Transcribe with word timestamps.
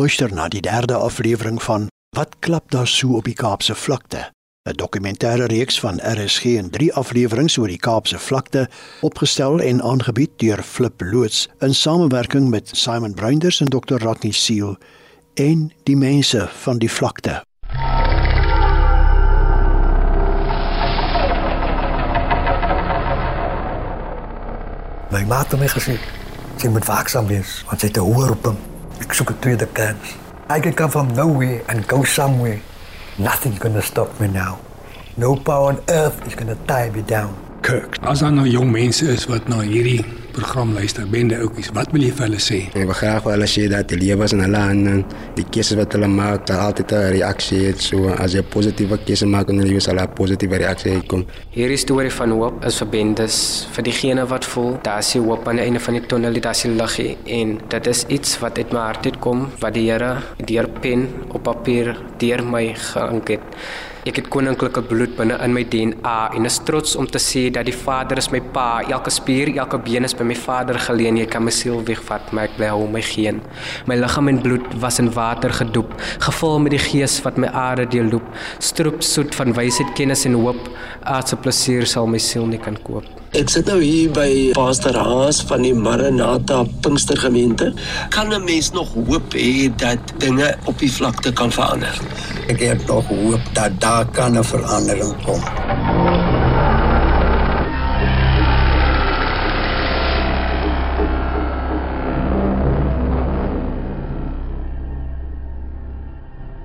luister 0.00 0.32
na 0.32 0.48
die 0.48 0.62
derde 0.64 0.94
aflewering 0.94 1.58
van 1.62 1.88
Wat 2.16 2.38
klap 2.38 2.70
daar 2.70 2.86
so 2.88 3.16
op 3.18 3.24
die 3.24 3.34
Kaapse 3.34 3.74
vlakte? 3.74 4.30
'n 4.68 4.76
Dokumentêre 4.76 5.46
reeks 5.46 5.80
van 5.80 6.00
RSG 6.00 6.44
in 6.44 6.70
3 6.70 6.94
afleweringe 6.94 7.60
oor 7.60 7.68
die 7.68 7.78
Kaapse 7.78 8.18
vlakte, 8.18 8.68
opgestel 9.00 9.60
en 9.60 9.82
aangebied 9.82 10.30
deur 10.36 10.62
Flip 10.62 11.00
Loots 11.00 11.48
in 11.58 11.74
samewerking 11.74 12.48
met 12.48 12.70
Simon 12.72 13.14
Bruinders 13.14 13.60
en 13.60 13.66
Dr. 13.66 13.96
Rodney 13.98 14.32
Seal 14.32 14.76
en 15.34 15.72
die 15.82 15.96
mense 15.96 16.48
van 16.48 16.78
die 16.78 16.90
vlakte. 16.90 17.44
My 25.10 25.24
maat 25.28 25.50
het 25.50 25.60
my 25.60 25.68
gesê, 25.68 26.00
jy 26.56 26.68
moet 26.68 26.84
waaksaam 26.84 27.26
wees 27.26 27.64
want 27.68 27.80
jy 27.80 27.88
het 27.88 27.96
'n 27.96 28.12
hoë 28.12 28.69
roeping. 29.00 29.08
Ek 29.08 29.14
soek 29.14 29.30
'n 29.30 29.38
tweede 29.40 29.68
kans. 29.72 30.16
I 30.48 30.60
can 30.60 30.74
come 30.74 30.90
from 30.90 31.14
nowhere 31.14 31.62
and 31.68 31.86
go 31.86 32.04
somewhere. 32.04 32.60
Nothing's 33.18 33.58
gonna 33.58 33.82
stop 33.82 34.20
me 34.20 34.28
now. 34.28 34.58
No 35.16 35.36
power 35.36 35.68
on 35.68 35.80
earth 35.88 36.26
is 36.26 36.34
gonna 36.34 36.56
tie 36.66 36.90
me 36.90 37.02
down. 37.02 37.49
Kirk. 37.60 37.98
As 38.08 38.22
daar 38.24 38.32
nou 38.32 38.46
jong 38.48 38.70
mense 38.72 39.06
is 39.12 39.26
wat 39.28 39.48
na 39.48 39.60
hierdie 39.60 40.00
program 40.32 40.72
luister, 40.72 41.04
bende 41.10 41.36
ouetjies, 41.42 41.70
wat 41.76 41.90
wil 41.92 42.04
jy 42.04 42.10
vir 42.14 42.26
hulle 42.28 42.40
sê? 42.40 42.60
Ik 42.70 42.86
wil 42.88 42.96
graag 42.96 43.26
wel 43.26 43.44
eens 43.44 43.56
dat 43.72 43.90
die 43.90 43.98
levens 44.00 44.32
en 44.36 44.42
hulle 44.44 44.62
handen, 44.62 45.02
die 45.36 45.44
keuzes 45.44 45.76
wat 45.78 45.92
hulle 45.96 46.08
maak, 46.08 46.46
daar 46.46 46.62
altijd 46.68 46.92
een 46.92 47.10
reactie 47.16 47.58
heeft. 47.64 47.82
So, 47.82 48.08
als 48.08 48.32
je 48.32 48.38
een 48.38 48.48
positieve 48.48 48.98
keuze 49.04 49.26
maakt 49.26 49.48
in 49.48 49.60
je 49.60 49.66
leven, 49.66 49.82
zal 49.82 49.96
er 49.96 50.02
een 50.02 50.12
positieve 50.12 50.56
reactie 50.56 50.92
uitkomen. 50.92 51.26
Hierdie 51.50 51.76
storie 51.76 52.12
van 52.14 52.30
hoop 52.30 52.64
is 52.64 52.78
vir 52.80 52.88
bendes, 52.94 53.36
vir 53.74 53.88
diegene 53.90 54.26
wat 54.30 54.48
voel 54.54 54.78
daar 54.82 55.02
is 55.04 55.12
die 55.12 55.20
hoop 55.20 55.48
aan 55.48 55.60
die 55.60 55.66
einde 55.66 55.80
van 55.80 55.98
die 55.98 56.06
tunnel, 56.06 56.40
daar 56.40 56.56
is 56.56 56.64
die 56.64 56.72
liggie 56.72 57.16
en 57.26 57.58
dit 57.68 57.86
is 57.86 58.04
iets 58.08 58.38
wat 58.40 58.58
uit 58.58 58.72
my 58.72 58.86
hart 58.86 59.06
uitkom 59.10 59.48
wat 59.60 59.74
die 59.74 59.88
Here 59.90 60.16
deur 60.46 60.68
pen 60.80 61.08
op 61.28 61.42
papier 61.42 61.96
deur 62.22 62.44
my 62.46 62.70
geïnk 62.74 63.34
het. 63.36 63.62
Ek 64.08 64.16
het 64.16 64.30
koninklike 64.32 64.80
bloed 64.88 65.10
binne 65.18 65.34
in 65.44 65.52
my 65.52 65.60
DNA 65.68 66.30
en 66.32 66.48
is 66.48 66.54
trots 66.64 66.94
om 66.96 67.04
te 67.04 67.20
sê 67.20 67.42
dat 67.52 67.66
die 67.68 67.74
Vader 67.76 68.16
is 68.16 68.30
my 68.32 68.40
pa. 68.54 68.80
Elke 68.88 69.12
spier, 69.12 69.50
elke 69.60 69.76
been 69.84 70.08
is 70.08 70.16
by 70.16 70.24
my 70.24 70.36
Vader 70.40 70.78
geleen. 70.80 71.18
Jy 71.20 71.26
kan 71.28 71.44
my 71.44 71.52
siel 71.52 71.82
wegvat, 71.84 72.32
maar 72.32 72.48
ek 72.48 72.56
bly 72.56 72.70
hom 72.72 72.96
my 72.96 73.04
geen. 73.04 73.42
My 73.84 73.98
liggaam 74.00 74.32
en 74.32 74.40
bloed 74.40 74.72
was 74.80 75.02
in 75.04 75.12
water 75.12 75.52
gedoop, 75.52 75.92
gevul 76.24 76.56
met 76.64 76.78
die 76.78 76.80
Gees 76.80 77.18
wat 77.26 77.36
my 77.36 77.52
are 77.52 77.84
deurloop. 77.84 78.24
Stroop 78.70 79.04
soet 79.04 79.36
van 79.36 79.52
wysheid, 79.52 79.92
kennis 80.00 80.24
en 80.24 80.40
hoop. 80.40 80.72
Aardse 81.04 81.36
plesier 81.36 81.84
sal 81.84 82.08
my 82.08 82.22
siel 82.30 82.48
nie 82.48 82.62
kan 82.62 82.80
koop. 82.88 83.04
Ek 83.30 83.46
sit 83.46 83.68
nou 83.70 83.76
hier 83.78 84.10
by 84.10 84.50
Pastor 84.56 84.96
Haas 84.98 85.36
van 85.46 85.62
die 85.62 85.70
Maranatha 85.70 86.64
Pinkstergemeente. 86.82 87.68
Kan 88.10 88.34
'n 88.34 88.42
mens 88.42 88.72
nog 88.74 88.90
hoop 89.06 89.34
hê 89.34 89.70
dat 89.76 89.98
dinge 90.18 90.56
op 90.66 90.78
die 90.78 90.90
vlakte 90.90 91.32
kan 91.32 91.52
verander? 91.52 91.94
Ek 92.48 92.58
het 92.58 92.86
nog 92.86 93.06
hoop 93.06 93.40
dat 93.52 93.70
daar 93.80 94.06
kan 94.10 94.34
'n 94.34 94.42
verandering 94.42 95.14
kom. 95.22 95.40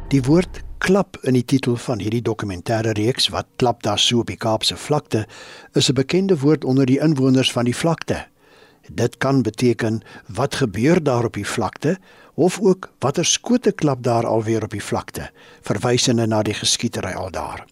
Die 0.10 0.24
woord 0.24 0.65
klap 0.86 1.18
in 1.26 1.34
die 1.34 1.46
titel 1.50 1.80
van 1.82 1.98
hierdie 1.98 2.22
dokumentêre 2.22 2.92
reeks 2.94 3.32
wat 3.34 3.48
klap 3.58 3.80
daar 3.82 3.98
so 3.98 4.20
op 4.22 4.30
die 4.30 4.38
Kaapse 4.38 4.76
vlakte 4.78 5.24
is 5.74 5.90
'n 5.90 5.98
bekende 5.98 6.38
woord 6.38 6.64
onder 6.64 6.86
die 6.86 7.00
inwoners 7.00 7.52
van 7.52 7.66
die 7.66 7.76
vlakte. 7.76 8.28
Dit 8.92 9.18
kan 9.18 9.42
beteken 9.42 10.02
wat 10.28 10.56
gebeur 10.56 11.04
daar 11.04 11.26
op 11.26 11.34
die 11.34 11.48
vlakte 11.48 11.98
of 12.36 12.60
ook 12.60 12.92
watter 13.00 13.26
skote 13.26 13.72
klap 13.72 14.04
daar 14.04 14.26
alweer 14.26 14.64
op 14.64 14.70
die 14.70 14.84
vlakte, 14.84 15.32
verwysende 15.62 16.28
na 16.28 16.42
die 16.42 16.54
geskietery 16.54 17.14
al 17.14 17.32
daar. 17.32 17.66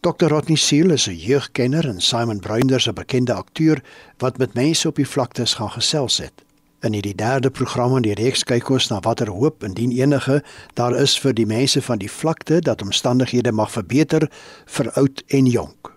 Dr. 0.00 0.26
Rodney 0.26 0.56
Seal 0.56 0.90
is 0.90 1.08
'n 1.08 1.16
jeugkenner 1.16 1.88
en 1.88 2.00
Simon 2.00 2.40
Bruinders 2.40 2.88
'n 2.88 2.94
bekende 2.94 3.32
akteur 3.32 3.82
wat 4.18 4.38
met 4.38 4.54
mense 4.54 4.88
op 4.88 4.96
die 4.96 5.08
vlaktes 5.08 5.54
gaan 5.54 5.70
gesels 5.70 6.18
het. 6.18 6.32
In 6.82 6.92
hierdie 6.92 7.14
derde 7.14 7.50
program 7.50 7.92
in 7.96 8.02
die 8.02 8.14
reeks 8.18 8.40
kyk 8.42 8.66
ons 8.74 8.88
na 8.90 8.96
watter 9.06 9.28
hoop 9.30 9.62
indien 9.62 9.92
enige 9.94 10.40
daar 10.74 10.96
is 10.98 11.12
vir 11.22 11.30
die 11.38 11.46
mense 11.46 11.78
van 11.86 12.00
die 12.02 12.10
vlakte 12.10 12.58
dat 12.58 12.82
omstandighede 12.82 13.52
mag 13.54 13.70
verbeter 13.70 14.26
vir 14.66 14.90
oud 14.98 15.22
en 15.28 15.46
jonk. 15.46 15.92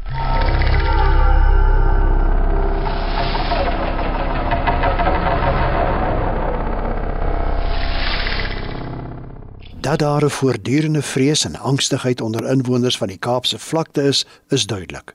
Dat 9.81 9.99
daar 9.99 10.25
'n 10.25 10.29
voortdurende 10.29 11.01
vrees 11.01 11.45
en 11.45 11.55
angstigheid 11.55 12.21
onder 12.21 12.45
inwoners 12.45 12.97
van 12.97 13.07
die 13.07 13.17
Kaapse 13.17 13.59
vlakte 13.59 14.01
is, 14.01 14.25
is 14.49 14.65
duidelik. 14.65 15.13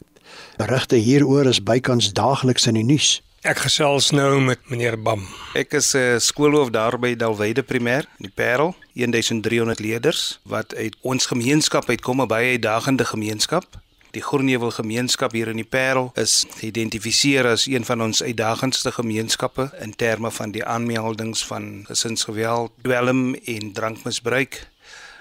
Berigte 0.57 0.97
hieroor 0.97 1.47
is 1.47 1.63
bykans 1.63 2.13
daagliks 2.13 2.67
in 2.67 2.75
die 2.75 2.85
nuus. 2.85 3.23
Ek 3.41 3.63
gesels 3.65 4.11
nou 4.13 4.35
met 4.45 4.67
meneer 4.69 4.99
Bam. 5.01 5.23
Ek 5.57 5.73
is 5.73 5.95
'n 5.97 5.99
uh, 5.99 6.19
skoolhoof 6.21 6.69
daar 6.71 6.99
by 7.01 7.17
Dalwyde 7.17 7.63
Primêr, 7.63 8.05
die 8.19 8.29
Parel, 8.29 8.77
1300 8.93 9.81
leerders 9.81 10.41
wat 10.45 10.75
uit 10.75 10.97
ons 11.01 11.27
gemeenskap 11.27 11.89
uitkom, 11.89 12.21
'n 12.21 12.29
baie 12.29 12.51
uitdagende 12.51 13.05
gemeenskap. 13.05 13.65
Die 14.11 14.23
Groenheuwel 14.23 14.71
gemeenskap 14.71 15.33
hier 15.33 15.49
in 15.49 15.57
die 15.57 15.65
Parel 15.65 16.13
is 16.15 16.45
geïdentifiseer 16.59 17.47
as 17.47 17.67
een 17.67 17.85
van 17.85 18.03
ons 18.03 18.23
uitdagendste 18.23 18.93
gemeenskappe 18.93 19.71
in 19.81 19.97
terme 19.97 20.31
van 20.31 20.51
die 20.51 20.65
aanmeldings 20.65 21.47
van 21.47 21.85
gesinsgeweld, 21.87 22.73
dwelm 22.83 23.35
en 23.35 23.73
drankmisbruik 23.73 24.70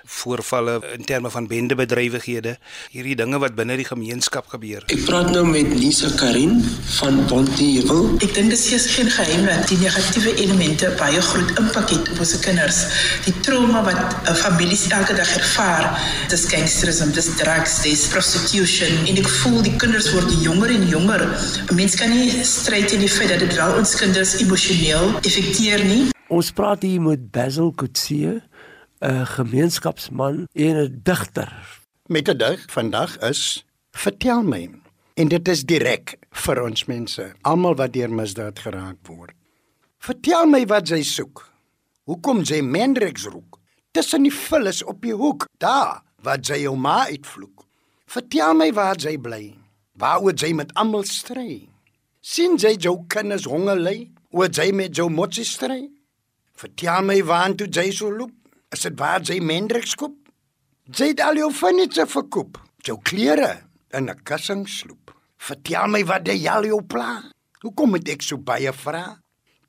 voorvalle 0.10 0.80
in 0.98 1.06
terme 1.06 1.30
van 1.30 1.48
bendebedrywighede, 1.48 2.56
hierdie 2.94 3.16
dinge 3.20 3.40
wat 3.42 3.56
binne 3.58 3.78
die 3.80 3.88
gemeenskap 3.88 4.50
gebeur. 4.54 4.84
Ek 4.90 5.04
praat 5.06 5.30
nou 5.34 5.46
met 5.48 5.70
Lisa 5.78 6.10
Karin 6.18 6.58
van 6.98 7.22
Bontheuwel. 7.30 8.18
Ek 8.26 8.34
dink 8.36 8.54
dit 8.54 8.66
is 8.80 8.88
geen 8.96 9.12
geheim 9.14 9.46
dat 9.46 9.68
die 9.70 9.78
negatiewe 9.84 10.34
elemente 10.42 10.90
baie 11.00 11.22
groot 11.30 11.54
impak 11.62 11.94
het 11.94 12.12
op 12.14 12.24
ons 12.26 12.34
kinders. 12.44 12.82
Die 13.28 13.36
trauma 13.46 13.84
wat 13.86 14.02
uh, 14.02 14.36
families 14.42 14.88
elke 14.96 15.16
dag 15.18 15.32
ervaar, 15.38 15.92
dis 16.34 16.48
gangsterisme, 16.50 17.12
dis 17.16 17.32
drugs, 17.40 17.80
dis 17.86 18.08
prostitution 18.14 19.06
en 19.06 19.22
ek 19.22 19.30
voel 19.40 19.62
die 19.66 19.76
kinders 19.82 20.10
word 20.16 20.34
jonger 20.44 20.74
en 20.76 20.88
jonger. 20.90 21.26
'n 21.70 21.76
Mens 21.80 21.96
kan 21.96 22.12
nie 22.12 22.44
stryd 22.44 22.90
teen 22.92 23.06
die 23.06 23.12
feit 23.12 23.30
dat 23.30 23.40
dit 23.46 23.54
wel 23.56 23.78
ons 23.80 23.96
kinders 23.96 24.36
emosioneel 24.44 25.14
effekteer 25.22 25.86
nie. 25.86 26.10
Ons 26.30 26.52
praat 26.54 26.84
hier 26.86 27.02
met 27.02 27.32
Basil 27.34 27.72
Kutsie, 27.74 28.36
'n 29.02 29.26
gemeenskapsman 29.26 30.48
en 30.54 30.76
'n 30.76 31.00
digter. 31.04 31.80
Met 32.06 32.30
'n 32.30 32.38
dig 32.38 32.66
vandag 32.68 33.18
is 33.18 33.66
vertel 33.92 34.44
my. 34.44 34.70
En 35.14 35.28
dit 35.28 35.48
is 35.48 35.64
direk 35.64 36.18
vir 36.32 36.62
ons 36.64 36.86
mense, 36.86 37.34
almal 37.42 37.76
wat 37.76 37.94
deur 37.94 38.12
misdaad 38.12 38.60
geraak 38.60 38.98
word. 39.08 39.34
Vertel 39.98 40.46
my 40.46 40.66
wat 40.66 40.88
jy 40.88 41.02
soek. 41.04 41.52
Hoekom 42.04 42.42
jy 42.42 42.62
Mendrix 42.62 43.26
roek? 43.26 43.60
Tussen 43.92 44.24
die 44.24 44.34
vullis 44.34 44.84
op 44.84 45.02
die 45.02 45.14
hoek, 45.14 45.48
daar 45.58 46.02
waar 46.24 46.40
jy 46.40 46.62
jou 46.62 46.76
ma 46.78 47.08
uitvloek. 47.08 47.66
Vertel 48.06 48.54
my 48.54 48.72
waar 48.74 48.96
jy 48.96 49.18
bly. 49.18 49.58
Waaroor 49.94 50.34
jy 50.34 50.54
met 50.54 50.74
almal 50.74 51.04
stry. 51.04 51.70
sien 52.22 52.58
jy 52.58 52.76
jou 52.76 53.06
kinders 53.08 53.46
honger 53.46 53.80
ly? 53.80 54.12
Oor 54.32 54.50
jy 54.52 54.72
met 54.72 54.96
jou 54.96 55.10
motsie 55.10 55.46
stry? 55.46 55.90
Vertel 56.54 57.02
my 57.02 57.24
waar 57.24 57.56
toe 57.56 57.68
jy 57.68 57.92
so 57.92 58.12
loop. 58.12 58.39
Is 58.70 58.84
dit 58.86 59.00
waar 59.02 59.24
jy 59.26 59.40
Mendrix 59.42 59.96
koop? 59.98 60.16
Jy 60.94 61.12
het 61.12 61.22
al 61.26 61.40
jou 61.42 61.48
furniture 61.54 62.06
verkoop, 62.10 62.60
jou 62.86 63.00
klere 63.02 63.66
in 63.98 64.10
'n 64.10 64.22
kussing 64.24 64.68
sloop. 64.68 65.10
Vertel 65.38 65.88
my 65.88 66.04
wat 66.06 66.28
jy 66.28 66.48
al 66.48 66.66
jou 66.66 66.82
pla. 66.82 67.24
Hoekom 67.62 67.90
moet 67.90 68.10
ek 68.10 68.22
so 68.22 68.38
baie 68.38 68.72
vra? 68.74 69.18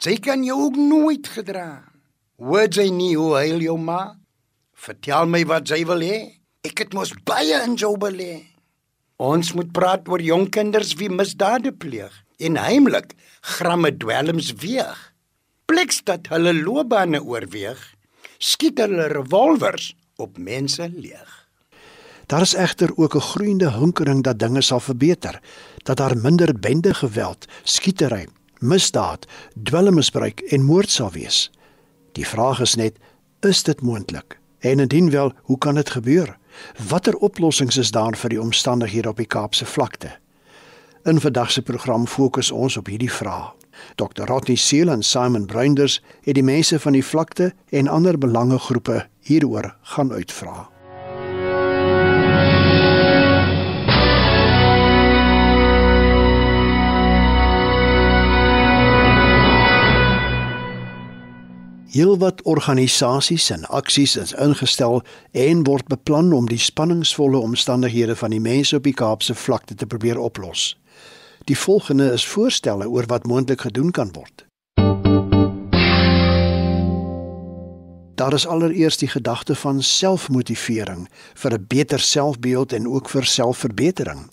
Jy 0.00 0.16
kan 0.20 0.44
jou 0.44 0.58
ook 0.66 0.76
nooit 0.76 1.26
gedra. 1.28 1.84
Hoor 2.38 2.68
jy 2.68 2.90
nie 2.90 3.16
hoe 3.16 3.34
huil 3.36 3.60
jou 3.60 3.78
ma? 3.78 4.16
Vertel 4.74 5.26
my 5.26 5.44
wat 5.44 5.68
jy 5.68 5.84
wil 5.86 6.00
hê. 6.00 6.40
Ek 6.62 6.78
het 6.78 6.92
mos 6.92 7.12
baie 7.24 7.62
in 7.64 7.76
jou 7.76 7.96
belê. 7.96 8.44
Ons 9.16 9.52
moet 9.54 9.72
praat 9.72 10.08
oor 10.08 10.20
jong 10.20 10.50
kinders 10.50 10.94
wie 10.94 11.08
misdade 11.08 11.72
pleeg 11.72 12.12
en 12.38 12.56
heimlik 12.56 13.14
gramme 13.40 13.96
dwelms 13.96 14.52
weeg. 14.52 15.14
Pleks 15.66 16.02
dat 16.04 16.26
hulle 16.28 16.52
loopbane 16.52 17.20
oorweeg, 17.22 17.80
skiet 18.40 18.78
hulle 18.80 19.10
revolvers 19.12 19.92
op 20.16 20.38
mense 20.38 20.88
leeg. 20.94 21.36
Daar 22.26 22.40
is 22.40 22.54
egter 22.54 22.90
ook 22.96 23.14
'n 23.14 23.28
groeiende 23.32 23.70
hinkering 23.70 24.22
dat 24.22 24.38
dinge 24.38 24.62
sal 24.62 24.80
verbeter, 24.80 25.40
dat 25.76 25.96
daar 25.96 26.16
minder 26.16 26.58
bende 26.58 26.94
geweld, 26.94 27.46
skietery, 27.62 28.26
misdaad, 28.58 29.26
dwelmmisbruik 29.62 30.40
en 30.40 30.62
moord 30.62 30.90
sal 30.90 31.10
wees. 31.10 31.50
Die 32.12 32.26
vraag 32.26 32.60
is 32.60 32.74
net, 32.74 32.96
is 33.40 33.62
dit 33.62 33.80
moontlik? 33.80 34.38
En 34.58 34.78
indien 34.78 35.10
wel, 35.10 35.32
hoe 35.42 35.58
kan 35.58 35.74
dit 35.74 35.90
gebeur? 35.90 36.38
Watter 36.88 37.16
oplossings 37.16 37.76
is 37.76 37.90
daar 37.90 38.16
vir 38.16 38.28
die 38.28 38.40
omstandighede 38.40 39.08
op 39.08 39.16
die 39.16 39.26
Kaapse 39.26 39.66
vlakte? 39.66 40.18
In 41.04 41.20
vandag 41.20 41.50
se 41.50 41.62
program 41.62 42.06
fokus 42.06 42.50
ons 42.50 42.76
op 42.76 42.86
hierdie 42.86 43.12
vraag. 43.12 43.59
Dr. 43.96 44.24
Rodney 44.24 44.56
Seal 44.56 44.88
en 44.88 45.02
Simon 45.02 45.46
Bruinders 45.46 46.02
het 46.22 46.34
die 46.34 46.44
mense 46.44 46.78
van 46.78 46.92
die 46.92 47.04
vlakte 47.04 47.52
en 47.70 47.88
ander 47.88 48.18
belangegroepe 48.18 49.06
hieroor 49.20 49.76
gaan 49.82 50.12
uitvra. 50.12 50.68
Heelwat 61.90 62.42
organisasies 62.42 63.50
en 63.50 63.64
aksies 63.66 64.12
is 64.16 64.32
ingestel 64.32 65.00
en 65.34 65.64
word 65.66 65.88
beplan 65.90 66.32
om 66.32 66.46
die 66.46 66.58
spanningsvolle 66.58 67.38
omstandighede 67.38 68.14
van 68.16 68.30
die 68.30 68.40
mense 68.40 68.76
op 68.78 68.86
die 68.86 68.94
Kaapse 68.94 69.34
vlakte 69.34 69.74
te 69.74 69.86
probeer 69.86 70.18
oplos. 70.18 70.79
Die 71.44 71.58
volgende 71.58 72.12
is 72.12 72.26
voorstelle 72.26 72.88
oor 72.88 73.06
wat 73.06 73.26
moontlik 73.26 73.60
gedoen 73.60 73.90
kan 73.90 74.12
word. 74.12 74.44
Daar 78.14 78.32
is 78.32 78.46
allereers 78.46 78.96
die 78.96 79.08
gedagte 79.08 79.54
van 79.54 79.82
selfmotivering 79.82 81.08
vir 81.34 81.52
'n 81.52 81.64
beter 81.68 82.00
selfbeeld 82.00 82.72
en 82.72 82.88
ook 82.88 83.08
vir 83.08 83.24
selfverbetering. 83.24 84.30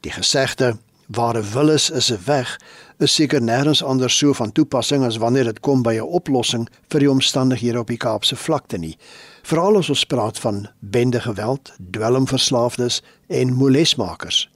Die 0.00 0.10
gesegde 0.10 0.76
waar 1.06 1.36
'n 1.36 1.52
wil 1.52 1.68
is, 1.68 1.90
is 1.90 2.10
'n 2.12 2.18
weg, 2.24 2.60
is 2.98 3.14
seker 3.14 3.42
nêrens 3.42 3.84
anders 3.84 4.18
so 4.18 4.32
van 4.32 4.52
toepassing 4.52 5.04
as 5.04 5.16
wanneer 5.16 5.44
dit 5.44 5.60
kom 5.60 5.82
by 5.82 5.94
'n 5.94 6.00
oplossing 6.00 6.68
vir 6.88 7.00
die 7.00 7.10
omstandighede 7.10 7.78
op 7.78 7.86
die 7.86 7.96
Kaapse 7.96 8.36
vlakte 8.36 8.78
nie. 8.78 8.98
Veral 9.42 9.76
as 9.76 9.88
ons 9.88 10.04
praat 10.04 10.38
van 10.38 10.68
bende 10.78 11.20
geweld, 11.20 11.72
dwelmverslaafdes 11.90 13.02
en 13.26 13.52
molesmakers. 13.52 14.50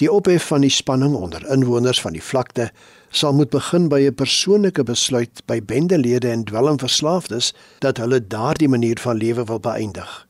Die 0.00 0.08
ophef 0.08 0.46
van 0.48 0.62
die 0.64 0.72
spanning 0.72 1.12
onder 1.14 1.42
inwoners 1.52 1.98
van 2.00 2.14
die 2.16 2.22
vlakte 2.24 2.70
sal 3.12 3.34
moet 3.36 3.50
begin 3.52 3.88
by 3.92 3.98
'n 4.08 4.14
persoonlike 4.14 4.82
besluit 4.88 5.42
by 5.46 5.58
bendelede 5.60 6.30
en 6.30 6.44
dwelmverslaafdes 6.44 7.52
dat 7.84 7.96
hulle 7.96 8.26
daardie 8.26 8.68
manier 8.68 8.98
van 9.00 9.16
lewe 9.16 9.44
wil 9.44 9.60
beëindig. 9.60 10.26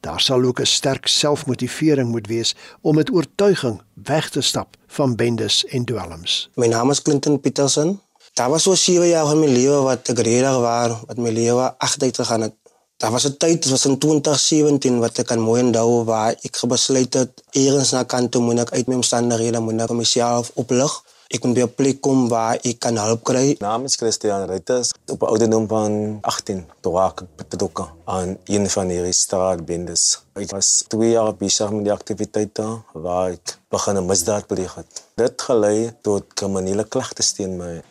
Daar 0.00 0.20
sal 0.20 0.44
ook 0.44 0.60
'n 0.60 0.66
sterk 0.66 1.06
selfmotivering 1.06 2.10
moet 2.10 2.26
wees 2.26 2.54
om 2.80 2.94
met 2.94 3.10
oortuiging 3.10 3.80
weg 3.94 4.28
te 4.30 4.40
stap 4.40 4.76
van 4.86 5.16
bendes 5.16 5.64
en 5.64 5.84
dwelms. 5.84 6.50
My 6.54 6.66
naam 6.66 6.90
is 6.90 7.02
Clinton 7.02 7.40
Peterson. 7.40 8.00
Daar 8.34 8.50
was 8.50 8.62
so 8.62 8.74
7 8.74 9.08
jaar 9.08 9.32
in 9.32 9.40
my 9.40 9.46
lewe 9.46 9.80
wat 9.82 10.08
ek 10.08 10.18
redig 10.18 10.58
was, 10.60 10.92
wat 11.06 11.16
my 11.16 11.30
lewe 11.30 11.78
agteruit 11.78 12.16
gegaan 12.16 12.40
het. 12.40 12.54
Daar 12.96 13.10
was 13.10 13.24
'n 13.24 13.36
tyd, 13.36 13.62
dit 13.62 13.70
was 13.70 13.84
in 13.84 13.98
2017 13.98 14.98
wat 14.98 15.18
ek 15.18 15.26
kan 15.26 15.38
mooi 15.38 15.62
onthou 15.62 16.04
waar 16.04 16.32
ek 16.46 16.56
besluit 16.68 17.14
het 17.14 17.32
eers 17.50 17.90
na 17.90 18.02
kant 18.02 18.30
toe 18.30 18.42
moet 18.42 18.58
ek 18.58 18.70
uit 18.70 18.86
my 18.86 18.94
omstandighede 18.94 19.60
moet 19.60 19.80
ek 19.80 19.90
myself 19.90 20.50
oplig. 20.54 20.92
Ek 21.28 21.44
moet 21.44 21.54
by 21.54 21.60
'n 21.60 21.74
plek 21.74 22.00
kom 22.00 22.28
waar 22.28 22.56
ek 22.62 22.78
kan 22.78 22.96
hulp 22.96 23.22
kry. 23.24 23.56
Naam 23.58 23.84
is 23.84 23.96
Christian 23.96 24.46
Reuters 24.48 24.92
op 25.12 25.22
'n 25.22 25.26
ouderdom 25.32 25.68
van 25.68 26.18
18 26.20 26.64
toe 26.80 26.98
ek 27.00 27.22
betrokke 27.36 27.84
aan 28.04 28.38
een 28.44 28.70
van 28.70 28.88
die 28.88 29.12
straatbendes. 29.12 30.22
Ek 30.32 30.50
was 30.50 30.84
2 30.88 31.10
jaar 31.10 31.34
besig 31.34 31.70
met 31.70 31.84
die 31.84 31.92
aktiwiteite 31.92 32.66
waar 32.92 33.30
ek 33.30 33.58
begin 33.68 33.96
'n 33.96 34.06
misdaad 34.06 34.46
pleeg 34.46 34.74
het. 34.74 35.02
Dit 35.14 35.42
gelei 35.42 35.92
tot 36.02 36.24
kriminele 36.34 36.84
klagtes 36.84 37.32
teen 37.32 37.56
my. 37.56 37.82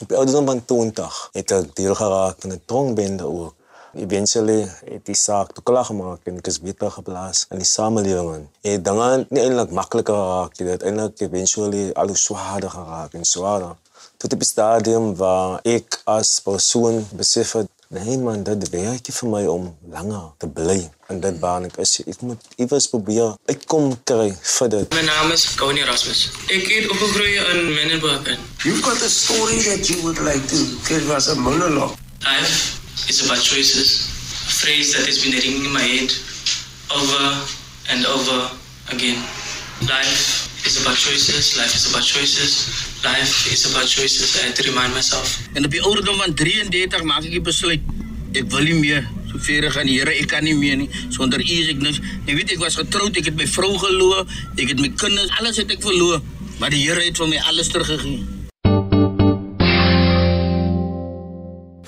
Op 0.00 0.08
die 0.08 0.16
ouderdom 0.16 0.46
van 0.46 0.64
20 0.64 1.28
het 1.32 1.50
ek 1.50 1.76
deel 1.76 1.94
geraak 1.94 2.36
van 2.40 2.52
'n 2.52 2.62
trongbende 2.64 3.24
ook 3.24 3.54
eventually 3.96 4.60
het 4.84 5.04
die 5.06 5.16
saak 5.18 5.52
te 5.52 5.62
klaar 5.62 5.84
gemaak 5.90 6.26
en 6.30 6.40
ek 6.40 6.50
is 6.52 6.60
beter 6.60 6.90
geplaas 6.90 7.46
in 7.50 7.62
die 7.62 7.68
samelewing. 7.68 8.48
En 8.62 8.82
dinge 8.88 9.08
nie 9.28 9.42
eintlik 9.44 9.74
makliker 9.76 10.18
geraak 10.18 10.58
nie, 10.58 10.68
dit 10.72 10.86
eintlik 10.90 11.24
eventually 11.28 11.86
al 11.92 12.12
hoe 12.12 12.20
swaarder 12.26 12.70
geraak 12.70 13.14
en 13.14 13.28
swaarder. 13.28 13.76
Tot 14.16 14.30
die 14.30 14.46
stadium 14.46 15.12
waar 15.18 15.60
ek 15.68 16.00
as 16.10 16.38
persoon 16.44 17.02
besef 17.18 17.56
het 17.58 17.70
Nee 17.94 18.18
man, 18.18 18.42
dit 18.42 18.68
werk 18.72 19.08
vir 19.16 19.28
my 19.30 19.42
om 19.46 19.66
langer 19.92 20.24
te 20.42 20.48
bly 20.50 20.78
en 21.12 21.20
dit 21.22 21.36
baan 21.38 21.68
ek 21.68 21.76
is 21.84 21.92
ek 22.02 22.24
moet 22.26 22.48
iewers 22.56 22.88
probeer 22.90 23.36
uitkom 23.46 23.92
kry 24.10 24.30
vir 24.56 24.72
dit. 24.74 24.96
My 24.98 25.04
naam 25.06 25.30
is 25.36 25.46
Connie 25.60 25.84
Erasmus. 25.86 26.26
Ek 26.48 26.66
het 26.74 26.90
opgegroei 26.90 27.36
in 27.52 27.68
Menenberg. 27.76 28.32
You've 28.64 28.82
got 28.82 28.98
a 28.98 29.10
story 29.22 29.60
that 29.68 29.86
you 29.92 30.00
would 30.02 30.18
like 30.26 30.42
to 30.50 30.64
give 30.88 31.12
us 31.14 31.28
a 31.28 31.36
monologue. 31.38 31.94
I've 32.24 32.83
It's 33.10 33.26
about 33.26 33.42
choices. 33.42 34.06
A 34.46 34.54
phrase 34.62 34.94
that 34.94 35.04
has 35.06 35.18
been 35.18 35.34
ringing 35.34 35.66
in 35.66 35.72
my 35.72 35.82
head 35.82 36.10
over 36.94 37.24
and 37.90 38.06
over 38.06 38.50
again. 38.94 39.18
Life 39.82 40.46
is 40.64 40.80
about 40.80 40.96
choices. 40.96 41.58
Life 41.58 41.74
is 41.74 41.90
about 41.90 42.06
choices. 42.06 42.70
Life 43.04 43.50
is 43.52 43.66
about 43.66 43.90
choices. 43.90 44.38
I 44.38 44.46
have 44.46 44.54
to 44.54 44.64
remind 44.70 44.94
myself. 44.94 45.38
En 45.52 45.64
op 45.64 45.70
die 45.70 45.82
ouderdom 45.82 46.16
van 46.22 46.34
33 46.34 47.02
maak 47.02 47.26
ek 47.26 47.34
die 47.34 47.42
besluit. 47.42 47.82
Ek 48.32 48.46
wil 48.54 48.70
nie 48.70 48.78
meer 48.78 49.02
so 49.30 49.42
ver 49.42 49.66
gaan 49.74 49.90
Here, 49.90 50.14
ek 50.14 50.30
kan 50.30 50.46
nie 50.46 50.54
meer 50.54 50.78
nie. 50.78 50.88
Sonder 51.10 51.42
U 51.42 51.50
is 51.58 51.74
ek 51.74 51.82
niks. 51.82 51.98
Ek 52.24 52.38
weet 52.38 52.54
ek 52.54 52.62
was 52.62 52.78
getroud, 52.78 53.18
ek 53.18 53.32
het 53.32 53.36
my 53.38 53.48
vrou 53.50 53.74
geloor, 53.82 54.22
ek 54.54 54.70
het 54.70 54.80
my 54.80 54.92
kinders, 54.94 55.34
alles 55.42 55.58
het 55.60 55.74
ek 55.74 55.82
verloor. 55.82 56.22
Maar 56.62 56.70
die 56.70 56.86
Here 56.86 57.02
het 57.02 57.18
vir 57.18 57.34
my 57.34 57.42
alles 57.50 57.74
teruggegee. 57.74 58.33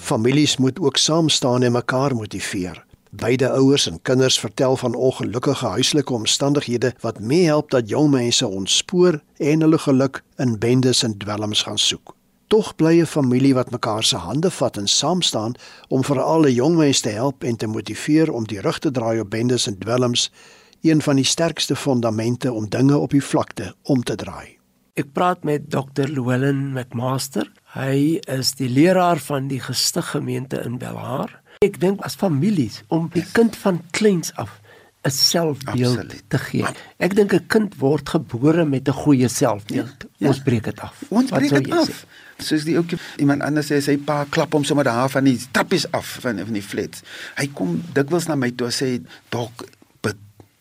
Families 0.06 0.56
moet 0.56 0.80
ook 0.80 0.96
saam 0.96 1.28
staan 1.28 1.62
en 1.62 1.72
mekaar 1.72 2.14
motiveer. 2.14 2.84
Beide 3.10 3.50
ouers 3.50 3.86
en 3.90 4.02
kinders 4.02 4.38
vertel 4.38 4.76
van 4.76 4.94
ongelukkige 4.94 5.66
huislike 5.66 6.12
omstandighede 6.12 6.94
wat 7.00 7.18
mee 7.20 7.44
help 7.44 7.70
dat 7.70 7.88
jong 7.88 8.10
mense 8.10 8.46
ontspoor 8.46 9.20
en 9.36 9.60
hulle 9.60 9.78
geluk 9.78 10.22
in 10.36 10.58
bendes 10.58 11.02
en 11.02 11.16
dwelms 11.18 11.62
gaan 11.62 11.78
soek. 11.78 12.14
Tog 12.46 12.74
bly 12.76 13.00
'n 13.00 13.06
familie 13.06 13.54
wat 13.54 13.70
mekaar 13.70 14.04
se 14.04 14.16
hande 14.16 14.50
vat 14.50 14.76
en 14.76 14.88
saam 14.88 15.22
staan 15.22 15.54
om 15.88 16.04
vir 16.04 16.20
alle 16.20 16.54
jong 16.54 16.76
mense 16.76 17.02
te 17.02 17.08
help 17.08 17.44
en 17.44 17.56
te 17.56 17.66
motiveer 17.66 18.32
om 18.32 18.46
die 18.46 18.60
rug 18.60 18.78
te 18.78 18.90
draai 18.90 19.20
op 19.20 19.30
bendes 19.30 19.66
en 19.66 19.78
dwelms, 19.78 20.30
een 20.82 21.02
van 21.02 21.16
die 21.16 21.24
sterkste 21.24 21.76
fondamente 21.76 22.52
om 22.52 22.68
dinge 22.68 22.98
op 22.98 23.10
die 23.10 23.24
vlakte 23.24 23.74
om 23.82 24.02
te 24.02 24.14
draai. 24.14 24.56
Ek 24.96 25.10
praat 25.12 25.44
met 25.44 25.66
Dr. 25.68 26.06
Llewellyn 26.08 26.72
McMaster. 26.72 27.52
Hy 27.76 28.22
is 28.32 28.54
die 28.56 28.70
leraar 28.72 29.20
van 29.20 29.50
die 29.50 29.60
gestig 29.60 30.14
gemeente 30.14 30.62
in 30.64 30.78
Belhar. 30.80 31.34
Ek 31.60 31.76
dink 31.80 32.00
as 32.08 32.16
families 32.16 32.78
om 32.88 33.10
die 33.12 33.24
kind 33.36 33.56
van 33.60 33.82
kleins 33.96 34.32
af 34.40 34.54
'n 35.06 35.10
selfbeeld 35.10 35.98
Absoluut. 35.98 36.22
te 36.28 36.38
gee. 36.38 36.64
Ek 36.98 37.14
dink 37.14 37.32
'n 37.32 37.46
kind 37.46 37.76
word 37.78 38.08
gebore 38.08 38.64
met 38.64 38.88
'n 38.88 38.92
goeie 38.92 39.28
selfbeeld. 39.28 39.96
Ja, 39.98 40.08
ja. 40.16 40.28
Ons 40.28 40.40
breek 40.42 40.64
dit 40.64 40.80
af. 40.80 41.02
Ons 41.08 41.30
breek 41.30 41.50
dit 41.50 41.72
af. 41.72 41.88
Sê? 41.88 42.44
Soos 42.44 42.64
die 42.64 42.78
ook 42.78 42.90
iemand 43.16 43.42
anders 43.42 43.66
sê 43.72 43.80
sy 43.80 43.96
pa 43.96 44.24
klap 44.28 44.52
hom 44.52 44.64
sommer 44.64 44.84
daar 44.84 45.08
van 45.08 45.24
die 45.24 45.40
trappies 45.50 45.90
af 45.90 46.18
van 46.20 46.38
van 46.38 46.52
die 46.52 46.62
flats. 46.62 47.02
Hy 47.36 47.46
kom 47.52 47.82
dikwels 47.92 48.26
na 48.26 48.34
my 48.34 48.50
toe 48.50 48.68
sê 48.70 49.00
dok 49.28 49.64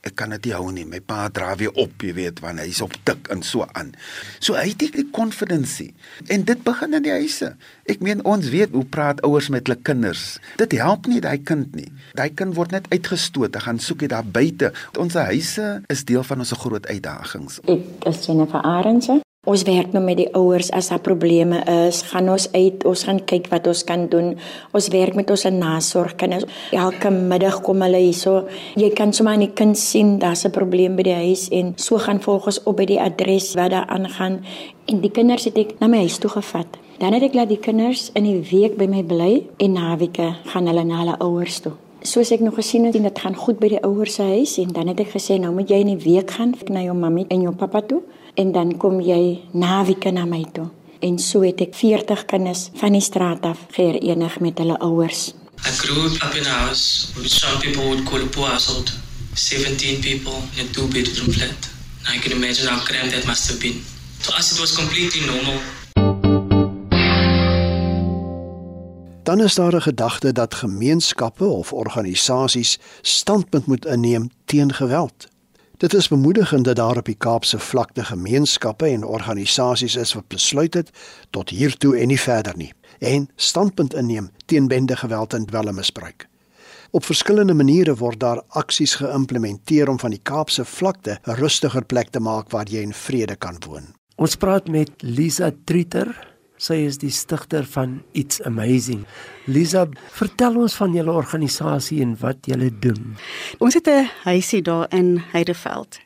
ek 0.05 0.15
kan 0.19 0.33
dit 0.35 0.49
nie 0.49 0.53
hou 0.55 0.69
nie. 0.73 0.85
My 0.87 1.01
pa 1.01 1.25
dra 1.33 1.53
weer 1.59 1.73
op, 1.81 2.03
jy 2.05 2.13
weet, 2.17 2.41
wanneer 2.43 2.69
hy's 2.69 2.83
op 2.85 2.93
tik 3.07 3.29
en 3.33 3.41
so 3.45 3.65
aan. 3.73 3.93
So 4.39 4.57
hy 4.57 4.69
het 4.71 4.85
die 4.95 5.05
confidence. 5.15 5.89
En 6.31 6.45
dit 6.47 6.61
begin 6.65 6.93
in 6.97 7.05
die 7.05 7.15
huise. 7.15 7.55
Ek 7.89 8.03
meen 8.05 8.23
ons 8.25 8.49
weet 8.53 8.75
hoe 8.77 8.85
praat 8.85 9.23
ouers 9.25 9.49
met 9.53 9.65
hulle 9.67 9.79
kinders. 9.81 10.37
Dit 10.61 10.77
help 10.77 11.09
nie 11.11 11.21
daai 11.25 11.41
kind 11.41 11.73
nie. 11.77 11.89
Daai 12.17 12.29
kind 12.37 12.55
word 12.57 12.75
net 12.77 12.89
uitgestoot. 12.93 13.57
Hy 13.57 13.65
gaan 13.67 13.81
soek 13.81 14.05
dit 14.05 14.13
daar 14.13 14.25
buite. 14.25 14.71
Ons 15.01 15.17
huise 15.17 15.69
is 15.89 16.05
deel 16.05 16.25
van 16.25 16.45
ons 16.45 16.57
groot 16.65 16.85
uitdagings. 16.87 17.63
Ek 17.65 18.09
is 18.13 18.25
Jennifer 18.27 18.61
Arendse. 18.61 19.24
Ons 19.45 19.61
werk 19.61 19.91
nou 19.93 20.01
met 20.01 20.17
die 20.17 20.29
ouers 20.33 20.71
as 20.73 20.87
daar 20.89 21.03
probleme 21.05 21.59
is, 21.69 21.99
gaan 22.09 22.31
ons 22.33 22.47
uit, 22.55 22.81
ons 22.89 23.03
gaan 23.05 23.19
kyk 23.29 23.51
wat 23.51 23.67
ons 23.69 23.83
kan 23.85 24.07
doen. 24.09 24.31
Ons 24.73 24.87
werk 24.89 25.13
met 25.13 25.29
ons 25.29 25.43
nasorgkinders. 25.53 26.47
Elke 26.73 27.11
middag 27.13 27.59
kom 27.65 27.83
hulle 27.85 27.99
hierso. 28.01 28.47
Jy 28.73 28.89
kan 28.97 29.13
sommer 29.13 29.37
aan 29.37 29.45
die 29.45 29.53
kind 29.53 29.77
sien 29.77 30.17
daar's 30.17 30.45
'n 30.45 30.51
probleem 30.51 30.95
by 30.95 31.03
die 31.03 31.13
huis 31.13 31.49
en 31.51 31.73
so 31.77 31.97
gaan 31.97 32.19
volgens 32.19 32.63
op 32.63 32.77
by 32.77 32.85
die 32.85 32.99
adres 32.99 33.53
wat 33.53 33.69
daar 33.69 33.85
aangaan 33.85 34.41
en 34.87 35.01
die 35.01 35.11
kinders 35.11 35.45
het 35.45 35.57
ek 35.57 35.79
na 35.79 35.87
my 35.87 35.97
huis 35.97 36.17
toe 36.17 36.29
gevat. 36.29 36.67
Dan 36.97 37.13
het 37.13 37.23
ek 37.23 37.33
laat 37.33 37.49
die 37.49 37.61
kinders 37.61 38.09
in 38.15 38.23
die 38.23 38.41
week 38.51 38.77
by 38.77 38.87
my 38.87 39.03
bly 39.03 39.43
en 39.57 39.73
naweke 39.73 40.35
gaan 40.45 40.67
hulle 40.67 40.83
na 40.83 40.97
hulle 40.97 41.17
ouers 41.19 41.59
toe. 41.59 41.73
Soos 42.01 42.31
ek 42.31 42.39
nog 42.39 42.55
gesien 42.55 42.85
het, 42.85 42.93
dit 42.93 43.19
gaan 43.19 43.35
goed 43.35 43.59
by 43.59 43.67
die 43.67 43.83
ouers 43.83 44.15
se 44.15 44.23
huis 44.23 44.57
en 44.57 44.73
dan 44.73 44.87
het 44.87 44.99
ek 44.99 45.13
gesê 45.13 45.39
nou 45.39 45.53
moet 45.53 45.69
jy 45.69 45.75
in 45.75 45.97
die 45.97 46.13
week 46.13 46.31
gaan 46.31 46.55
na 46.69 46.81
jou 46.81 46.95
mammy 46.95 47.25
en 47.29 47.41
jou 47.41 47.53
pappa 47.53 47.81
toe 47.81 48.01
en 48.35 48.51
dan 48.51 48.77
kom 48.77 48.99
jy 49.01 49.41
naweek 49.51 50.11
na 50.11 50.25
my 50.25 50.43
toe. 50.53 50.67
En 50.99 51.19
so 51.19 51.41
het 51.45 51.61
ek 51.61 51.75
40 51.75 52.25
kinders 52.25 52.69
van 52.79 52.95
die 52.95 53.03
straat 53.03 53.43
af 53.45 53.65
geërenig 53.75 54.39
met 54.39 54.57
hulle 54.57 54.77
ouers. 54.79 55.33
I 55.65 55.71
grew 55.81 56.05
up 56.05 56.35
in 56.35 56.45
a 56.45 56.55
house 56.65 57.11
which 57.15 57.39
some 57.39 57.59
people 57.59 57.83
would 57.89 58.03
call 58.05 58.21
a 58.21 58.27
poor 58.27 58.47
household. 58.47 58.91
17 59.33 59.99
people 59.99 60.37
in 60.57 60.67
a 60.67 60.69
two-bedroom 60.71 61.31
flat. 61.31 61.69
Now 62.03 62.15
I 62.15 62.19
can 62.19 62.31
imagine 62.31 62.67
how 62.67 62.79
cramped 62.83 63.13
that 63.15 63.25
must 63.25 63.49
have 63.49 63.59
been. 63.59 63.81
To 64.23 64.37
us 64.37 64.51
it 64.51 64.59
was 64.59 64.75
completely 64.75 65.25
normal. 65.25 65.59
Dan 69.23 69.41
is 69.41 69.55
daar 69.55 69.75
'n 69.75 69.81
gedagte 69.81 70.31
dat 70.31 70.53
gemeenskappe 70.53 71.45
of 71.45 71.73
organisasies 71.73 72.79
standpunt 73.01 73.65
moet 73.65 73.85
inneem 73.85 74.29
teen 74.45 74.73
geweld. 74.73 75.27
Dit 75.77 75.93
is 75.93 76.07
bemoedigend 76.07 76.65
dat 76.65 76.75
daar 76.75 76.97
op 76.97 77.05
die 77.05 77.17
Kaapse 77.17 77.59
vlakte 77.59 78.03
gemeenskappe 78.03 78.85
en 78.85 79.03
organisasies 79.03 79.95
is 79.95 80.13
wat 80.13 80.27
besluit 80.27 80.73
het 80.73 80.89
tot 81.29 81.49
hiertoe 81.49 81.97
en 81.99 82.07
nie 82.07 82.19
verder 82.19 82.57
nie 82.57 82.73
en 82.99 83.27
standpunt 83.35 83.93
inneem 83.93 84.29
teen 84.45 84.67
bende 84.67 84.95
geweld 84.95 85.33
en 85.33 85.45
dwelmmisbruik. 85.45 86.27
Op 86.91 87.05
verskillende 87.05 87.53
maniere 87.53 87.95
word 87.95 88.19
daar 88.19 88.41
aksies 88.47 88.95
geïmplementeer 88.95 89.89
om 89.89 89.99
van 89.99 90.15
die 90.15 90.21
Kaapse 90.23 90.65
vlakte 90.65 91.19
'n 91.27 91.35
rustiger 91.35 91.85
plek 91.85 92.09
te 92.09 92.19
maak 92.19 92.49
waar 92.49 92.67
jy 92.67 92.81
in 92.81 92.93
vrede 92.93 93.35
kan 93.35 93.57
woon. 93.67 93.93
Ons 94.15 94.35
praat 94.35 94.67
met 94.67 94.91
Lisa 94.97 95.51
Trieter. 95.65 96.34
Sy 96.57 96.85
is 96.87 97.01
die 97.01 97.11
stigter 97.11 97.65
van 97.67 97.97
It's 98.13 98.39
Amazing. 98.47 99.03
Lisa, 99.51 99.85
vertel 100.15 100.55
ons 100.55 100.77
van 100.79 100.95
julle 100.95 101.11
organisasie 101.11 101.99
en 102.05 102.15
wat 102.21 102.47
julle 102.47 102.71
doen. 102.79 103.17
Ons 103.59 103.73
het 103.73 103.87
'n 103.87 104.07
huisie 104.23 104.61
daar 104.61 104.87
in 104.89 105.17
Heideveld 105.33 106.04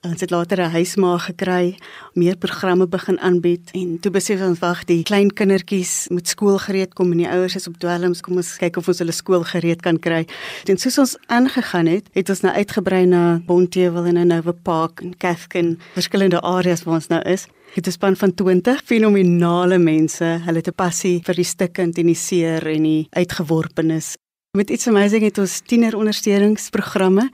Ons 0.00 0.20
het 0.20 0.30
later 0.30 0.60
'n 0.60 0.70
huismaag 0.70 1.24
gekry, 1.24 1.76
meer 2.12 2.36
programme 2.36 2.88
begin 2.88 3.20
aanbied 3.20 3.70
en 3.70 4.00
toe 4.00 4.10
besef 4.10 4.40
ons 4.40 4.58
wag, 4.58 4.84
die 4.84 5.02
klein 5.02 5.32
kindertjies 5.32 6.06
moet 6.08 6.28
skool 6.28 6.58
gereed 6.58 6.94
kom 6.94 7.12
en 7.12 7.18
die 7.18 7.28
ouers 7.28 7.54
is 7.54 7.66
op 7.66 7.76
dwelms, 7.78 8.20
kom 8.20 8.36
ons 8.36 8.56
kyk 8.56 8.76
of 8.76 8.88
ons 8.88 8.98
hulle 8.98 9.12
skool 9.12 9.44
gereed 9.44 9.82
kan 9.82 9.98
kry. 9.98 10.26
En 10.64 10.78
soos 10.78 10.98
ons 10.98 11.16
aangegaan 11.26 11.86
het, 11.86 12.08
het 12.12 12.28
ons 12.30 12.40
nou 12.40 12.54
uitgebrei 12.54 13.04
na 13.06 13.42
Bontewil 13.46 14.06
en 14.06 14.14
nou 14.14 14.24
Nova 14.24 14.52
Park 14.52 15.00
en 15.00 15.16
Kafkin, 15.16 15.78
verskillende 15.92 16.40
areas 16.40 16.82
waar 16.82 16.94
ons 16.94 17.08
nou 17.08 17.20
is. 17.22 17.46
Dit 17.74 17.86
is 17.86 17.94
span 17.94 18.16
van 18.16 18.34
20 18.34 18.82
fenominale 18.84 19.78
mense. 19.78 20.24
Hulle 20.24 20.56
het 20.56 20.68
'n 20.68 20.74
passie 20.74 21.20
vir 21.22 21.34
die 21.34 21.44
stikkend 21.44 21.98
en 21.98 22.06
die 22.06 22.14
seer 22.14 22.66
en 22.66 22.82
die 22.82 23.06
uitgeworpenes. 23.10 24.16
Met 24.58 24.70
iets 24.70 24.88
amazing 24.90 25.22
het 25.22 25.38
ons 25.38 25.60
tienerondersteuningsprogramme. 25.70 27.28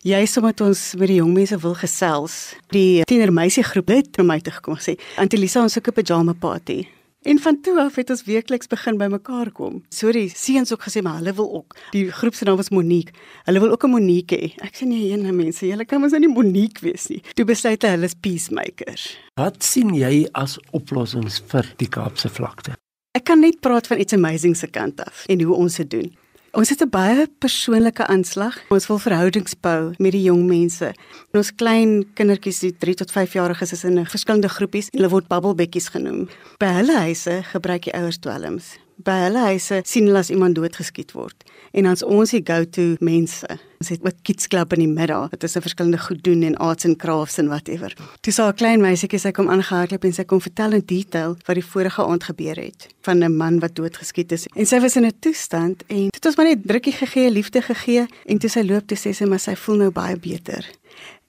Juist 0.00 0.36
omdat 0.36 0.60
ons 0.64 0.94
met 0.96 1.10
die 1.10 1.18
jong 1.18 1.34
mense 1.36 1.58
wil 1.60 1.74
gesels. 1.76 2.36
Die 2.72 3.02
tienermeisiegroep 3.04 3.90
het 3.92 4.16
na 4.16 4.24
my 4.24 4.38
toe 4.40 4.54
gekom 4.56 4.78
sê, 4.80 4.94
"Antelisa, 5.20 5.60
ons 5.60 5.72
soek 5.72 5.88
'n 5.88 5.92
pyjama 5.92 6.32
party." 6.32 6.86
En 7.22 7.38
van 7.38 7.60
toe 7.60 7.80
af 7.80 7.94
het 7.94 8.10
ons 8.10 8.24
weekliks 8.24 8.66
begin 8.66 8.96
bymekaar 8.96 9.50
kom. 9.52 9.82
So 9.88 10.12
die 10.12 10.28
seuns 10.34 10.72
ook 10.72 10.82
gesê 10.82 11.02
maar 11.02 11.16
hulle 11.16 11.32
wil 11.32 11.54
ook. 11.54 11.76
Die 11.90 12.10
groep 12.10 12.34
se 12.34 12.44
naam 12.44 12.56
was 12.56 12.70
Monique. 12.70 13.12
Hulle 13.44 13.60
wil 13.60 13.70
ook 13.70 13.84
'n 13.84 13.90
Monique 13.90 14.36
hê. 14.36 14.64
Ek 14.64 14.74
sê 14.74 14.86
nee, 14.86 15.10
ene 15.10 15.32
mense, 15.32 15.66
julle 15.66 15.84
kan 15.84 16.00
mos 16.00 16.10
nou 16.10 16.20
nie 16.20 16.34
Monique 16.34 16.80
wees 16.80 17.06
nie. 17.08 17.22
Toe 17.34 17.44
besluit 17.44 17.82
hulle 17.82 18.04
is 18.04 18.14
peacemakers. 18.14 19.18
Wat 19.34 19.62
sien 19.62 19.94
jy 19.94 20.28
as 20.32 20.58
oplossings 20.70 21.42
vir 21.46 21.74
die 21.76 21.88
Kaapse 21.88 22.28
vlakte? 22.28 22.72
Ek 23.14 23.24
kan 23.24 23.40
net 23.40 23.60
praat 23.60 23.86
van 23.86 23.98
iets 23.98 24.12
amazing 24.12 24.56
se 24.56 24.66
kant 24.66 25.00
af 25.00 25.24
en 25.26 25.42
hoe 25.42 25.54
ons 25.54 25.76
dit 25.76 25.90
doen. 25.90 26.16
Ons 26.52 26.68
het 26.68 26.82
'n 26.82 26.88
baie 26.88 27.26
persoonlike 27.38 28.06
aanslag. 28.06 28.58
Ons 28.68 28.86
wil 28.86 28.98
verhoudings 28.98 29.54
bou 29.60 29.94
met 29.98 30.12
die 30.12 30.22
jong 30.22 30.46
mense. 30.46 30.84
En 31.30 31.38
ons 31.38 31.54
klein 31.54 32.04
kindertjies, 32.14 32.58
die 32.58 32.76
3 32.78 32.94
tot 32.94 33.10
5 33.10 33.32
jariges 33.32 33.72
is 33.72 33.84
in 33.84 34.06
verskillende 34.06 34.48
groepies. 34.48 34.88
Hulle 34.90 35.08
word 35.08 35.28
bubblebekkies 35.28 35.88
genoem. 35.88 36.28
By 36.58 36.66
hulle 36.66 36.98
huise 36.98 37.42
gebruik 37.42 37.82
die 37.82 37.94
ouers 37.94 38.18
dwelms 38.18 38.78
by 39.04 39.18
hulle 39.26 39.42
huise 39.50 39.80
sien 39.88 40.06
hulle 40.08 40.22
as 40.22 40.30
iemand 40.30 40.56
doodgeskiet 40.58 41.14
word. 41.16 41.36
En 41.72 41.86
dan's 41.88 42.02
ons 42.04 42.30
die 42.34 42.42
go-to 42.44 42.96
mense. 43.00 43.48
Ons 43.80 43.88
het 43.88 44.02
ook 44.04 44.18
kids 44.28 44.46
club 44.52 44.74
in 44.76 44.82
die 44.84 44.90
middag. 44.90 45.30
Dit 45.32 45.42
is 45.42 45.56
'n 45.56 45.64
verskillende 45.64 45.98
goed 45.98 46.22
doen 46.22 46.42
en 46.42 46.56
arts 46.56 46.84
and 46.84 46.98
crafts 46.98 47.38
en 47.38 47.46
whatever. 47.46 47.96
Dis 48.20 48.38
'n 48.38 48.52
klein 48.54 48.80
meisietjie 48.80 49.18
sy 49.18 49.30
kom 49.30 49.48
aangehardloop 49.48 50.04
en 50.04 50.12
sy 50.12 50.24
kom 50.24 50.40
vertel 50.40 50.72
in 50.72 50.82
detail 50.84 51.36
wat 51.46 51.54
die 51.54 51.64
vorige 51.64 52.04
aand 52.04 52.24
gebeur 52.24 52.56
het 52.56 52.88
van 53.00 53.24
'n 53.24 53.36
man 53.36 53.58
wat 53.58 53.74
doodgeskiet 53.74 54.32
is. 54.32 54.46
En 54.54 54.66
sy 54.66 54.80
was 54.80 54.96
in 54.96 55.06
'n 55.06 55.18
toestand 55.18 55.82
en 55.86 56.08
dit 56.10 56.24
was 56.24 56.36
maar 56.36 56.46
net 56.46 56.66
drukkie 56.66 56.92
gegee, 56.92 57.30
liefde 57.30 57.62
gegee 57.62 58.06
en 58.26 58.38
toe 58.38 58.50
sy 58.50 58.62
loop 58.62 58.86
toe 58.86 58.98
sê 58.98 59.14
sy 59.14 59.24
maar 59.24 59.40
sy 59.40 59.56
voel 59.56 59.76
nou 59.76 59.90
baie 59.90 60.16
beter 60.16 60.70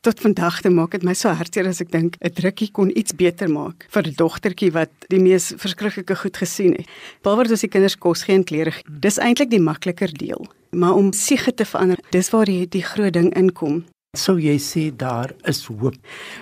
tot 0.03 0.19
vandag 0.19 0.60
te 0.62 0.69
maak 0.69 0.91
dit 0.91 1.03
my 1.07 1.13
so 1.15 1.31
hartseer 1.31 1.69
as 1.69 1.79
ek 1.81 1.91
dink 1.91 2.17
'n 2.19 2.36
drukkie 2.36 2.72
kon 2.75 2.91
iets 2.91 3.15
beter 3.15 3.48
maak 3.48 3.88
vir 3.89 4.03
'n 4.07 4.15
dogtertjie 4.19 4.72
wat 4.72 4.91
die 5.07 5.19
mees 5.19 5.53
verskriklike 5.55 6.15
goed 6.15 6.38
gesien 6.38 6.74
het. 6.75 6.88
Behalwe 7.24 7.48
dat 7.48 7.62
die 7.62 7.69
kinders 7.69 7.95
kos 7.95 8.24
gee 8.24 8.36
en 8.36 8.43
klere. 8.43 8.74
Dis 8.88 9.17
eintlik 9.17 9.50
die 9.50 9.63
makliker 9.63 10.12
deel. 10.12 10.45
Maar 10.72 10.93
om 10.93 11.13
siege 11.13 11.53
te 11.53 11.65
verander, 11.65 12.00
dis 12.10 12.29
waar 12.29 12.45
die 12.45 12.67
die 12.67 12.83
groot 12.83 13.13
ding 13.13 13.33
inkom. 13.36 13.86
Sou 14.13 14.36
jy 14.38 14.60
sê 14.62 14.82
daar 14.93 15.32
is 15.50 15.63
hoop? 15.65 15.96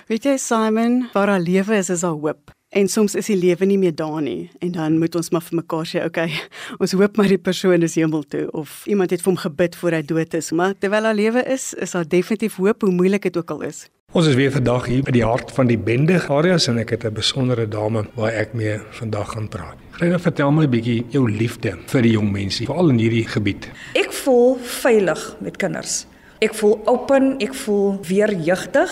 Weet 0.04 0.26
jy 0.28 0.34
Simon, 0.36 1.06
waar 1.14 1.30
daar 1.32 1.40
lewe 1.40 1.78
is, 1.78 1.88
is 1.88 2.02
daar 2.04 2.18
hoop. 2.20 2.50
En 2.68 2.84
soms 2.88 3.14
is 3.16 3.30
die 3.30 3.36
lewe 3.40 3.64
nie 3.64 3.78
meer 3.80 3.94
daar 3.96 4.18
nie 4.20 4.50
en 4.60 4.74
dan 4.74 4.98
moet 5.00 5.16
ons 5.16 5.32
maar 5.32 5.40
vir 5.46 5.56
mekaar 5.62 5.88
sê, 5.88 6.02
okay, 6.04 6.28
ons 6.84 6.92
hoop 6.92 7.16
maar 7.16 7.32
die 7.32 7.40
persoon 7.40 7.80
is 7.88 7.96
hemel 7.96 8.26
toe 8.28 8.42
of 8.52 8.82
iemand 8.84 9.16
het 9.16 9.24
vir 9.24 9.32
hom 9.32 9.40
gebid 9.40 9.80
voor 9.80 9.96
hy 9.96 10.02
dood 10.04 10.36
is, 10.36 10.52
maar 10.52 10.76
terwyl 10.84 11.08
hy 11.08 11.14
lewe 11.22 11.46
is, 11.48 11.70
is 11.80 11.96
daar 11.96 12.04
definitief 12.04 12.60
hoop 12.60 12.84
hoe 12.84 12.92
moeilik 12.92 13.24
dit 13.30 13.40
ook 13.40 13.56
al 13.56 13.64
is. 13.72 13.86
Ons 14.12 14.28
is 14.28 14.36
weer 14.36 14.52
vandag 14.52 14.92
hier 14.92 15.08
by 15.08 15.16
die 15.16 15.24
hart 15.24 15.56
van 15.56 15.72
die 15.72 15.80
Bende 15.80 16.20
areas 16.28 16.68
en 16.68 16.76
ek 16.84 16.92
het 16.98 17.08
'n 17.08 17.16
besondere 17.16 17.64
dame 17.64 18.04
waar 18.20 18.36
ek 18.36 18.52
mee 18.52 18.76
vandag 19.00 19.32
gaan 19.32 19.48
praat. 19.48 19.80
Gryna, 19.96 20.20
vertel 20.20 20.52
my 20.52 20.68
'n 20.68 20.76
bietjie 20.76 21.04
jou 21.08 21.24
liefde 21.24 21.78
vir 21.88 22.02
die 22.02 22.12
jong 22.20 22.32
mense, 22.32 22.68
veral 22.68 22.92
in 22.92 23.00
hierdie 23.00 23.24
gebied. 23.24 23.70
Ek 23.96 24.12
voel 24.12 24.58
veilig 24.60 25.36
met 25.40 25.56
kinders. 25.56 26.04
Ek 26.42 26.56
voel 26.58 26.72
open, 26.90 27.36
ek 27.38 27.52
voel 27.54 28.00
weer 28.08 28.32
jeugtig. 28.34 28.90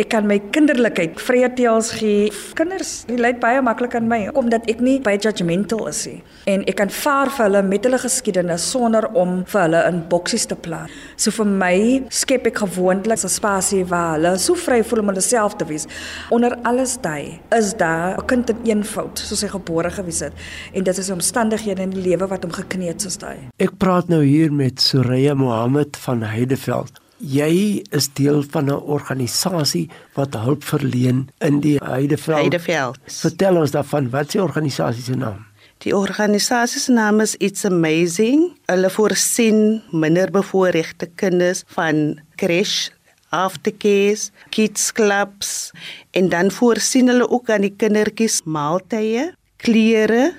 Ek 0.00 0.08
kan 0.14 0.24
my 0.24 0.38
kinderlikheid 0.54 1.18
vrye 1.20 1.50
teels 1.52 1.90
gee. 1.98 2.30
Kinders, 2.56 3.02
hulle 3.04 3.20
lê 3.20 3.34
baie 3.36 3.60
maklik 3.60 3.92
aan 3.98 4.06
my 4.08 4.22
omdat 4.32 4.64
ek 4.72 4.80
nie 4.80 4.94
baie 5.04 5.20
judgmental 5.20 5.90
is 5.90 6.00
nie. 6.08 6.22
En 6.48 6.64
ek 6.64 6.78
kan 6.78 6.92
vaar 7.02 7.28
vir 7.34 7.44
hulle 7.44 7.62
met 7.68 7.84
hulle 7.84 8.00
geskiedenis 8.00 8.64
sonder 8.72 9.10
om 9.12 9.42
vir 9.44 9.60
hulle 9.66 9.82
in 9.90 9.98
boksies 10.08 10.48
te 10.48 10.56
plaas. 10.56 10.94
So 11.20 11.34
vir 11.36 11.50
my 11.50 11.74
skep 12.08 12.48
ek 12.48 12.62
gewoonlik 12.62 13.12
'n 13.12 13.28
spasie 13.28 13.84
waar 13.84 14.16
hulle 14.16 14.32
so 14.38 14.54
vry 14.54 14.80
voel 14.82 15.00
om 15.04 15.12
hulle 15.12 15.20
self 15.20 15.56
te 15.60 15.68
wees. 15.68 15.86
Onder 16.30 16.56
alles 16.64 16.96
daai 16.96 17.40
is 17.52 17.74
daar 17.74 18.16
'n 18.16 18.26
kind 18.26 18.50
in 18.50 18.56
eenvoud 18.64 19.18
soos 19.18 19.42
hy 19.42 19.48
gebore 19.48 19.90
gewees 19.90 20.20
het 20.20 20.32
en 20.72 20.82
dit 20.84 20.98
is 20.98 21.10
omstandighede 21.10 21.82
in 21.82 21.90
die 21.90 22.08
lewe 22.08 22.26
wat 22.26 22.42
hom 22.42 22.52
geknee 22.52 22.88
het 22.88 23.02
soos 23.02 23.18
daai. 23.18 23.36
Ek 23.58 23.76
praat 23.76 24.08
nou 24.08 24.24
hier 24.24 24.52
met 24.52 24.80
Soraya 24.80 25.34
Mohammed 25.34 25.96
van 25.96 26.22
Heideveld 26.22 26.85
Jy 27.18 27.82
is 27.90 28.08
deel 28.12 28.42
van 28.50 28.64
'n 28.64 28.82
organisasie 28.96 29.90
wat 30.14 30.34
hulp 30.34 30.64
verleen 30.64 31.28
in 31.38 31.60
die 31.60 31.78
Heideveld. 31.84 32.38
Heideveld. 32.38 32.98
Vertel 33.06 33.56
ons 33.56 33.70
daarvan, 33.70 34.10
wat 34.10 34.26
is 34.26 34.32
die 34.32 34.42
organisasie 34.42 35.02
se 35.02 35.14
naam? 35.14 35.46
Die 35.78 35.96
organisasie 35.96 36.80
se 36.80 36.92
naam 36.92 37.20
is 37.20 37.34
It's 37.38 37.64
Amazing. 37.64 38.56
Hulle 38.66 38.90
voorsien 38.90 39.82
minderbevoorregte 39.92 41.08
kinders 41.14 41.62
van 41.66 42.20
crash 42.36 42.88
aftercare, 43.28 44.30
kids 44.50 44.92
clubs 44.92 45.72
en 46.10 46.28
dan 46.28 46.50
voorsien 46.50 47.08
hulle 47.08 47.28
ook 47.28 47.50
aan 47.50 47.60
die 47.60 47.74
kindertjies 47.76 48.42
maaltye, 48.44 49.32
klere, 49.56 50.34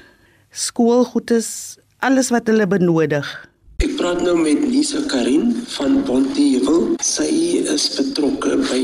skoolgoedes, 0.51 1.77
alles 1.99 2.29
wat 2.29 2.47
hulle 2.47 2.67
benodig. 2.67 3.46
Ek 3.77 3.91
praat 3.93 4.23
nou 4.25 4.31
met 4.33 4.63
Lisa 4.65 5.03
Karin 5.05 5.51
van 5.75 5.99
Bonteheuwel. 6.07 6.95
Sy 7.05 7.27
is 7.69 7.83
betrokke 7.93 8.55
by 8.63 8.79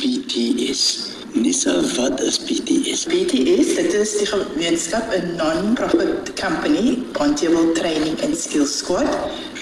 BTS. 0.00 0.84
Lisa, 1.34 1.74
wat 1.98 2.22
is 2.24 2.38
BTS? 2.48 3.02
BTS, 3.12 3.74
dit 3.76 3.96
is 3.98 4.14
die 4.22 4.28
gemeenskap 4.30 5.12
'n 5.12 5.36
non-profit 5.36 6.32
company, 6.40 6.96
Bonteheuwel 7.12 7.74
Training 7.76 8.16
and 8.24 8.32
Skills 8.32 8.78
Squad. 8.78 9.12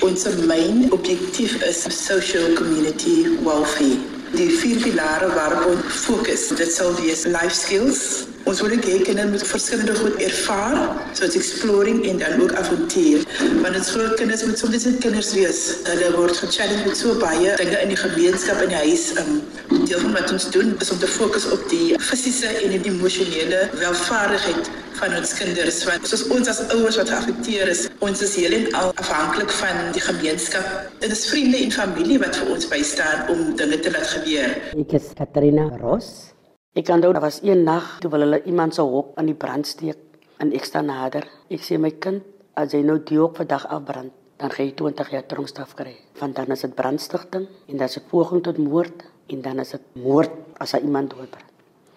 Ons 0.06 0.22
main 0.46 0.86
objektief 0.94 1.58
is 1.66 1.82
social 1.90 2.54
community 2.54 3.26
welfare. 3.42 3.98
Die 4.38 4.50
vier 4.62 4.78
pilare 4.86 5.34
waarop 5.34 5.66
ons 5.66 5.98
fokus, 6.06 6.46
dit 6.54 6.70
sal 6.70 6.94
wees 7.02 7.26
life 7.26 7.58
skills, 7.58 8.30
Ons 8.46 8.60
wil 8.62 8.76
hê 8.78 8.98
kinders 9.02 9.30
moet 9.32 9.42
verskillende 9.50 9.94
goed 9.98 10.20
ervaar, 10.22 10.76
soos 11.18 11.34
exploring 11.34 12.04
en 12.06 12.20
dan 12.22 12.42
ook 12.42 12.52
avontuur. 12.60 13.24
Want 13.62 13.74
dit 13.74 13.88
groot 13.94 14.14
kinders 14.20 14.44
moet 14.46 14.58
soms 14.58 14.84
net 14.86 15.00
kinders 15.02 15.32
wees. 15.34 15.62
Hulle 15.88 16.12
word 16.14 16.38
gechallenge 16.38 16.84
met 16.86 17.00
so 17.00 17.16
baie 17.18 17.56
dinge 17.58 17.80
in 17.82 17.90
die 17.90 17.98
gemeenskap 17.98 18.62
en 18.62 18.70
die 18.70 18.82
huis. 18.84 19.08
Um, 19.18 19.40
deel 19.86 19.98
van 20.04 20.14
wat 20.14 20.30
ons 20.36 20.46
doen 20.54 20.70
is 20.78 20.92
om 20.94 21.00
te 21.02 21.10
fokus 21.10 21.48
op 21.56 21.64
die 21.72 21.98
fisiese 21.98 22.52
en 22.60 22.76
die 22.76 22.92
emosionele 22.92 23.64
welvaardigheid 23.80 24.70
van 25.00 25.18
ons 25.18 25.34
kinders 25.36 25.82
want 25.88 26.06
soos 26.08 26.22
ons 26.32 26.48
as 26.54 26.62
ouers 26.76 27.00
wat 27.02 27.10
geaffekteer 27.10 27.74
is, 27.74 27.82
ons 27.98 28.22
is 28.24 28.36
heel 28.38 28.54
en 28.60 28.70
al 28.78 28.94
afhanklik 29.02 29.50
van 29.58 29.82
die 29.96 30.04
gemeenskap. 30.06 30.70
Dit 31.02 31.10
is 31.18 31.26
vriende 31.32 31.64
en 31.66 31.74
familie 31.74 32.22
wat 32.22 32.38
vir 32.38 32.54
ons 32.54 32.70
bystaan 32.70 33.26
om 33.34 33.44
dinge 33.58 33.82
te 33.82 33.92
laat 33.98 34.08
gebeur. 34.14 34.56
Ek 34.86 34.96
is 35.02 35.12
Katrina 35.18 35.68
Ross. 35.82 36.35
Ek 36.76 36.84
kan 36.84 36.98
onthou 36.98 37.14
daar 37.16 37.24
was 37.24 37.38
een 37.40 37.62
nag 37.64 37.84
toe 38.04 38.10
hulle 38.12 38.42
iemand 38.44 38.74
se 38.74 38.82
hok 38.84 39.14
aan 39.16 39.30
die 39.30 39.34
brand 39.34 39.66
steek 39.66 39.96
en 40.36 40.50
ek 40.52 40.66
staan 40.68 40.90
nader. 40.90 41.24
Ek 41.48 41.62
sê 41.64 41.78
my 41.80 41.88
kind, 42.04 42.20
as 42.52 42.74
jy 42.76 42.82
nou 42.84 42.98
die 43.00 43.16
hok 43.16 43.38
vandag 43.40 43.64
afbrand, 43.72 44.12
dan 44.36 44.52
gaan 44.52 44.68
jy 44.68 44.74
20 44.76 45.12
jaar 45.14 45.24
tronkstraf 45.30 45.72
kry. 45.78 45.94
Want 46.20 46.36
dan 46.36 46.52
is 46.52 46.66
dit 46.66 46.74
brandstigting 46.76 47.46
en 47.48 47.80
dan 47.80 47.88
is 47.88 47.96
dit 47.96 48.04
poging 48.10 48.44
tot 48.44 48.60
moord 48.60 49.06
en 49.32 49.40
dan 49.46 49.64
is 49.64 49.72
dit 49.72 49.88
moord 50.04 50.36
as 50.60 50.76
jy 50.76 50.82
iemand 50.84 51.16
doodbrand. 51.16 51.48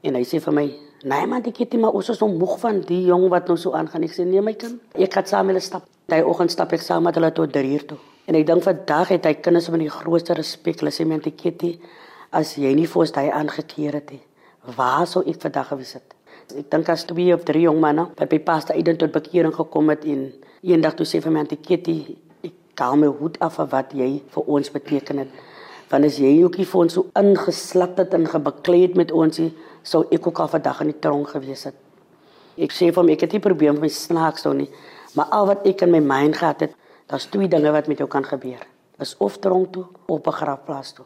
En 0.07 0.15
hy 0.15 0.23
sê 0.23 0.39
vir 0.39 0.53
my, 0.53 0.65
"Nee 1.03 1.27
man, 1.27 1.43
ek 1.43 1.57
het 1.57 1.73
nie 1.73 1.81
maar 1.81 1.91
ons 1.91 2.09
is 2.09 2.19
nog 2.19 2.39
moeg 2.39 2.59
van 2.59 2.79
die 2.79 3.03
jong 3.03 3.27
wat 3.29 3.47
nou 3.47 3.57
so 3.57 3.73
aangaan." 3.73 4.03
Ek 4.03 4.15
sê, 4.15 4.25
"Nee 4.25 4.41
my 4.41 4.53
kind, 4.53 4.79
ek 4.95 5.13
gaan 5.13 5.25
saam 5.25 5.45
met 5.45 5.55
hulle 5.55 5.65
stap." 5.65 5.83
Daai 6.07 6.23
oggend 6.23 6.51
stap 6.51 6.71
ek 6.71 6.81
saam 6.81 7.03
met 7.03 7.15
hulle 7.15 7.31
tot 7.33 7.51
3 7.51 7.73
uur 7.73 7.85
toe. 7.85 7.97
En 8.27 8.35
ek 8.35 8.45
dink 8.45 8.63
vandag 8.63 9.07
het 9.09 9.25
hy 9.25 9.33
kinders 9.33 9.69
met 9.69 9.79
die 9.79 9.89
grootste 9.89 10.33
respek. 10.33 10.79
Hulle 10.79 10.91
sê 10.91 11.05
my, 11.05 11.15
"Antjie, 11.15 11.79
As 12.29 12.51
jy 12.61 12.75
nie 12.77 12.85
vir 12.85 13.01
ons 13.01 13.11
daai 13.13 13.31
aangekeer 13.33 13.95
het 13.97 14.11
nie, 14.13 14.19
waar 14.75 15.07
sou 15.07 15.23
ek 15.27 15.41
vandag 15.41 15.69
gewees 15.71 15.93
het? 15.97 16.15
Ek 16.57 16.69
dink 16.71 16.89
as 16.89 17.05
twee 17.05 17.33
of 17.33 17.43
drie 17.45 17.63
jong 17.67 17.79
manne 17.81 18.07
wat 18.17 18.29
by 18.31 18.39
paste 18.41 18.73
uit 18.73 18.89
tot 18.97 19.11
bekering 19.13 19.53
gekom 19.53 19.91
het 19.93 20.05
en 20.09 20.31
eendag 20.65 20.95
toe 20.97 21.05
sê 21.05 21.21
vir 21.21 21.33
my 21.33 21.43
antjie 21.43 21.59
Kitty, 21.61 21.97
ek 22.45 22.81
haal 22.81 22.97
my 22.97 23.09
hoed 23.19 23.37
af 23.45 23.59
vir 23.59 23.69
wat 23.73 23.93
jy 23.93 24.09
vir 24.33 24.49
ons 24.57 24.73
beteken 24.73 25.23
het. 25.23 25.29
Want 25.89 26.05
as 26.05 26.17
jy 26.21 26.31
ook 26.43 26.57
nie 26.57 26.67
vir 26.69 26.81
ons 26.81 26.97
so 26.97 27.05
ingeslap 27.17 27.97
het 28.01 28.13
en 28.17 28.27
gebekleed 28.29 28.89
het 28.89 28.97
met 28.97 29.13
ons, 29.13 29.41
sou 29.83 30.03
ek 30.13 30.27
ook 30.27 30.41
al 30.43 30.51
vandag 30.51 30.81
in 30.85 30.91
die 30.91 30.99
tronk 31.01 31.33
gewees 31.35 31.65
het. 31.69 31.77
Ek 32.59 32.73
sê 32.75 32.89
vir 32.89 33.01
hom 33.01 33.13
ek 33.13 33.25
het 33.25 33.37
nie 33.37 33.43
probeer 33.43 33.73
om 33.73 33.81
my 33.81 33.89
snaaks 33.93 34.45
toe 34.45 34.53
nie, 34.57 34.69
maar 35.15 35.31
al 35.33 35.49
wat 35.53 35.65
ek 35.69 35.85
in 35.85 35.93
my 35.95 36.01
mind 36.03 36.37
gehad 36.41 36.65
het, 36.65 36.75
daar's 37.09 37.29
twee 37.31 37.49
dinge 37.49 37.71
wat 37.73 37.87
met 37.87 38.01
jou 38.01 38.09
kan 38.09 38.25
gebeur. 38.25 38.65
Is 38.99 39.15
of 39.23 39.39
tronk 39.39 39.71
toe 39.73 39.85
of 40.11 40.21
begrafplaas 40.25 40.93
toe. 40.97 41.05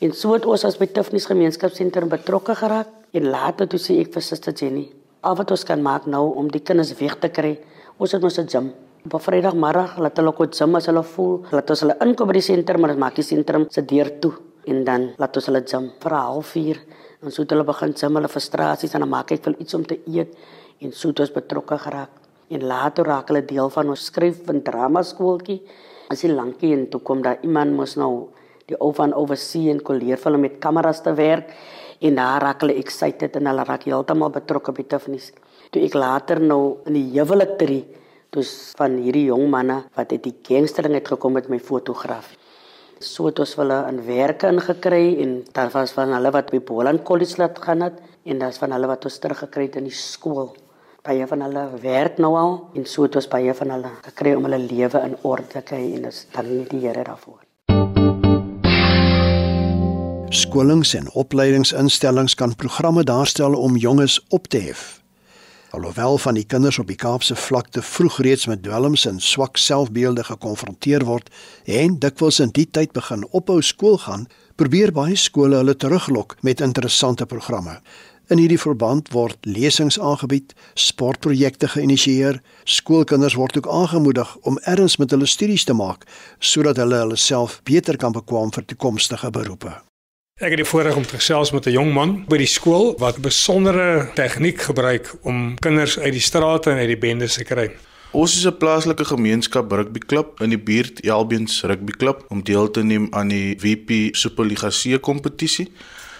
En 0.00 0.14
so 0.16 0.32
het 0.32 0.46
ons 0.48 0.64
as 0.64 0.78
by 0.80 0.88
Tiffany's 0.90 1.28
gemeenskapsentrum 1.28 2.08
betrokke 2.10 2.56
geraak 2.58 3.03
en 3.14 3.30
later 3.30 3.68
toe 3.70 3.78
sê 3.78 4.00
ek 4.02 4.10
vir 4.14 4.24
Suster 4.26 4.54
Jenny, 4.58 4.88
al 5.22 5.36
wat 5.38 5.52
ons 5.54 5.62
kan 5.66 5.82
maak 5.82 6.08
nou 6.10 6.24
om 6.40 6.48
die 6.50 6.62
kinders 6.66 6.90
weg 6.98 7.14
te 7.22 7.30
kry, 7.30 7.52
ons 7.98 8.12
het 8.12 8.24
ons 8.24 8.38
'n 8.38 8.48
gym. 8.48 8.72
Op 9.12 9.22
Vrydagmiddag 9.22 9.98
laat 9.98 10.16
hulle 10.16 10.32
kort 10.32 10.56
gym 10.56 10.74
as 10.74 10.86
hulle 10.86 11.02
voel, 11.02 11.44
laat 11.52 11.70
ons 11.70 11.80
hulle 11.80 11.96
inkom 12.00 12.26
by 12.26 12.32
die 12.32 12.40
sentrum, 12.40 12.80
maar 12.80 12.90
dit 12.90 12.98
maak 12.98 13.14
die 13.14 13.22
sentrum 13.22 13.66
se 13.70 13.82
deur 13.82 14.10
toe 14.20 14.32
en 14.66 14.84
dan 14.84 15.14
laat 15.18 15.36
ons 15.36 15.46
hulle 15.46 15.62
gym 15.62 15.92
vir 16.00 16.12
'n 16.12 16.24
halfuur 16.26 16.78
en 17.22 17.30
so 17.30 17.42
het 17.42 17.50
hulle 17.50 17.64
begin 17.64 17.92
gym, 17.92 18.14
hulle 18.14 18.28
frustrasies 18.28 18.94
en 18.94 19.00
dan 19.00 19.08
maak 19.08 19.32
ek 19.32 19.44
vir 19.44 19.54
iets 19.60 19.74
om 19.74 19.84
te 19.84 19.98
eet 20.06 20.34
en 20.80 20.92
so 20.92 21.08
het 21.08 21.20
ons 21.20 21.30
betrokke 21.30 21.78
geraak. 21.78 22.10
En 22.50 22.60
later 22.66 23.04
raak 23.04 23.28
hulle 23.28 23.46
deel 23.46 23.70
van 23.70 23.88
ons 23.88 24.04
skryf 24.04 24.48
en 24.48 24.62
drama 24.62 25.02
skooltjie. 25.02 25.62
As 26.10 26.22
jy 26.22 26.30
lankie 26.30 26.72
en 26.72 26.90
toe 26.90 27.00
kom 27.00 27.22
daar 27.22 27.38
iemand 27.42 27.72
mos 27.72 27.96
nou 27.96 28.28
die 28.66 28.76
ou 28.80 28.92
van 28.92 29.12
oversee 29.12 29.70
en 29.70 29.80
kolleer 29.80 30.18
hulle 30.24 30.38
met 30.38 30.58
kameras 30.58 31.02
te 31.02 31.14
werk 31.14 31.50
en 32.00 32.14
daar 32.18 32.42
raak 32.42 32.64
hulle 32.64 32.78
excited 32.80 33.36
en 33.36 33.50
hulle 33.50 33.64
raak 33.64 33.84
heeltemal 33.88 34.32
betrokke 34.34 34.72
by 34.72 34.86
Tiffany's. 34.88 35.32
Toe 35.70 35.82
ek 35.84 35.94
later 35.98 36.40
nou 36.40 36.78
in 36.86 36.98
die 36.98 37.06
huwelik 37.18 37.58
tree, 37.58 37.84
dus 38.34 38.72
van 38.78 38.96
hierdie 39.02 39.28
jong 39.28 39.46
manne 39.50 39.84
wat 39.98 40.12
uit 40.14 40.24
die 40.24 40.34
gangstering 40.46 40.96
het 40.98 41.12
gekom 41.12 41.36
met 41.38 41.48
my 41.52 41.60
fotograaf. 41.62 42.32
So 43.02 43.28
het 43.28 43.40
ons 43.42 43.54
hulle 43.58 43.78
in 43.90 44.00
werke 44.06 44.50
ingekry 44.50 45.20
en 45.22 45.40
daar 45.54 45.70
was 45.74 45.94
van 45.96 46.14
hulle 46.16 46.32
wat 46.34 46.50
by 46.54 46.60
Boland 46.64 47.04
College 47.06 47.38
laat 47.42 47.58
gaan 47.62 47.86
het 47.86 47.98
en 48.24 48.42
daar's 48.42 48.58
van 48.62 48.74
hulle 48.74 48.90
wat 48.90 49.04
ons 49.04 49.18
teruggekry 49.22 49.68
het 49.68 49.80
in 49.82 49.90
die 49.90 49.98
skool. 49.98 50.54
Baie 51.04 51.26
van 51.28 51.44
hulle 51.44 51.64
werk 51.82 52.20
nou 52.22 52.32
al 52.40 52.54
en 52.74 52.86
so 52.88 53.04
het 53.04 53.18
ons 53.20 53.28
baie 53.28 53.54
van 53.54 53.74
hulle 53.76 53.96
gekry 54.08 54.36
om 54.38 54.48
hulle 54.48 54.62
lewe 54.62 55.02
in 55.10 55.18
orde 55.22 55.50
te 55.58 55.66
kry 55.72 55.82
en 55.98 56.08
ons 56.12 56.26
dank 56.32 56.70
die 56.70 56.86
Here 56.86 57.04
daarvoor. 57.04 57.43
Skolings 60.34 60.94
en 60.94 61.10
opleidingsinstellings 61.12 62.34
kan 62.34 62.56
programme 62.56 63.04
daarstel 63.04 63.54
om 63.54 63.76
jonges 63.76 64.20
op 64.28 64.48
te 64.48 64.58
hef. 64.58 65.02
Alhoewel 65.70 66.18
van 66.18 66.34
die 66.34 66.44
kinders 66.44 66.78
op 66.78 66.88
die 66.90 66.96
Kaapse 66.98 67.36
vlakte 67.36 67.82
vroeg 67.82 68.18
reeds 68.26 68.46
met 68.50 68.62
dwelms 68.62 69.04
en 69.06 69.20
swak 69.20 69.56
selfbeelde 69.56 70.24
gekonfronteer 70.24 71.06
word 71.06 71.30
en 71.64 71.94
dikwels 72.02 72.40
in 72.42 72.50
die 72.50 72.66
tyd 72.66 72.90
begin 72.98 73.22
ophou 73.30 73.60
skool 73.62 74.00
gaan, 74.08 74.26
probeer 74.58 74.90
baie 74.92 75.14
skole 75.14 75.62
hulle 75.62 75.76
teruglok 75.78 76.36
met 76.42 76.60
interessante 76.66 77.30
programme. 77.30 77.78
In 78.26 78.42
hierdie 78.42 78.58
verband 78.58 79.14
word 79.14 79.38
lesings 79.46 80.00
aangebied, 80.02 80.50
sportprojekte 80.74 81.70
geïnisieer, 81.78 82.42
skoolkinders 82.64 83.38
word 83.38 83.62
ook 83.62 83.70
aangemoedig 83.70 84.36
om 84.42 84.58
erns 84.66 84.98
met 84.98 85.14
hulle 85.14 85.30
studies 85.30 85.64
te 85.64 85.78
maak 85.78 86.10
sodat 86.38 86.82
hulle 86.82 87.04
hulle 87.06 87.24
self 87.30 87.60
beter 87.62 87.96
kan 87.96 88.18
bekwam 88.18 88.50
vir 88.50 88.66
toekomstige 88.66 89.30
beroepe. 89.30 89.78
Ek 90.34 90.50
het 90.50 90.58
die 90.58 90.66
voorreg 90.66 90.96
om 90.98 91.04
te 91.06 91.14
gesels 91.14 91.52
met 91.54 91.66
'n 91.66 91.70
jong 91.70 91.92
man 91.94 92.24
by 92.26 92.36
die 92.36 92.50
skool 92.50 92.96
wat 92.98 93.22
besondere 93.22 94.10
tegniek 94.14 94.60
gebruik 94.60 95.06
om 95.22 95.54
kinders 95.54 95.98
uit 95.98 96.12
die 96.12 96.20
strate 96.20 96.70
en 96.70 96.76
uit 96.76 96.90
die 96.90 96.98
bendes 96.98 97.34
te 97.34 97.44
kry. 97.44 97.70
Ons 98.10 98.34
is 98.36 98.46
'n 98.46 98.58
plaaslike 98.58 99.04
gemeenskap 99.04 99.70
rugbyklub 99.70 100.40
in 100.40 100.50
die 100.50 100.58
buurt 100.58 101.06
Elbeens 101.06 101.62
rugbyklub 101.62 102.24
om 102.28 102.42
deel 102.42 102.70
te 102.70 102.82
neem 102.82 103.06
aan 103.10 103.28
die 103.28 103.56
WP 103.62 104.14
Superliga 104.16 104.70
C 104.70 105.00
kompetisie. 105.00 105.70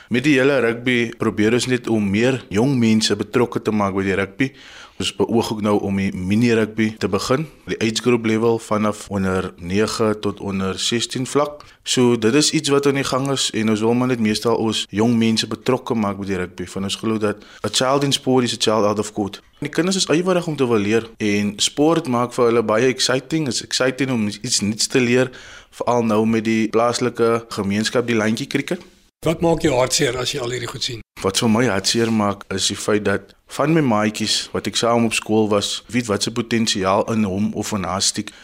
Met 0.09 0.25
die 0.25 0.39
hele 0.39 0.61
rugby 0.61 1.13
probeer 1.19 1.53
ons 1.53 1.67
net 1.67 1.89
om 1.89 2.11
meer 2.11 2.45
jong 2.49 2.79
mense 2.79 3.17
betrokke 3.17 3.63
te 3.63 3.71
maak 3.71 3.95
by 3.95 4.03
die 4.03 4.15
rugby. 4.15 4.53
Ons 4.95 5.11
beoog 5.17 5.53
ook 5.53 5.61
nou 5.61 5.81
om 5.83 5.97
die 5.99 6.13
mini 6.15 6.53
rugby 6.55 6.93
te 7.03 7.09
begin, 7.11 7.49
die 7.67 7.79
age 7.83 8.03
group 8.03 8.27
level 8.31 8.61
vanaf 8.63 9.09
onder 9.11 9.51
9 9.59 10.21
tot 10.21 10.41
onder 10.41 10.79
16 10.79 11.27
vlak. 11.27 11.65
So 11.83 12.19
dit 12.19 12.35
is 12.35 12.51
iets 12.51 12.69
wat 12.69 12.87
aan 12.87 13.01
die 13.01 13.05
gang 13.05 13.27
is 13.31 13.49
en 13.51 13.71
ons 13.75 13.81
wil 13.81 13.95
maar 13.95 14.13
net 14.13 14.23
meestal 14.23 14.55
ons 14.57 14.85
jong 14.95 15.17
mense 15.19 15.51
betrokke 15.51 15.99
maak 15.99 16.21
by 16.23 16.29
die 16.31 16.39
rugby. 16.39 16.69
Van 16.71 16.87
ons 16.87 16.99
glo 17.03 17.19
dat 17.19 17.43
a 17.67 17.73
child 17.73 18.07
in 18.07 18.15
sport 18.15 18.47
is 18.47 18.55
a 18.55 18.61
child 18.61 18.87
out 18.87 19.03
of 19.03 19.13
court. 19.13 19.43
Die 19.59 19.73
kinders 19.73 19.99
is 19.99 20.07
ywerig 20.07 20.47
om 20.47 20.57
te 20.57 20.69
wil 20.69 20.79
leer 20.79 21.11
en 21.19 21.53
sport 21.59 22.07
maak 22.07 22.31
vir 22.39 22.53
hulle 22.53 22.63
baie 22.63 22.87
exciting. 22.87 23.51
It's 23.51 23.67
exciting 23.67 24.15
om 24.15 24.29
iets 24.31 24.63
nuuts 24.63 24.87
te 24.87 25.03
leer, 25.03 25.35
veral 25.75 26.07
nou 26.07 26.23
met 26.27 26.47
die 26.47 26.69
plaaslike 26.71 27.47
gemeenskap 27.49 28.07
die 28.07 28.19
lyntjie 28.19 28.47
krieket. 28.47 28.94
Wat 29.25 29.41
maak 29.41 29.63
jou 29.65 29.73
hartseer 29.73 30.19
as 30.21 30.35
jy 30.35 30.41
al 30.45 30.53
hierdie 30.53 30.69
goed 30.69 30.85
sien? 30.85 30.99
Wat 31.25 31.39
vir 31.41 31.49
my 31.49 31.63
hartseer 31.65 32.11
maak 32.13 32.43
is 32.53 32.67
die 32.69 32.77
feit 32.77 33.07
dat 33.07 33.31
van 33.57 33.73
my 33.73 33.81
maatjies 33.81 34.51
wat 34.53 34.67
ek 34.69 34.77
saam 34.77 35.07
op 35.09 35.15
skool 35.17 35.47
was, 35.49 35.79
weet 35.89 36.11
wat 36.11 36.27
se 36.27 36.33
potensiaal 36.35 37.07
in 37.15 37.25
hom 37.25 37.47
of 37.57 37.71
in 37.73 37.87
haar 37.89 38.05
stiek 38.05 38.35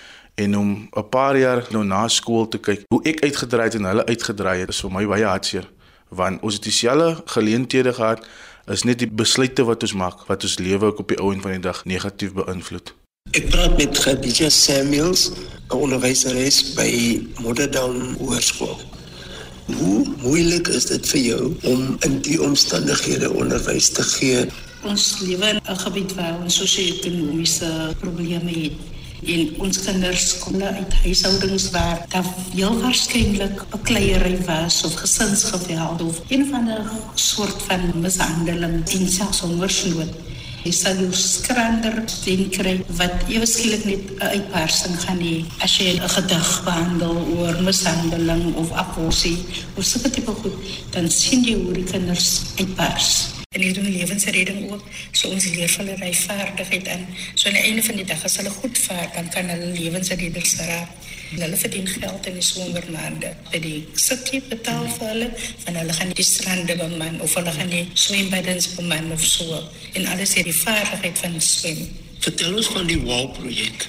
en 0.40 0.57
om 0.57 0.71
'n 0.97 1.09
paar 1.12 1.37
jaar 1.37 1.66
nou 1.71 1.85
na 1.85 2.09
skool 2.09 2.49
te 2.49 2.59
kyk 2.59 2.87
hoe 2.88 3.03
ek 3.05 3.21
uitgedraai 3.21 3.66
het 3.69 3.75
en 3.75 3.85
hulle 3.85 4.07
uitgedraai 4.07 4.61
het 4.61 4.69
is 4.73 4.81
vir 4.81 4.90
my 4.90 5.05
baie 5.07 5.25
hartseer 5.25 5.69
want 6.09 6.43
ons 6.43 6.55
het 6.55 6.62
dieselfde 6.62 7.23
geleenthede 7.27 7.93
gehad 7.93 8.25
is 8.66 8.85
net 8.85 8.99
die 8.99 9.11
besluite 9.23 9.64
wat 9.64 9.83
ons 9.83 9.93
maak 9.93 10.25
wat 10.29 10.43
ons 10.43 10.59
lewe 10.59 10.87
ook 10.87 10.99
op 10.99 11.09
die 11.09 11.21
ou 11.21 11.33
en 11.33 11.40
van 11.40 11.53
die 11.53 11.61
dag 11.61 11.85
negatief 11.85 12.33
beïnvloed. 12.33 12.95
Ek 13.33 13.51
praat 13.51 13.77
met 13.77 13.99
Khadija 13.99 14.49
Samuels, 14.49 15.31
'n 15.69 15.77
onderwyseres 15.77 16.75
by 16.75 17.21
Modderdown 17.38 18.16
Hoërskool. 18.19 18.89
Hoe 19.78 20.06
moeilik 20.22 20.68
is 20.68 20.87
dit 20.87 21.09
vir 21.09 21.20
jou 21.20 21.42
om 21.62 21.96
in 22.06 22.20
die 22.26 22.38
omstandighede 22.42 23.30
onderwys 23.33 23.88
te 23.96 24.02
gee? 24.02 24.44
Ons 24.88 25.20
lewe 25.20 25.48
in 25.48 25.61
'n 25.61 25.78
gebied 25.78 26.14
waar 26.14 26.40
ons 26.42 26.56
sosio-ekonomiese 26.56 27.94
probleme 28.00 28.50
het. 28.50 28.78
En 29.26 29.61
ons 29.61 29.80
kinders 29.85 30.38
kom 30.38 30.62
uit 30.62 30.94
huishoudings 31.02 31.70
waar 31.70 32.04
daar 32.09 32.24
heel 32.54 32.80
waarskynlik 32.80 33.62
'n 33.62 33.83
kleierery 33.83 34.38
was 34.44 34.85
of 34.85 34.94
gesinsgeweld 34.94 36.02
of 36.02 36.20
een 36.28 36.46
van 36.50 36.64
'n 36.68 36.88
soort 37.14 37.62
van 37.62 37.80
mishandeling 38.00 38.88
en 38.88 39.09
selfs 39.09 39.40
hongersnood. 39.40 40.30
Jy 40.61 40.73
sal 40.77 40.99
jou 41.01 41.12
skrander 41.16 41.94
ding 42.27 42.51
kry 42.53 42.75
wat 42.99 43.23
ewe 43.33 43.46
skielik 43.49 43.85
net 43.88 44.05
'n 44.20 44.29
uitbarsting 44.37 44.96
gaan 45.05 45.20
hê 45.25 45.37
as 45.64 45.73
jy 45.79 45.96
'n 45.96 46.09
gedig 46.16 46.51
behandel 46.68 47.16
oor 47.37 47.55
mishandeling 47.64 48.55
of 48.61 48.68
abortus 48.73 49.40
of 49.77 49.85
so 49.85 49.99
'n 50.05 50.11
tipe 50.11 50.33
goed, 50.40 50.57
dan 50.92 51.11
sien 51.11 51.44
jy 51.44 51.55
hoe 51.55 51.73
die 51.73 51.85
kinders 51.92 52.42
uitbars. 52.59 53.40
En 53.55 53.61
hier 53.61 53.75
doen 53.75 53.88
lewensredding 53.90 54.70
ook, 54.70 54.83
so 55.11 55.29
ons 55.29 55.44
leer 55.51 55.73
hulle 55.79 55.94
ry 55.96 56.12
vaardigheid 56.14 56.87
in. 56.87 57.07
So 57.35 57.49
aan 57.49 57.55
die 57.55 57.62
einde 57.62 57.83
van 57.83 57.96
die 57.96 58.05
dag 58.05 58.25
as 58.25 58.37
hulle 58.37 58.51
goed 58.51 58.79
vaar, 58.79 59.09
dan 59.14 59.29
kan 59.29 59.49
hulle 59.49 59.73
lewensredders 59.75 60.55
raak. 60.57 60.88
En 61.31 61.40
hulle 61.45 61.57
verdien 61.57 61.87
geld 61.87 62.27
in 62.27 62.38
die 62.40 62.45
somermaande. 62.45 63.33
By 63.53 63.61
die 63.62 63.81
sukkie 63.95 64.43
betaal 64.51 64.87
vir 64.97 65.12
hulle, 65.12 65.29
van 65.64 65.77
hulle 65.79 65.99
gaan 65.99 66.14
die 66.19 66.27
strande 66.27 66.77
beman 66.79 67.21
of 67.23 67.35
hulle 67.38 67.53
gaan 67.55 67.71
die 67.71 67.85
swembaddens 67.95 68.73
beman 68.75 69.12
of 69.14 69.25
so. 69.25 69.61
En 69.93 70.07
alles 70.11 70.35
het 70.38 70.49
die 70.51 70.57
vaardigheid 70.62 71.19
van 71.23 71.38
swem. 71.40 71.85
Vertel 72.21 72.57
ons 72.57 72.73
van 72.75 72.88
die 72.90 72.99
WOW 73.01 73.31
projek. 73.38 73.87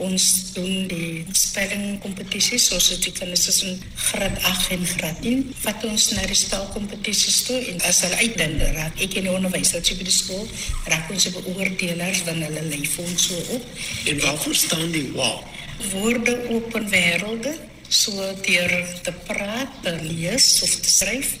Ons 0.00 0.26
doen 0.56 0.86
die 0.88 1.22
spelling 1.36 1.98
kompetisies 2.00 2.70
soos 2.70 2.86
dit 3.04 3.12
kan 3.18 3.28
is 3.34 3.42
tussen 3.44 3.76
graad 4.08 4.38
8 4.48 4.70
en 4.76 4.86
graad 4.94 5.20
10. 5.24 5.42
Vat 5.60 5.84
ons 5.84 6.06
na 6.16 6.24
die 6.28 6.38
spelkompetisies 6.40 7.42
toe 7.46 7.58
en 7.72 7.84
as 7.88 8.00
hulle 8.06 8.20
uitdink 8.24 8.64
raak 8.78 9.04
ek 9.04 9.18
in 9.20 9.28
die 9.28 9.34
onderwys 9.34 9.74
by 9.76 9.82
die 10.00 10.16
skool, 10.16 10.48
raak 10.88 11.12
ons 11.12 11.28
op 11.30 11.40
oordelers 11.52 12.24
van 12.26 12.40
hulle 12.48 12.66
lyf 12.72 12.98
ons 13.04 13.28
so 13.28 13.44
op. 13.58 13.72
En 14.08 14.22
wat 14.24 14.44
verstaan 14.48 14.88
die 14.96 15.08
WOW? 15.12 15.59
Woorde 15.92 16.36
open 16.48 16.88
wêrelde, 16.88 17.54
so 17.88 18.12
deur 18.44 18.72
te 19.02 19.12
praat, 19.26 19.82
te 19.82 19.96
lees 20.02 20.62
of 20.62 20.74
te 20.80 20.90
skryf 20.90 21.36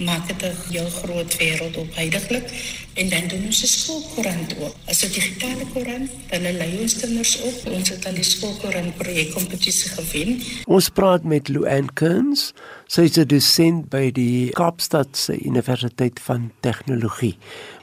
maak 0.00 0.26
dit 0.26 0.42
'n 0.42 0.56
heel 0.72 0.90
groot 0.90 1.36
wêreld 1.36 1.76
op 1.76 1.94
heidaglik 1.94 2.46
en 2.94 3.08
dan 3.08 3.28
doen 3.28 3.44
ons 3.46 3.62
'n 3.62 3.66
skoolkoerant 3.66 4.54
ook. 4.58 4.74
As 4.86 5.02
'n 5.04 5.12
digitale 5.12 5.64
koerant, 5.72 6.10
dan 6.30 6.42
lei 6.42 6.78
ons 6.80 6.96
kinders 6.96 7.40
op. 7.40 7.72
Ons 7.72 7.88
het 7.88 8.06
al 8.06 8.14
die 8.14 8.24
skoolkoerant 8.24 8.96
projek 8.96 9.30
kompetisie 9.32 9.90
gewen. 9.90 10.40
Ons 10.64 10.88
praat 10.88 11.22
met 11.24 11.48
Luan 11.48 11.92
Kearns. 11.92 12.52
Sy 12.86 13.00
is 13.00 13.16
'n 13.16 13.26
dosent 13.26 13.88
by 13.88 14.10
die 14.10 14.50
Kaapstadse 14.50 15.38
Universiteit 15.44 16.20
van 16.20 16.52
Tegnologie. 16.60 17.36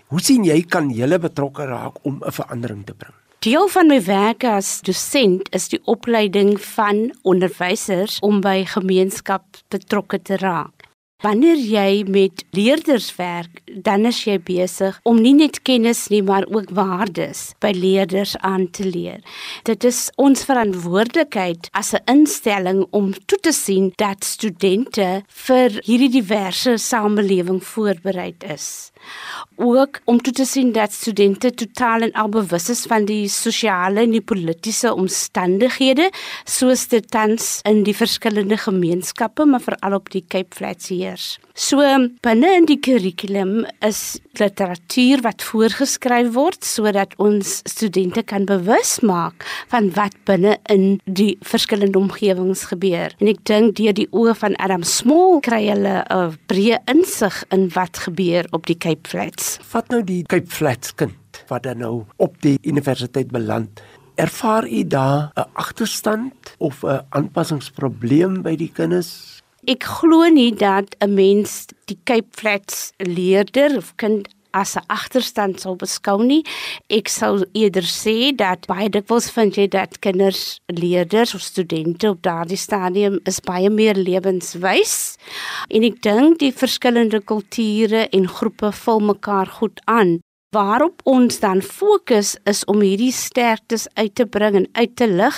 Hoe 0.08 0.22
sien 0.22 0.44
jy 0.44 0.62
kan 0.62 0.90
julle 0.90 1.20
betrokke 1.20 1.66
raak 1.66 2.06
om 2.06 2.24
'n 2.26 2.32
verandering 2.32 2.86
te 2.86 2.94
bring? 2.94 3.27
Deel 3.48 3.70
van 3.72 3.88
my 3.88 4.02
werk 4.04 4.44
as 4.44 4.82
dosent 4.84 5.48
is 5.56 5.70
die 5.72 5.78
opleiding 5.88 6.58
van 6.60 6.98
onderwysers 7.24 8.18
om 8.20 8.42
by 8.44 8.66
gemeenskap 8.68 9.62
betrokke 9.72 10.20
te 10.20 10.36
raak. 10.42 10.84
Wanneer 11.24 11.56
jy 11.56 12.04
met 12.12 12.44
leerders 12.52 13.08
werk, 13.16 13.62
dan 13.86 14.04
is 14.10 14.20
jy 14.28 14.36
besig 14.44 15.00
om 15.08 15.22
nie 15.24 15.32
net 15.38 15.62
kennis 15.64 16.10
nie, 16.12 16.20
maar 16.28 16.44
ook 16.52 16.74
waardes 16.76 17.54
by 17.64 17.72
leerders 17.72 18.36
aan 18.44 18.68
te 18.68 18.84
leer. 18.84 19.24
Dit 19.64 19.88
is 19.88 20.10
ons 20.20 20.44
verantwoordelikheid 20.44 21.72
as 21.72 21.94
'n 21.96 22.04
instelling 22.18 22.84
om 22.92 23.14
toe 23.26 23.40
te 23.40 23.56
sien 23.56 23.94
dat 23.96 24.28
studente 24.28 25.24
vir 25.48 25.70
hierdie 25.88 26.12
diverse 26.20 26.78
samelewing 26.78 27.64
voorberei 27.64 28.36
is 28.44 28.92
ook 29.56 30.00
om 30.06 30.22
toe 30.22 30.34
te 30.34 30.46
sien 30.46 30.72
dat 30.72 30.92
studente 30.92 31.52
totaal 31.52 32.02
en 32.02 32.12
al 32.12 32.30
bewus 32.30 32.70
is 32.70 32.86
van 32.90 33.06
die 33.06 33.28
sosiale 33.30 34.06
en 34.06 34.12
die 34.16 34.22
politieke 34.22 34.94
omstandighede 34.94 36.12
soos 36.44 36.88
dit 36.88 37.10
tans 37.12 37.60
in 37.64 37.84
die 37.84 37.96
verskillende 37.96 38.58
gemeenskappe 38.58 39.46
maar 39.46 39.62
veral 39.62 40.00
op 40.00 40.10
die 40.12 40.26
Cape 40.28 40.56
Flats 40.56 40.88
heers. 40.88 41.38
So 41.58 41.82
binne 42.22 42.50
in 42.54 42.68
die 42.70 42.78
kurrikulum 42.86 43.64
is 43.82 44.20
literatuur 44.38 45.24
wat 45.26 45.42
voorgeskryf 45.42 46.28
word 46.36 46.62
sodat 46.62 47.16
ons 47.18 47.64
studente 47.66 48.22
kan 48.30 48.44
bewus 48.46 49.00
maak 49.02 49.42
van 49.72 49.88
wat 49.96 50.14
binne 50.30 50.60
in 50.70 51.00
die 51.10 51.32
verskillende 51.42 51.98
omgewings 51.98 52.68
gebeur. 52.70 53.16
En 53.18 53.32
ek 53.32 53.42
dink 53.50 53.74
deur 53.82 53.98
die 53.98 54.06
oë 54.14 54.36
van 54.38 54.58
Adam 54.62 54.86
Small 54.86 55.42
kry 55.42 55.64
hulle 55.66 56.06
'n 56.06 56.38
breë 56.46 56.78
insig 56.94 57.42
in 57.50 57.72
wat 57.74 58.06
gebeur 58.06 58.46
op 58.54 58.70
die 58.70 58.78
Cape 58.78 59.10
Flats. 59.10 59.58
Vat 59.74 59.90
nou 59.90 60.04
die 60.04 60.22
Cape 60.30 60.54
Flats 60.54 60.94
kind 60.94 61.42
wat 61.50 61.64
dan 61.64 61.82
nou 61.82 62.06
op 62.18 62.38
die 62.42 62.60
universiteit 62.62 63.34
beland. 63.34 63.82
Ervaar 64.16 64.70
u 64.70 64.84
daar 64.86 65.32
'n 65.34 65.50
agterstand 65.54 66.54
of 66.60 66.84
'n 66.84 67.02
aanpassingsprobleem 67.10 68.44
by 68.44 68.56
die 68.56 68.72
kinders? 68.72 69.37
Ek 69.68 69.84
glo 69.84 70.30
nie 70.32 70.54
dat 70.56 70.96
'n 71.04 71.14
mens 71.14 71.66
die 71.92 72.00
Cape 72.06 72.32
Flats 72.32 72.94
leerder 72.98 73.76
of 73.78 73.96
kind 73.98 74.30
as 74.52 74.78
'n 74.78 74.86
agterstand 74.88 75.60
sou 75.60 75.76
beskou 75.76 76.24
nie. 76.24 76.46
Ek 76.90 77.08
sou 77.08 77.44
eerder 77.52 77.84
sê 77.84 78.36
dat 78.36 78.66
baie 78.68 78.90
dikwels 78.90 79.30
vind 79.30 79.56
jy 79.56 79.68
dat 79.68 80.00
kinders, 80.00 80.60
leerders 80.68 81.36
of 81.36 81.42
studente 81.42 82.10
op 82.10 82.22
daardie 82.22 82.58
stadium 82.58 83.20
is 83.26 83.40
baie 83.40 83.70
meer 83.70 83.96
lewenswys. 83.96 85.18
En 85.68 85.84
ek 85.84 86.02
dink 86.02 86.40
die 86.40 86.54
verskillende 86.54 87.20
kulture 87.22 88.08
en 88.10 88.28
groepe 88.28 88.72
vul 88.72 89.00
mekaar 89.00 89.48
goed 89.48 89.82
aan. 89.86 90.20
Waarop 90.58 91.04
ons 91.06 91.38
dan 91.38 91.60
fokus 91.62 92.32
is 92.50 92.64
om 92.72 92.80
hierdie 92.82 93.12
sterktes 93.14 93.84
uit 93.94 94.16
te 94.18 94.26
bring 94.26 94.56
en 94.58 94.66
uit 94.80 94.94
te 94.98 95.06
lig 95.06 95.36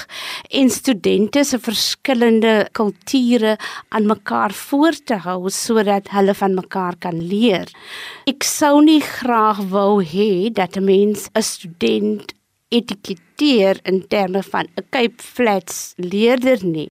en 0.62 0.70
studente 0.72 1.44
se 1.44 1.60
verskillende 1.60 2.54
kulture 2.78 3.58
aan 3.90 4.08
mekaar 4.08 4.56
voor 4.56 4.96
te 5.04 5.18
hou 5.26 5.52
sodat 5.52 6.08
hulle 6.16 6.36
van 6.40 6.56
mekaar 6.56 6.96
kan 7.04 7.20
leer. 7.20 7.68
Ek 8.32 8.48
sou 8.48 8.78
nie 8.86 9.02
graag 9.04 9.60
wou 9.74 10.00
hê 10.00 10.54
dat 10.56 10.78
'n 10.78 10.88
mens 10.88 11.28
'n 11.36 11.44
student 11.44 12.32
etiketeer 12.70 13.80
in 13.84 14.08
terme 14.08 14.44
van 14.44 14.68
'n 14.78 14.88
Cape 14.90 15.24
Flats 15.34 15.94
leerder 15.98 16.60
nie. 16.64 16.88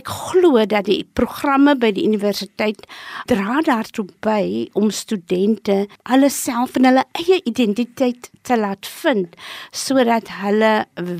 Ek 0.00 0.08
glo 0.08 0.64
dat 0.66 0.86
die 0.88 1.02
programme 1.18 1.74
by 1.78 1.90
die 1.96 2.06
universiteit 2.06 2.84
dra 3.30 3.60
daartoe 3.66 4.06
by 4.24 4.68
om 4.78 4.90
studente 4.94 5.86
hulle 6.08 6.30
self 6.30 6.78
en 6.78 6.88
hulle 6.90 7.04
eie 7.18 7.40
identiteit 7.44 8.30
te 8.42 8.56
laat 8.56 8.86
vind 9.02 9.36
sodat 9.72 10.30
hulle 10.40 10.72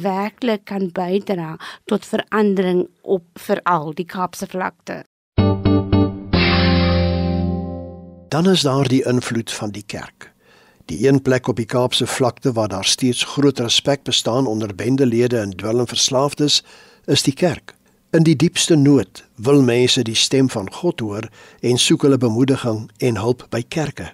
werklik 0.05 0.64
kan 0.70 0.88
bydra 0.94 1.57
tot 1.90 2.07
verandering 2.07 2.87
op 3.03 3.24
veral 3.48 3.92
die 3.96 4.07
Kaapse 4.09 4.46
vlakte. 4.46 5.03
Dan 8.29 8.51
is 8.51 8.61
daar 8.61 8.88
die 8.88 9.05
invloed 9.05 9.53
van 9.53 9.70
die 9.70 9.83
kerk. 9.87 10.33
Die 10.88 11.09
een 11.09 11.22
plek 11.22 11.46
op 11.48 11.57
die 11.57 11.68
Kaapse 11.68 12.07
vlakte 12.07 12.53
waar 12.53 12.68
daar 12.68 12.85
steeds 12.85 13.24
groot 13.24 13.59
respek 13.59 14.03
bestaan 14.03 14.46
onder 14.46 14.74
bendelede 14.74 15.38
en 15.38 15.57
dwelmverslaafdes, 15.57 16.62
is 17.05 17.22
die 17.22 17.35
kerk. 17.35 17.78
In 18.11 18.23
die 18.23 18.37
diepste 18.37 18.75
nood 18.75 19.25
wil 19.37 19.62
mense 19.62 20.01
die 20.03 20.14
stem 20.16 20.47
van 20.49 20.71
God 20.73 21.01
hoor 21.05 21.27
en 21.61 21.77
soek 21.77 22.07
hulle 22.07 22.16
bemoediging 22.16 22.87
en 23.05 23.21
hulp 23.21 23.44
by 23.53 23.61
kerke. 23.68 24.07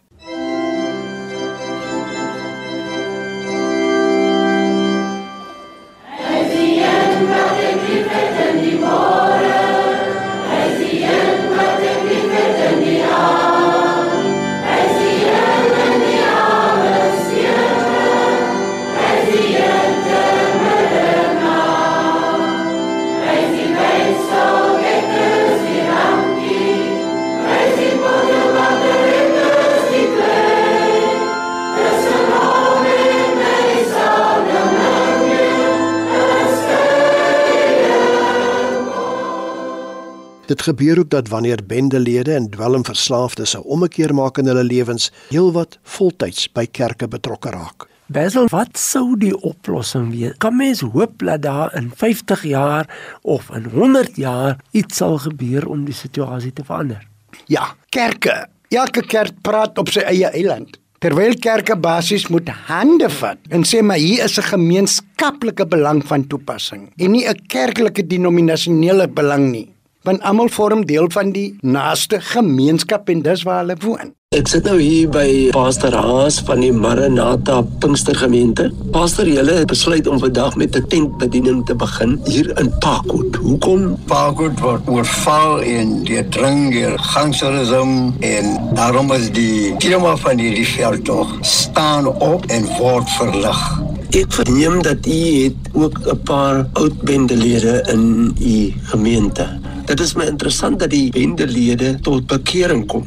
Dit 40.47 40.63
gebeur 40.63 40.99
ook 40.99 41.11
dat 41.11 41.29
wanneer 41.29 41.61
bendelede 41.67 42.35
en 42.35 42.51
dwelmverslaafdes 42.51 43.55
'n 43.57 43.63
ommekeer 43.65 44.15
maak 44.15 44.39
in 44.39 44.47
hulle 44.47 44.65
lewens, 44.65 45.13
heelwat 45.29 45.79
voltyds 45.83 46.53
by 46.53 46.67
kerke 46.67 47.09
betrokke 47.09 47.51
raak. 47.51 47.87
Basil, 48.07 48.49
wat 48.49 48.79
sou 48.79 49.17
die 49.19 49.41
oplossing 49.41 50.11
wees? 50.11 50.35
Kan 50.39 50.57
mens 50.57 50.81
hoop 50.81 51.13
dat 51.17 51.43
daar 51.43 51.75
in 51.77 51.91
50 51.95 52.43
jaar 52.43 53.17
of 53.23 53.51
in 53.51 53.65
100 53.65 54.17
jaar 54.17 54.57
iets 54.71 54.97
sal 54.97 55.19
gebeur 55.19 55.69
om 55.69 55.85
die 55.85 55.95
situasie 55.95 56.53
te 56.53 56.65
verander? 56.65 57.09
Ja, 57.47 57.75
kerke. 57.89 58.47
Elke 58.69 59.07
kerk 59.07 59.33
praat 59.41 59.79
op 59.79 59.89
sy 59.89 60.01
eie 60.01 60.27
eiland. 60.27 60.79
Terwyl 60.99 61.35
kerke 61.41 61.77
basies 61.77 62.29
moet 62.29 62.49
hande 62.49 63.09
vat 63.11 63.39
en 63.49 63.65
sê 63.65 63.83
maar 63.83 63.97
hier 63.97 64.25
is 64.25 64.39
'n 64.39 64.43
gemeenskaplike 64.43 65.67
belang 65.67 66.07
van 66.07 66.27
toepassing 66.27 66.93
en 66.97 67.11
nie 67.11 67.29
'n 67.29 67.47
kerklike 67.47 68.07
denominasionele 68.07 69.09
belang 69.09 69.51
nie 69.51 69.74
want 70.05 70.23
almal 70.23 70.49
vorm 70.53 70.85
deel 70.87 71.09
van 71.11 71.33
die 71.33 71.57
naaste 71.61 72.21
gemeenskap 72.21 73.09
en 73.09 73.25
dis 73.25 73.43
waar 73.49 73.65
hulle 73.65 73.77
woon. 73.81 74.13
Ek 74.35 74.49
sit 74.51 74.67
nou 74.67 74.81
hier 74.81 75.07
by 75.15 75.29
Pastor 75.55 75.95
Haas 75.95 76.41
van 76.43 76.59
die 76.65 76.73
Maranatha 76.75 77.61
Pinkstergemeente. 77.79 78.67
Pastor, 78.91 79.29
julle 79.31 79.61
het 79.61 79.69
besluit 79.71 80.09
om 80.11 80.19
vandag 80.19 80.57
met 80.59 80.75
'n 80.77 80.89
tentbediening 80.91 81.63
te 81.67 81.75
begin 81.75 82.19
hier 82.27 82.51
in 82.59 82.73
Parkwood. 82.83 83.37
Hoekom? 83.37 83.97
Parkwood 84.11 84.59
word 84.61 84.89
oorval 84.89 85.63
en 85.63 86.03
die 86.03 86.29
dring 86.29 86.73
deur 86.73 86.99
gangsterisme 86.99 88.13
en 88.21 88.75
daarom 88.75 89.13
is 89.13 89.31
die 89.31 89.77
tema 89.79 90.17
van 90.17 90.37
die 90.37 90.67
veldtog 90.67 91.39
staan 91.41 92.07
op 92.07 92.45
en 92.47 92.67
word 92.79 93.09
verlig. 93.11 93.83
Ek 94.11 94.33
verneem 94.33 94.83
dat 94.83 95.07
u 95.07 95.21
het 95.45 95.57
ook 95.73 95.99
'n 96.07 96.23
paar 96.25 96.67
oud 96.73 97.03
bendelede 97.03 97.85
in 97.93 98.35
u 98.41 98.73
gemeente. 98.83 99.74
Dit 99.85 100.01
is 100.01 100.15
my 100.17 100.25
interessant 100.25 100.79
dat 100.81 100.91
die 100.95 101.11
bendelede 101.13 101.99
tot 102.01 102.25
bekering 102.31 102.87
kom. 102.89 103.05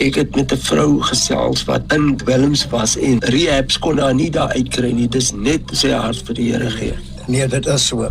Ek 0.00 0.16
het 0.16 0.36
met 0.36 0.52
'n 0.52 0.56
vrou 0.56 1.00
gesels 1.00 1.64
wat 1.68 1.92
in 1.92 2.16
Welms 2.24 2.66
was 2.72 2.96
en 2.96 3.20
rehabs 3.20 3.78
kon 3.78 3.98
haar 3.98 4.14
nie 4.14 4.30
daar 4.30 4.52
uitkry 4.56 4.92
nie. 4.92 5.08
Dis 5.08 5.32
net 5.32 5.60
sy 5.72 5.90
hart 5.90 6.22
vir 6.26 6.34
die 6.34 6.52
Here 6.52 6.70
gee. 6.70 6.94
Nee, 7.26 7.46
dit 7.48 7.66
is 7.66 7.86
so. 7.86 8.10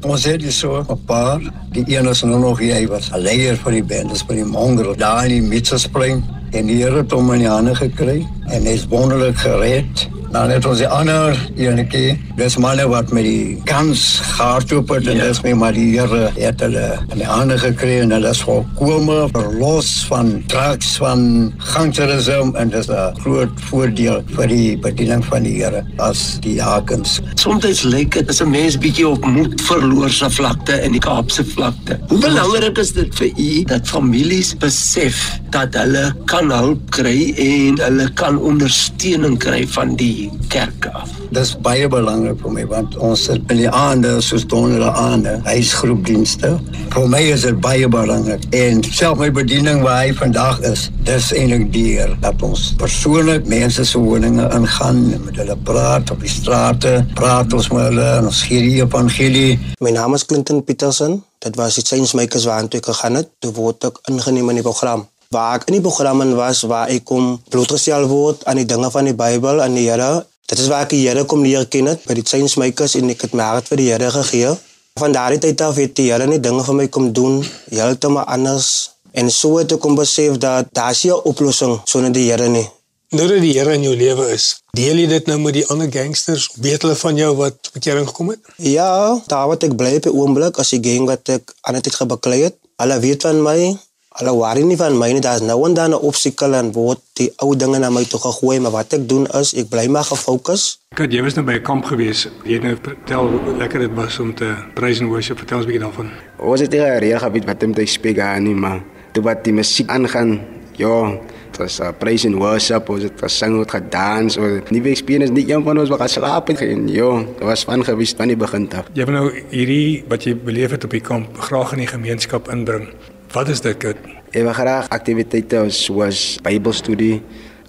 Ons 0.00 0.24
het 0.24 0.40
hier 0.40 0.52
so 0.52 0.84
'n 0.88 1.04
paar, 1.04 1.40
die 1.72 1.84
een 1.86 2.08
is 2.08 2.22
nou 2.22 2.40
nog 2.40 2.58
hy 2.58 2.86
wat 2.86 3.10
'n 3.12 3.20
leier 3.20 3.56
vir 3.56 3.72
die 3.72 3.84
band 3.84 4.12
is 4.12 4.22
vir 4.22 4.36
die 4.36 4.44
mongrel 4.44 4.96
daar 4.96 5.26
in 5.26 5.30
die 5.30 5.48
Mitchelspring 5.48 6.24
en 6.52 6.66
die 6.66 6.82
Here 6.82 6.96
het 6.96 7.12
hom 7.12 7.32
in 7.32 7.38
die 7.38 7.48
hande 7.48 7.74
gekry 7.74 8.26
en 8.48 8.64
hy's 8.64 8.86
wonderlik 8.88 9.36
gered. 9.36 10.08
Nou 10.30 10.44
net 10.46 10.62
ons 10.62 10.78
die 10.78 10.86
ander 10.86 11.34
enetjie, 11.58 12.12
dis 12.38 12.54
manne 12.62 12.84
wat 12.86 13.10
met 13.10 13.24
die 13.26 13.56
kans 13.66 14.20
hard 14.36 14.70
op 14.76 14.92
het 14.94 15.08
en 15.10 15.18
ja. 15.18 15.24
dis 15.26 15.40
my 15.42 15.56
maar 15.58 15.74
die 15.74 15.88
Here 15.90 16.28
het 16.36 16.62
hulle 16.62 16.84
in 17.10 17.18
die 17.18 17.26
hande 17.26 17.56
gekry 17.58 17.96
en 18.04 18.14
hulle 18.14 18.30
is 18.30 18.42
volkome 18.46 19.24
verlos 19.32 19.88
van 20.06 20.30
drugs 20.52 20.92
van 21.02 21.24
gangsterisme 21.72 22.54
en 22.62 22.70
dis 22.70 22.86
'n 22.86 23.18
groot 23.24 23.64
voordeel 23.70 24.22
vir 24.36 24.46
die 24.46 24.78
bediening 24.78 25.24
van 25.32 25.42
die 25.42 25.56
Here 25.58 25.82
as 25.98 26.38
die 26.46 26.60
hakens. 26.62 27.18
Soms 27.34 27.82
lyk 27.82 28.14
dit 28.14 28.30
as 28.30 28.40
'n 28.40 28.50
mens 28.54 28.78
bietjie 28.78 29.08
op 29.08 29.26
moed 29.26 29.58
verloor 29.60 30.10
se 30.10 30.30
vlakte 30.30 30.78
in 30.84 30.92
die 30.92 31.02
Kaapse 31.02 31.44
vlakte. 31.44 31.98
Hoe 32.08 32.20
belangrik 32.22 32.78
is 32.78 32.92
dit 32.92 33.10
vir 33.18 33.30
u 33.36 33.64
dat 33.64 33.82
families 33.82 34.54
besef 34.54 35.40
dat 35.50 35.74
hulle 35.74 36.14
kan 36.24 36.50
hulp 36.50 36.90
kry 36.90 37.34
en 37.36 37.82
hulle 37.82 38.08
kan 38.14 38.38
ondersteuning 38.38 39.38
kry 39.38 39.66
van 39.66 39.96
die 39.96 40.19
kerk 40.52 40.86
af. 40.92 41.10
Dis 41.34 41.52
baie 41.64 41.88
belangrik 41.90 42.40
vir 42.42 42.54
my 42.54 42.64
want 42.70 42.96
ons 43.00 43.24
sit 43.28 43.52
in 43.52 43.60
die 43.62 43.70
aande 43.70 44.16
soos 44.24 44.46
donderdag 44.50 44.98
aande, 44.98 45.36
huisgroepdienste. 45.46 46.52
Vir 46.94 47.06
my 47.12 47.20
is 47.34 47.46
dit 47.46 47.60
baie 47.62 47.88
belangrik 47.90 48.44
en 48.56 48.82
self 48.86 49.20
my 49.22 49.30
bediening 49.34 49.84
waar 49.84 50.02
hy 50.02 50.14
vandag 50.18 50.60
is, 50.70 50.88
dis 51.06 51.30
eintlik 51.36 51.70
deur 51.74 52.16
dat 52.24 52.42
ons 52.46 52.66
persoonlik 52.80 53.46
mense 53.50 53.86
se 53.86 54.02
woninge 54.02 54.48
ingaan 54.56 55.00
en 55.14 55.24
met 55.28 55.40
hulle 55.40 55.56
praat 55.68 56.10
op 56.14 56.26
die 56.26 56.32
strate, 56.32 56.98
praat 57.18 57.54
ons 57.56 57.70
met 57.74 57.88
hulle 57.88 58.10
en 58.18 58.28
ons 58.32 58.42
gee 58.48 58.66
die 58.66 58.82
evangelie. 58.82 59.54
My 59.80 59.94
naam 59.96 60.18
is 60.18 60.26
Clinton 60.26 60.64
Petersen. 60.64 61.20
Dit 61.40 61.56
was 61.56 61.78
die 61.78 61.86
Changemakers 61.86 62.44
waartoe 62.50 62.82
ek 62.82 62.90
gegaan 62.92 63.22
het. 63.22 63.32
Toe 63.40 63.54
word 63.56 63.88
ek 63.88 64.02
ingeneem 64.12 64.52
in 64.52 64.60
die 64.60 64.66
program 64.66 65.06
waar 65.30 65.60
ek 65.60 65.68
in 65.70 65.76
die 65.76 65.82
programme 65.84 66.24
was 66.34 66.64
waar 66.66 66.88
ek 66.90 67.04
kom 67.06 67.36
blootgestel 67.54 68.08
word 68.10 68.40
aan 68.50 68.58
die 68.58 68.66
dinge 68.66 68.88
van 68.90 69.06
die 69.06 69.14
Bybel 69.14 69.60
en 69.62 69.76
die 69.78 69.84
Here. 69.86 70.24
Dit 70.50 70.58
is 70.58 70.66
waar 70.66 70.88
ek 70.88 70.90
die 70.90 71.04
Here 71.04 71.22
kom 71.30 71.44
leer 71.46 71.68
ken 71.70 71.86
het 71.86 72.02
by 72.02 72.16
die 72.18 72.24
changemakers 72.26 72.96
en 72.98 73.12
ek 73.12 73.22
het 73.28 73.36
my 73.38 73.44
hart 73.46 73.68
vir 73.70 73.78
die 73.78 73.84
Here 73.92 74.08
gegee. 74.10 74.56
Van 74.98 75.12
daardie 75.14 75.38
tyd 75.44 75.60
af 75.62 75.76
het 75.78 75.92
die 76.00 76.08
Here 76.08 76.26
nie 76.26 76.40
dinge 76.42 76.64
vir 76.66 76.76
my 76.80 76.88
kom 76.90 77.12
doen 77.14 77.36
heeltemal 77.68 78.26
anders 78.26 78.90
en 79.14 79.30
so 79.30 79.60
het 79.60 79.70
ek 79.76 79.78
kom 79.84 79.94
besef 79.94 80.34
dat 80.42 80.72
daar 80.74 80.90
is 80.90 81.04
'n 81.06 81.22
oplossing 81.30 81.78
sonder 81.84 82.10
die 82.10 82.26
Here 82.26 82.48
nie. 82.48 82.66
Nou 83.14 83.28
dat 83.28 83.38
die 83.40 83.52
Here 83.54 83.74
in 83.74 83.86
jou 83.86 83.94
lewe 83.94 84.26
is, 84.34 84.58
deel 84.74 84.98
jy 84.98 85.06
dit 85.06 85.26
nou 85.26 85.38
met 85.38 85.54
die 85.54 85.66
ander 85.66 85.86
gangsters? 85.90 86.50
Weet 86.58 86.82
hulle 86.82 86.96
van 86.96 87.16
jou 87.16 87.36
wat 87.36 87.70
bekering 87.72 88.06
gekom 88.08 88.30
het? 88.30 88.40
Ja, 88.56 89.22
daar 89.26 89.46
wat 89.46 89.62
ek 89.62 89.76
bly 89.76 89.94
op 89.96 90.02
die 90.02 90.12
oomblik 90.12 90.58
as 90.58 90.70
die 90.70 90.82
gang 90.82 91.06
wat 91.06 91.28
ek 91.28 91.54
aan 91.60 91.78
dit 91.78 91.94
gebaklei 91.94 92.42
het. 92.42 92.56
Hulle 92.76 92.98
weet 92.98 93.22
van 93.22 93.42
my, 93.42 93.78
Hulle 94.20 94.34
worry 94.36 94.60
nie 94.68 94.76
van 94.76 94.98
my 95.00 95.06
nie, 95.16 95.22
daar's 95.24 95.40
nou 95.40 95.62
en 95.64 95.74
dan 95.74 95.94
'n 95.96 96.00
opsikkel 96.04 96.52
en 96.54 96.72
word 96.72 97.00
die 97.16 97.32
ou 97.40 97.56
dinge 97.56 97.78
na 97.78 97.88
my 97.88 98.04
toe 98.04 98.20
gegooi, 98.20 98.60
maar 98.60 98.72
wat 98.72 98.92
ek 98.92 99.08
doen 99.08 99.26
is 99.40 99.54
ek 99.54 99.70
bly 99.72 99.86
maar 99.88 100.04
gefokus. 100.04 100.78
Kat, 100.94 101.12
jy 101.12 101.22
was 101.22 101.34
nou 101.34 101.44
by 101.46 101.56
'n 101.56 101.62
kamp 101.62 101.84
gewees. 101.84 102.28
Jy 102.44 102.52
het 102.52 102.62
nou 102.62 102.76
vertel 102.82 103.28
hoe 103.28 103.56
lekker 103.56 103.80
dit 103.80 103.94
was 103.94 104.18
om 104.18 104.34
te 104.34 104.54
praise 104.74 105.00
and 105.00 105.10
worship. 105.10 105.38
Vertel 105.38 105.56
ons 105.56 105.66
'n 105.66 105.70
bietjie 105.70 105.84
daarvan. 105.84 106.10
Ons 106.38 106.60
het 106.60 106.72
hier 106.72 106.98
reg 106.98 107.20
gebied 107.22 107.44
wat 107.44 107.62
om 107.62 107.74
te 107.74 107.86
speel 107.86 108.14
gaan 108.14 108.42
nie, 108.42 108.54
maar 108.54 108.82
toe 109.12 109.22
wat 109.22 109.44
die 109.44 109.52
musiek 109.52 109.88
aangaan, 109.88 110.40
ja, 110.76 111.10
dit 111.50 111.56
was 111.56 111.80
uh, 111.80 111.88
praise 111.98 112.26
and 112.26 112.36
worship, 112.36 112.88
ons 112.88 113.02
het 113.02 113.20
gesing, 113.20 113.58
het 113.58 113.70
gedans, 113.70 114.36
ons 114.36 114.70
nie 114.70 114.82
weer 114.82 114.96
speel 114.96 115.22
is 115.22 115.30
nie 115.30 115.48
een 115.48 115.64
van 115.64 115.78
ons 115.78 115.88
wat 115.88 116.00
geslaap 116.00 116.48
het 116.48 116.60
en 116.60 116.88
ja, 116.88 117.24
dit 117.24 117.44
was 117.44 117.64
van 117.64 117.84
gewees 117.84 118.14
van 118.16 118.28
die 118.28 118.36
begin 118.36 118.68
af. 118.72 118.84
Jy 118.92 119.04
wil 119.04 119.14
nou 119.14 119.32
hierdie 119.50 120.04
wat 120.08 120.24
jy 120.24 120.36
beleef 120.36 120.70
het 120.70 120.84
op 120.84 120.90
die 120.90 121.00
kamp 121.00 121.38
graag 121.38 121.72
in 121.72 121.78
die 121.78 121.86
gemeenskap 121.86 122.50
inbring. 122.52 122.88
Wat 123.30 123.46
is 123.48 123.60
dit, 123.62 123.76
Kurt? 123.78 123.98
Ek 124.34 124.42
wil 124.42 124.54
graag 124.58 124.88
aktiwiteite 124.90 125.60
soos 125.70 126.40
Bybelstudie, 126.42 127.20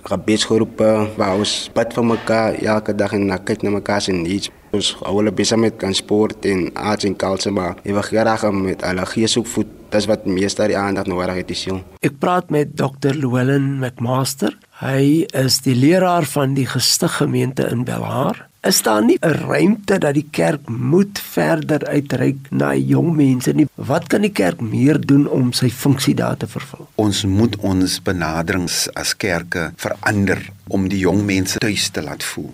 gebedsgroepe 0.10 0.88
waar 1.20 1.38
ons 1.38 1.70
bid 1.76 1.94
vir 1.94 2.08
mekaar 2.10 2.58
elke 2.58 2.96
dag 2.98 3.14
en 3.14 3.30
kyk 3.46 3.62
na 3.62 3.76
mekaar 3.76 4.02
se 4.02 4.16
needs. 4.16 4.50
Ons 4.74 4.96
hou 5.04 5.14
hulle 5.20 5.30
besig 5.30 5.62
met 5.62 5.78
transport 5.78 6.50
en 6.50 6.66
arts 6.74 7.06
en 7.06 7.14
culture 7.14 7.54
maar 7.54 7.78
ek 7.84 7.94
wil 7.94 8.02
graag 8.10 8.48
met 8.58 8.82
hulle 8.90 9.06
gees 9.14 9.38
op 9.38 9.54
voet. 9.54 9.70
Dis 9.94 10.10
wat 10.10 10.26
meeste 10.26 10.66
die 10.66 10.80
aandag 10.80 11.06
nodig 11.06 11.44
het 11.44 11.54
is 11.54 11.68
jong. 11.70 11.84
Ek 12.02 12.18
praat 12.18 12.50
met 12.50 12.74
Dr. 12.74 13.14
Llewellyn 13.14 13.76
McMaster. 13.84 14.58
Hy 14.82 15.28
is 15.30 15.62
die 15.62 15.78
leraar 15.78 16.26
van 16.26 16.58
die 16.58 16.66
gestig 16.66 17.22
gemeente 17.22 17.70
in 17.70 17.86
Belhar. 17.86 18.48
Is 18.62 18.82
daar 18.82 19.04
nie 19.04 19.18
'n 19.20 19.28
ruimte 19.28 19.98
dat 19.98 20.14
die 20.14 20.28
kerk 20.32 20.70
moet 20.70 21.20
verder 21.20 21.88
uitreik 21.88 22.38
na 22.50 22.76
jong 22.76 23.16
mense 23.16 23.52
nie? 23.52 23.68
Wat 23.76 24.08
kan 24.08 24.22
die 24.22 24.32
kerk 24.32 24.62
meer 24.62 25.06
doen 25.06 25.28
om 25.28 25.52
sy 25.52 25.70
funksie 25.70 26.14
daar 26.16 26.38
te 26.38 26.48
vervul? 26.48 26.88
Ons 26.96 27.26
moet 27.26 27.56
ons 27.56 28.02
benaderings 28.02 28.94
as 28.94 29.18
kerke 29.18 29.72
verander 29.76 30.50
om 30.68 30.88
die 30.90 31.00
jong 31.00 31.26
mense 31.26 31.58
tuis 31.58 31.90
te 31.90 32.02
laat 32.02 32.24
voel. 32.24 32.54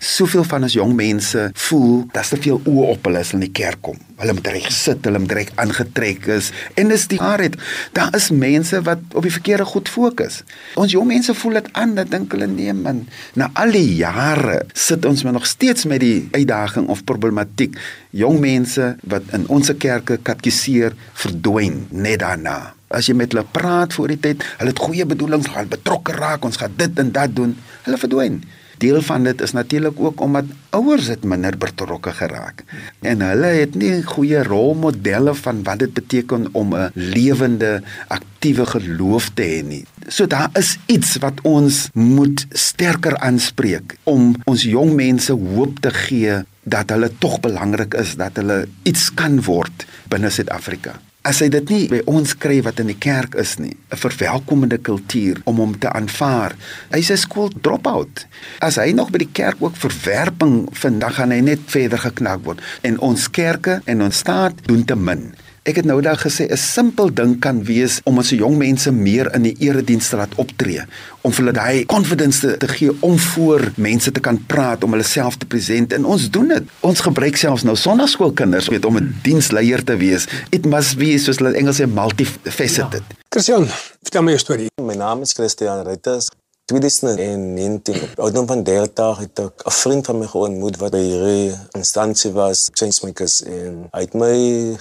Soveel 0.00 0.46
van 0.48 0.64
ons 0.64 0.72
jong 0.72 0.94
mense 0.96 1.42
voel 1.66 2.06
dat 2.14 2.24
daar 2.32 2.40
veel 2.40 2.60
oë 2.64 2.84
op 2.94 3.04
hulle 3.04 3.20
is 3.20 3.34
in 3.36 3.42
die 3.44 3.50
kerk 3.52 3.82
kom. 3.84 3.98
Hulle 4.20 4.32
moet 4.32 4.46
reg 4.48 4.68
sit, 4.72 5.04
hulle 5.04 5.20
moet 5.20 5.34
reg 5.36 5.50
aangetrek 5.60 6.24
is. 6.32 6.46
En 6.80 6.88
dis 6.88 7.02
die 7.10 7.18
waarheid. 7.20 7.58
Daar 7.92 8.14
is 8.16 8.30
mense 8.32 8.80
wat 8.86 9.02
op 9.12 9.26
die 9.28 9.32
verkeerde 9.34 9.66
goed 9.68 9.90
fokus. 9.92 10.38
Ons 10.80 10.94
jong 10.96 11.04
mense 11.10 11.34
voel 11.36 11.58
dit 11.58 11.68
aan, 11.76 11.92
dat 11.98 12.08
dink 12.14 12.32
hulle 12.32 12.48
nee 12.48 12.72
man. 12.72 13.02
Na 13.36 13.50
al 13.60 13.76
die 13.76 13.98
jare 13.98 14.62
sit 14.72 15.04
ons 15.04 15.24
maar 15.26 15.36
nog 15.36 15.48
steeds 15.50 15.84
met 15.84 16.00
die 16.00 16.28
uitdaging 16.32 16.88
of 16.88 17.04
problematiek. 17.04 17.76
Jong 18.16 18.40
mense 18.40 18.94
wat 19.04 19.28
in 19.36 19.44
ons 19.52 19.68
kerke 19.84 20.16
katkiseer 20.24 20.96
verdwyn 21.12 21.82
net 21.92 22.22
daarna. 22.24 22.72
As 22.88 23.10
jy 23.10 23.18
met 23.20 23.36
hulle 23.36 23.44
praat 23.44 23.92
voor 23.94 24.08
die 24.14 24.18
tyd, 24.18 24.48
hulle 24.62 24.72
het 24.72 24.80
goeie 24.80 25.04
bedoelings, 25.06 25.52
hulle 25.52 25.68
betrokke 25.76 26.16
raak, 26.16 26.48
ons 26.48 26.56
gaan 26.56 26.72
dit 26.80 27.04
en 27.04 27.12
dat 27.12 27.36
doen. 27.36 27.52
Hulle 27.84 28.00
verdwyn 28.00 28.40
deel 28.80 29.02
van 29.04 29.26
dit 29.28 29.40
is 29.44 29.52
natuurlik 29.56 30.00
ook 30.00 30.20
omdat 30.20 30.50
ouers 30.76 31.10
dit 31.12 31.24
minder 31.24 31.56
betrokke 31.58 32.12
geraak. 32.16 32.64
En 33.00 33.20
hulle 33.24 33.52
het 33.60 33.74
nie 33.78 34.02
goeie 34.02 34.42
rolmodelle 34.46 35.34
van 35.42 35.62
wat 35.66 35.82
dit 35.84 35.92
beteken 35.92 36.48
om 36.52 36.74
'n 36.74 36.90
lewende, 36.94 37.82
aktiewe 38.08 38.66
geloof 38.66 39.30
te 39.34 39.42
hê 39.42 39.60
nie. 39.66 39.84
So 40.08 40.26
daar 40.26 40.50
is 40.52 40.78
iets 40.86 41.16
wat 41.16 41.40
ons 41.42 41.88
moet 41.92 42.46
sterker 42.50 43.18
aanspreek 43.18 43.96
om 44.04 44.34
ons 44.44 44.62
jong 44.62 44.94
mense 44.94 45.32
hoop 45.32 45.78
te 45.80 45.90
gee 45.90 46.44
dat 46.62 46.90
hulle 46.90 47.10
tog 47.18 47.40
belangrik 47.40 47.94
is, 47.94 48.16
dat 48.16 48.36
hulle 48.36 48.68
iets 48.82 49.14
kan 49.14 49.42
word 49.42 49.86
binne 50.08 50.30
Suid-Afrika 50.30 51.00
as 51.22 51.40
hy 51.44 51.50
dit 51.52 51.70
nie 51.72 51.86
by 51.90 52.00
ons 52.08 52.32
kry 52.40 52.60
wat 52.64 52.80
in 52.80 52.88
die 52.88 52.98
kerk 52.98 53.34
is 53.40 53.58
nie, 53.60 53.76
'n 53.92 53.96
verwelkomende 53.96 54.78
kultuur 54.78 55.40
om 55.44 55.56
hom 55.56 55.78
te 55.78 55.88
aanvaar. 55.88 56.56
Hy's 56.90 57.10
'n 57.10 57.16
skool 57.16 57.50
dropout. 57.60 58.26
As 58.60 58.76
hy 58.76 58.92
nog 58.92 59.10
by 59.10 59.18
die 59.18 59.32
kerk 59.32 59.56
ook 59.60 59.76
verwerping 59.76 60.68
vind, 60.72 61.00
dan 61.00 61.12
gaan 61.12 61.30
hy 61.30 61.40
net 61.40 61.60
verder 61.66 61.98
geknak 61.98 62.44
word. 62.44 62.60
En 62.82 62.98
ons 62.98 63.30
kerke 63.30 63.82
en 63.84 64.02
ons 64.02 64.16
staat 64.16 64.54
doen 64.66 64.84
te 64.84 64.96
min. 64.96 65.34
Ek 65.68 65.76
het 65.76 65.84
nou 65.84 65.98
daag 66.00 66.22
gesê 66.24 66.48
'n 66.48 66.56
simpel 66.56 67.12
ding 67.12 67.38
kan 67.38 67.64
wees 67.64 68.00
om 68.04 68.16
ons 68.16 68.30
jong 68.30 68.56
mense 68.56 68.90
meer 68.92 69.28
in 69.34 69.42
die 69.42 69.56
erediens 69.58 70.08
te 70.08 70.16
laat 70.16 70.34
optree, 70.34 70.80
om 71.20 71.32
hulle 71.32 71.52
daai 71.52 71.86
confidence 71.86 72.40
te, 72.40 72.56
te 72.56 72.68
gee 72.68 72.96
om 73.00 73.18
voor 73.18 73.72
mense 73.76 74.12
te 74.12 74.20
kan 74.20 74.46
praat, 74.46 74.84
om 74.84 74.90
hulle 74.90 75.04
self 75.04 75.36
te 75.36 75.46
present 75.46 75.92
en 75.92 76.04
ons 76.04 76.30
doen 76.30 76.48
dit. 76.48 76.62
Ons 76.80 77.00
gebruik 77.00 77.36
selfs 77.36 77.62
nou 77.62 77.76
sonnaskoolkinders 77.76 78.68
weet 78.68 78.84
om 78.84 78.96
'n 78.96 79.14
diensleier 79.22 79.84
te 79.84 79.96
wees. 79.96 80.26
It 80.50 80.64
must 80.64 80.96
be 80.96 81.18
soos 81.18 81.36
hulle 81.36 81.52
Engels 81.56 81.80
sê 81.80 81.86
multifaceted. 81.86 83.04
Ja. 83.08 83.16
Christian, 83.28 83.68
vertel 84.02 84.22
my 84.22 84.30
jou 84.30 84.40
storie. 84.40 84.68
My 84.82 84.94
naam 84.94 85.20
is 85.20 85.32
Christian 85.32 85.84
Reuters. 85.84 86.28
2019 86.70 88.02
op 88.02 88.18
ouderdom 88.18 88.46
van 88.46 88.62
30 88.62 89.18
het 89.18 89.38
ek 89.38 89.62
'n 89.66 89.70
vriend 89.70 90.06
van 90.06 90.18
my 90.18 90.26
geontmoet 90.26 90.76
wat 90.76 90.90
by 90.90 91.02
hierdie 91.02 91.54
instansie 91.80 92.32
was, 92.32 92.68
Changemakers 92.72 93.42
en 93.42 93.88
hy 93.90 94.02
het 94.06 94.14
my 94.14 94.36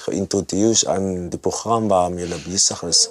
geïntroduseer 0.06 0.90
aan 0.94 1.30
die 1.34 1.40
program 1.40 1.88
waarmee 1.88 2.26
hulle 2.26 2.42
besig 2.46 2.84
is. 2.84 3.10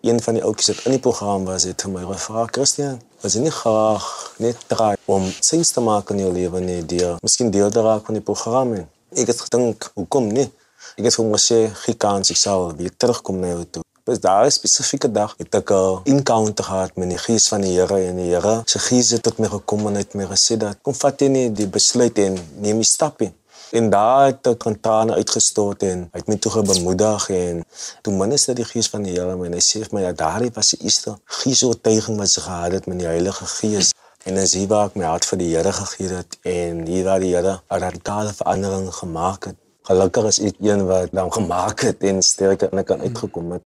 Een 0.00 0.22
van 0.22 0.34
die 0.34 0.44
ouetjies 0.44 0.70
wat 0.70 0.84
in 0.84 0.90
die 0.90 1.00
program 1.08 1.44
was, 1.44 1.62
het 1.62 1.86
my 1.86 2.04
gevra, 2.12 2.46
"Christian, 2.46 3.00
was 3.20 3.34
jy 3.34 3.40
nie 3.40 3.56
graag 3.62 4.06
net 4.38 4.56
try 4.66 4.94
om 5.04 5.22
sins 5.40 5.70
te 5.70 5.80
maak 5.80 6.10
in 6.10 6.18
jou 6.18 6.32
lewe 6.32 6.60
nie, 6.60 6.86
deur 6.86 7.16
miskien 7.22 7.50
deel 7.50 7.70
te 7.70 7.82
raak 7.82 8.04
van 8.04 8.14
die 8.14 8.22
program?" 8.22 8.86
Ek 9.12 9.26
het 9.26 9.40
gedink, 9.40 9.90
"Hoekom 9.94 10.32
nie?" 10.32 10.50
Ek 10.96 11.04
het 11.04 11.14
hom 11.14 11.32
gesê, 11.32 11.70
"Gee 11.74 11.94
kans, 11.94 12.30
ek 12.30 12.36
sal 12.36 12.76
weer 12.76 12.96
terugkom 12.96 13.40
na 13.40 13.46
jou 13.46 13.64
toe." 13.70 13.82
Dis 14.10 14.20
daar 14.20 14.46
'n 14.46 14.50
spesifieke 14.50 15.10
dag 15.10 15.34
het 15.38 15.54
ek 15.54 15.70
'n 15.70 16.00
encounter 16.04 16.64
gehad 16.64 16.96
met 16.96 17.08
die 17.08 17.18
Gees 17.18 17.48
van 17.48 17.60
die 17.60 17.74
Here 17.78 17.98
en 18.08 18.16
die 18.16 18.30
Here 18.34 18.62
se 18.64 18.78
Gees 18.78 19.10
het 19.10 19.22
tot 19.22 19.38
my 19.38 19.46
gekom 19.46 19.86
en 19.86 19.94
het 19.94 20.14
my 20.14 20.24
gesê 20.24 20.56
dat 20.56 20.76
kom 20.82 20.94
vat 20.94 21.20
jy 21.20 21.28
nie 21.28 21.52
die 21.52 21.68
besluit 21.68 22.18
en 22.18 22.38
neem 22.56 22.76
die 22.76 22.90
stap 22.96 23.20
in. 23.20 23.34
En 23.70 23.90
daar 23.90 24.26
het 24.26 24.46
ek 24.46 24.64
trane 24.80 25.14
uitgestort 25.14 25.82
en 25.82 26.08
het 26.12 26.26
my 26.26 26.36
toe 26.36 26.62
bemoedig 26.62 27.28
en 27.28 27.64
toe 28.02 28.12
minister 28.12 28.54
die 28.54 28.64
Gees 28.64 28.88
van 28.88 29.02
die 29.02 29.12
Here 29.12 29.36
my 29.36 29.46
en 29.46 29.52
hy 29.52 29.60
sê 29.60 29.78
vir 29.84 29.94
my 29.94 30.02
dat 30.02 30.18
daardie 30.18 30.50
was 30.54 30.70
die 30.70 30.82
eerste 30.82 31.18
geesoortuiging 31.24 32.16
wat 32.18 32.28
sy 32.28 32.40
gehad 32.40 32.72
het 32.72 32.86
met 32.86 32.98
die 32.98 33.06
Heilige 33.06 33.46
Gees. 33.46 33.92
En 34.24 34.36
as 34.36 34.54
hy 34.54 34.66
waar 34.66 34.86
ek 34.86 34.96
my 34.96 35.04
hart 35.04 35.24
vir 35.24 35.38
die 35.38 35.54
Here 35.54 35.72
gegee 35.72 36.08
het 36.08 36.38
en 36.42 36.86
hier 36.86 37.04
waar 37.04 37.20
die 37.20 37.34
Here 37.34 37.60
'n 37.70 37.78
radikale 37.78 38.32
verandering 38.32 38.94
gemaak 38.94 39.44
het. 39.44 39.56
Gelukkig 39.82 40.24
is 40.24 40.38
ek 40.40 40.56
een 40.60 40.86
wat 40.86 41.08
dan 41.12 41.32
gemaak 41.32 41.80
het 41.80 42.02
en 42.02 42.22
sterker 42.22 42.68
en 42.72 42.78
ek 42.78 42.86
kan 42.86 43.00
uitgekom 43.00 43.52
het 43.52 43.62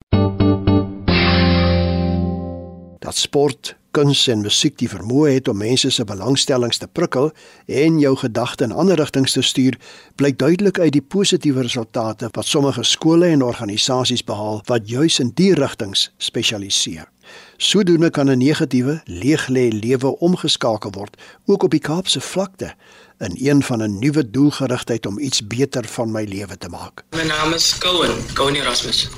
dat 3.03 3.15
sport, 3.15 3.75
kuns 3.91 4.23
en 4.31 4.41
musiek 4.41 4.77
die 4.79 4.87
vermoë 4.89 5.35
het 5.35 5.49
om 5.51 5.59
mense 5.59 5.89
se 5.91 6.05
belangstellings 6.07 6.79
te 6.81 6.87
prikkel 6.87 7.29
en 7.67 7.99
jou 8.01 8.13
gedagte 8.17 8.65
in 8.65 8.71
ander 8.71 8.97
rigtings 8.97 9.35
te 9.35 9.43
stuur, 9.45 9.77
blyk 10.17 10.39
duidelik 10.39 10.79
uit 10.79 10.95
die 10.95 11.03
positiewe 11.15 11.65
resultate 11.67 12.31
wat 12.31 12.49
sommige 12.49 12.85
skole 12.87 13.27
en 13.29 13.43
organisasies 13.45 14.23
behaal 14.23 14.63
wat 14.71 14.89
juis 14.89 15.19
in 15.19 15.33
die 15.35 15.51
rigtings 15.59 16.07
spesialiseer. 16.17 17.09
Sodoende 17.57 18.09
kan 18.09 18.29
'n 18.29 18.37
negatiewe, 18.37 19.01
leeglê 19.05 19.69
lewe 19.71 20.17
omgeskakel 20.19 20.91
word, 20.91 21.17
ook 21.45 21.63
op 21.63 21.71
die 21.71 21.79
Kaapse 21.79 22.21
vlakte, 22.21 22.73
in 23.19 23.35
een 23.49 23.63
van 23.63 23.83
'n 23.83 23.99
nuwe 23.99 24.29
doelgerigtheid 24.29 25.05
om 25.05 25.19
iets 25.19 25.47
beter 25.47 25.85
van 25.85 26.11
my 26.11 26.23
lewe 26.23 26.57
te 26.57 26.69
maak. 26.69 27.03
My 27.15 27.23
naam 27.23 27.53
is 27.53 27.77
Cohen, 27.77 28.15
Cohen 28.33 28.55
Erasmus. 28.55 29.09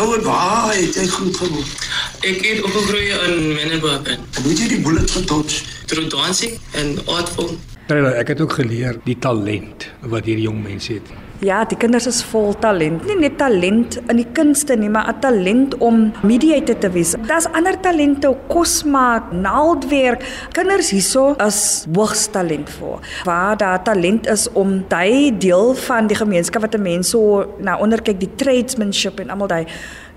Cohen, 0.00 0.22
waar 0.22 0.74
het 0.74 0.94
jy 0.96 1.02
groot 1.12 1.36
geword? 1.36 1.88
Ek 2.24 2.38
het 2.40 2.62
opgegroei 2.64 3.10
in 3.26 3.50
Menenberg. 3.52 4.06
En 4.08 4.22
hoe 4.42 4.48
het 4.48 4.62
jy 4.62 4.68
die 4.70 4.78
bullet 4.80 5.10
gedodge? 5.12 5.58
Through 5.90 6.08
dancing 6.08 6.54
and 6.80 7.02
art 7.04 7.28
form. 7.28 7.58
Trela, 7.90 8.14
ek 8.16 8.32
het 8.32 8.40
ook 8.40 8.54
geleer 8.62 8.96
die 9.04 9.18
talent 9.20 9.90
wat 10.00 10.24
hierdie 10.24 10.46
jong 10.46 10.62
mense 10.64 10.96
het. 10.96 11.10
Ja, 11.40 11.62
die 11.64 11.76
kinders 11.80 12.04
is 12.04 12.18
vol 12.28 12.50
talent. 12.60 13.06
Nie 13.08 13.14
net 13.16 13.38
talent 13.40 13.94
in 14.12 14.18
die 14.20 14.26
kunste 14.36 14.74
nie, 14.76 14.90
maar 14.92 15.08
'n 15.08 15.20
talent 15.20 15.74
om 15.80 16.12
mediator 16.22 16.76
te 16.78 16.90
wees. 16.90 17.14
Daar's 17.26 17.46
ander 17.56 17.80
talente, 17.80 18.36
kos 18.48 18.84
maak, 18.84 19.32
naaldwerk. 19.32 20.20
Kinders 20.52 20.90
hierso 20.90 21.34
is 21.46 21.86
hoogs 21.94 22.26
talentvol. 22.26 23.00
Waar 23.24 23.56
daar 23.56 23.82
talent 23.82 24.26
is 24.26 24.52
om 24.52 24.84
daai 24.88 25.38
deel 25.38 25.74
van 25.74 26.06
die 26.06 26.16
gemeenskap 26.16 26.60
wat 26.60 26.74
'n 26.74 26.82
mens 26.82 27.08
so 27.08 27.54
na 27.58 27.78
onderkyk, 27.78 28.20
die 28.20 28.34
tradesmanship 28.36 29.18
en 29.20 29.30
almal 29.30 29.48
daai 29.48 29.66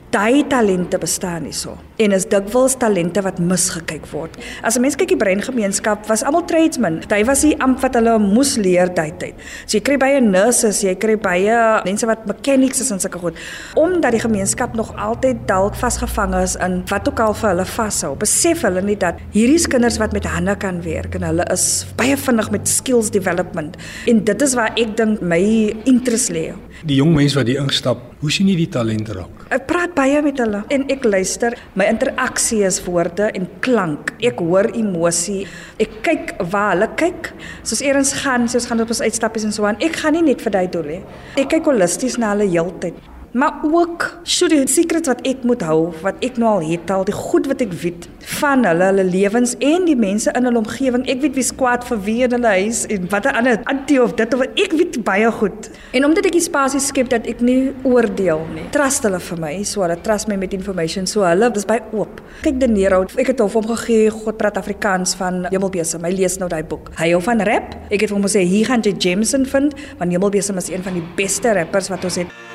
daai 0.10 0.44
talente 0.48 0.98
bestaan 0.98 1.44
hierso 1.44 1.78
en 1.98 2.12
is 2.12 2.26
dikwels 2.26 2.76
talente 2.82 3.22
wat 3.22 3.40
misgekyk 3.40 4.06
word. 4.12 4.38
As 4.64 4.78
'n 4.78 4.82
mens 4.82 4.96
kyk 4.96 5.10
die 5.10 5.18
breingemeenskap 5.18 6.08
was 6.08 6.24
almal 6.24 6.46
tradesmen. 6.46 7.02
Dit 7.08 7.26
was 7.26 7.42
die 7.42 7.56
amp 7.62 7.80
wat 7.82 7.94
hulle 7.94 8.20
moes 8.20 8.56
leer 8.58 8.94
tyd 8.94 9.20
tyd. 9.20 9.36
So 9.66 9.78
jy 9.78 9.84
kry 9.84 9.98
baie 9.98 10.22
nurses, 10.22 10.82
jy 10.82 10.96
kry 10.96 11.16
baie 11.16 11.82
mense 11.86 12.06
wat 12.06 12.26
mechanics 12.26 12.82
is 12.82 12.92
en 12.92 13.00
sulke 13.00 13.20
goed. 13.20 13.38
Omdat 13.76 14.12
die 14.12 14.20
gemeenskap 14.20 14.76
nog 14.76 14.94
altyd 14.98 15.48
dalk 15.48 15.76
vasgevang 15.76 16.36
is 16.42 16.56
in 16.56 16.84
wat 16.90 17.08
ook 17.08 17.20
al 17.20 17.34
vir 17.34 17.50
hulle 17.50 17.66
vashou. 17.66 18.16
Besef 18.16 18.62
hulle 18.62 18.82
nie 18.82 18.98
dat 18.98 19.16
hierdie 19.32 19.62
kinders 19.68 20.00
wat 20.02 20.14
met 20.14 20.26
hande 20.26 20.56
kan 20.56 20.82
werk 20.82 21.16
en 21.16 21.24
hulle 21.24 21.46
is 21.54 21.86
baie 21.96 22.18
vinnig 22.18 22.52
met 22.52 22.68
skills 22.68 23.12
development. 23.14 23.78
En 24.08 24.24
dit 24.24 24.42
is 24.42 24.54
waar 24.54 24.74
ek 24.76 24.98
dink 24.98 25.22
my 25.22 25.42
interest 25.86 26.34
lê. 26.34 26.52
Die 26.84 26.98
jong 27.00 27.14
mense 27.16 27.38
wat 27.38 27.48
hier 27.48 27.62
instap, 27.62 28.02
hoe 28.20 28.32
sien 28.34 28.50
jy 28.50 28.58
die 28.64 28.72
talent 28.72 29.08
raak? 29.16 29.46
Ek 29.54 29.68
praat 29.70 29.94
baie 29.96 30.22
met 30.26 30.40
hulle 30.42 30.64
en 30.74 30.86
ek 30.92 31.06
luister. 31.08 31.56
My 31.80 31.83
interaksie 31.90 32.64
is 32.68 32.80
woorde 32.86 33.30
en 33.38 33.48
klank. 33.66 34.14
Ek 34.24 34.42
hoor 34.44 34.70
emosie. 34.74 35.44
Ek 35.82 36.00
kyk 36.06 36.36
waar 36.52 36.74
hulle 36.74 36.90
kyk. 37.00 37.32
Soos 37.64 37.84
eers 37.86 38.14
gaan, 38.24 38.50
soos 38.52 38.68
gaan 38.70 38.84
op 38.84 38.94
ons 38.94 39.04
uitstappies 39.06 39.48
en 39.48 39.56
so 39.56 39.70
aan. 39.70 39.80
Ek 39.84 40.02
gaan 40.04 40.18
nie 40.18 40.26
net 40.34 40.44
vir 40.44 40.58
daai 40.58 40.68
doel 40.72 40.94
hê. 40.98 41.02
Ek 41.38 41.52
kyk 41.56 41.72
holisties 41.72 42.20
na 42.22 42.36
hulle 42.36 42.50
heeltyd 42.52 43.13
maar 43.34 43.64
ook 43.66 44.06
so 44.24 44.48
die 44.48 44.62
secrets 44.70 45.10
wat 45.10 45.22
ek 45.26 45.42
moet 45.48 45.64
hou 45.66 45.90
wat 46.04 46.20
ek 46.26 46.38
nou 46.42 46.60
al 46.60 46.66
het 46.68 46.92
al 46.94 47.06
die 47.08 47.16
goed 47.18 47.48
wat 47.50 47.64
ek 47.66 47.72
weet 47.82 48.06
van 48.40 48.62
hulle 48.68 48.90
hulle 48.92 49.06
lewens 49.08 49.56
en 49.58 49.88
die 49.90 49.98
mense 49.98 50.32
in 50.38 50.46
hulle 50.48 50.62
omgewing. 50.62 51.06
Ek 51.10 51.24
weet 51.24 51.34
wie 51.38 51.46
skwaad 51.46 51.86
vir 51.88 52.00
wie 52.06 52.20
in 52.28 52.36
hulle 52.38 52.54
huis 52.60 52.84
en 52.94 53.10
watter 53.12 53.34
ander 53.40 53.58
antie 53.72 53.98
of 54.02 54.14
dit 54.20 54.38
of 54.38 54.44
ek 54.46 54.76
weet 54.78 55.00
baie 55.08 55.32
goed. 55.40 55.70
En 55.98 56.06
omdat 56.06 56.30
ek 56.30 56.38
die 56.38 56.44
spasie 56.46 56.82
skep 56.84 57.10
dat 57.14 57.28
ek 57.30 57.42
nie 57.42 57.74
oordeel 57.90 58.46
nie 58.54 58.68
trust 58.76 59.06
hulle 59.08 59.20
vir 59.32 59.42
my. 59.42 59.54
So 59.68 59.82
hulle 59.86 59.98
trust 60.06 60.30
my 60.30 60.38
met 60.40 60.54
information. 60.54 61.10
So 61.10 61.26
hulle 61.26 61.50
is 61.58 61.68
by 61.70 61.80
oop. 61.92 62.22
Kyk 62.46 62.62
die 62.62 62.70
Nero 62.72 63.04
ek 63.18 63.34
het 63.34 63.44
hom 63.44 63.70
gegee 63.74 64.14
God 64.14 64.38
praat 64.38 64.62
Afrikaans 64.62 65.18
van 65.20 65.44
Hemelbesem. 65.50 66.06
Hy 66.06 66.14
lees 66.22 66.38
nou 66.42 66.52
daai 66.54 66.64
boek. 66.64 66.94
Hy 67.02 67.12
hou 67.16 67.22
van 67.26 67.42
rap. 67.50 67.74
Ek 67.90 68.06
het 68.06 68.14
hom 68.14 68.24
gesê 68.30 68.46
hier 68.46 68.70
gaan 68.70 68.86
jy 68.86 68.94
Jameson 68.94 69.50
vind 69.50 69.74
want 69.98 70.12
Hemelbesem 70.14 70.62
is 70.62 70.70
een 70.70 70.86
van 70.86 71.02
die 71.02 71.06
beste 71.18 71.58
rappers 71.58 71.90
wat 71.90 72.06
ons 72.06 72.22
het 72.22 72.53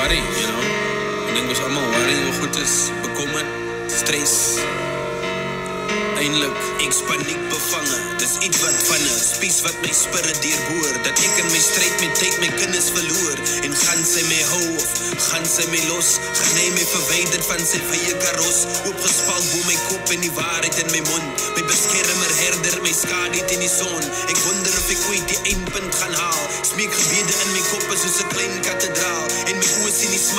worry, 0.00 0.16
you 0.16 0.46
know. 0.48 0.62
Ek 1.28 1.34
dink 1.36 1.52
ons 1.52 1.62
almal 1.66 1.88
worry 1.92 2.16
oor 2.24 2.36
goed 2.40 2.60
is 2.64 2.76
bekommer, 3.04 3.44
stres. 4.00 4.36
Eindelik 6.20 6.60
ek 6.84 6.96
paniek 7.08 7.42
bevange. 7.48 7.98
Dis 8.20 8.34
iets 8.44 8.60
wat 8.60 8.78
van 8.88 9.02
'n 9.04 9.20
spies 9.20 9.58
wat 9.64 9.76
my 9.84 9.92
spirit 9.92 10.38
deurboor 10.44 10.94
dat 11.06 11.16
ek 11.26 11.34
in 11.42 11.48
my 11.52 11.60
stryd 11.68 11.94
met 12.00 12.14
tyd 12.20 12.36
my 12.42 12.50
kinders 12.60 12.88
verloor 12.96 13.38
en 13.66 13.72
gaan 13.82 14.02
sy 14.04 14.22
my 14.28 14.40
hou 14.52 14.68
of 14.82 14.90
gaan 15.28 15.46
sy 15.54 15.64
my 15.72 15.80
los. 15.88 16.10
Gaan 16.40 16.56
hy 16.60 16.68
my 16.76 16.84
verwyder 16.94 17.42
van 17.50 17.62
sy 17.70 17.80
eie 17.96 18.14
karos 18.24 18.60
oopgespal 18.88 19.42
bo 19.52 19.60
my 19.68 19.78
kop 19.88 20.12
en 20.16 20.20
die 20.26 20.34
waarheid 20.40 20.76
in 20.84 20.90
my 20.96 21.02
mond. 21.10 21.28
My 21.56 21.62
beskermer 21.72 22.32
herder 22.42 22.76
my 22.84 22.92
skadu 23.02 23.40
teen 23.48 23.64
die 23.64 23.72
son. 23.80 24.04
Ek 24.28 24.40
wonder 24.44 24.74
of 24.80 24.90
ek 24.96 25.06
ooit 25.08 25.26
die 25.32 25.40
eindpunt 25.52 25.94
gaan 26.00 26.16
haal. 26.20 26.44
Smeek 26.72 26.92
gebede 27.00 27.34
in 27.44 27.52
my 27.56 27.62
kop 27.70 27.88
soos 27.96 28.20
'n 28.20 28.28
klein 28.34 28.56
kathedraal 28.66 29.26
en 29.48 29.56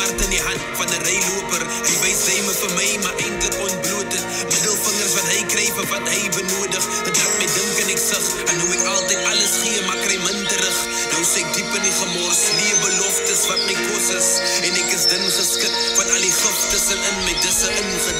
smart 0.01 0.21
in 0.21 0.29
die 0.29 0.41
hand 0.41 0.61
van 0.77 0.87
'n 0.89 1.03
reiloper. 1.09 1.63
Hy 1.87 1.95
wys 2.03 2.21
ryme 2.29 2.53
vir 2.61 2.71
my 2.77 2.89
maar 3.03 3.17
eintlik 3.25 3.55
ontbloot. 3.65 4.13
Middelvingers 4.51 5.13
wat 5.17 5.27
hy 5.33 5.41
kry 5.53 5.67
vir 5.77 5.87
wat 5.93 6.05
hy 6.13 6.21
benodig. 6.37 6.85
Dit 7.05 7.17
laat 7.17 7.35
my 7.39 7.47
dink 7.57 7.75
en 7.83 7.89
ek 7.95 8.01
sug 8.09 8.25
en 8.49 8.57
hoe 8.61 8.73
ek 8.77 8.85
altyd 8.93 9.21
alles 9.31 9.53
gee 9.61 9.81
maar 9.87 10.01
kry 10.05 10.17
min 10.25 10.41
terug. 10.53 10.79
Nou 11.13 11.23
sê 11.31 11.45
ek 11.45 11.53
diep 11.55 11.71
in 11.77 11.85
die 11.89 11.97
gemors, 12.01 12.41
nie 12.57 12.73
beloftes 12.85 13.41
wat 13.49 13.61
my 13.67 13.75
kos 13.87 14.07
is 14.21 14.29
en 14.65 14.73
ek 14.83 14.89
is 14.97 15.05
dun 15.11 15.27
geskit 15.37 15.75
van 15.97 16.07
al 16.15 16.21
die 16.27 16.35
giftes 16.41 16.85
in 16.97 17.17
my 17.25 17.35
disse 17.45 17.69
ingedruk. 17.83 18.10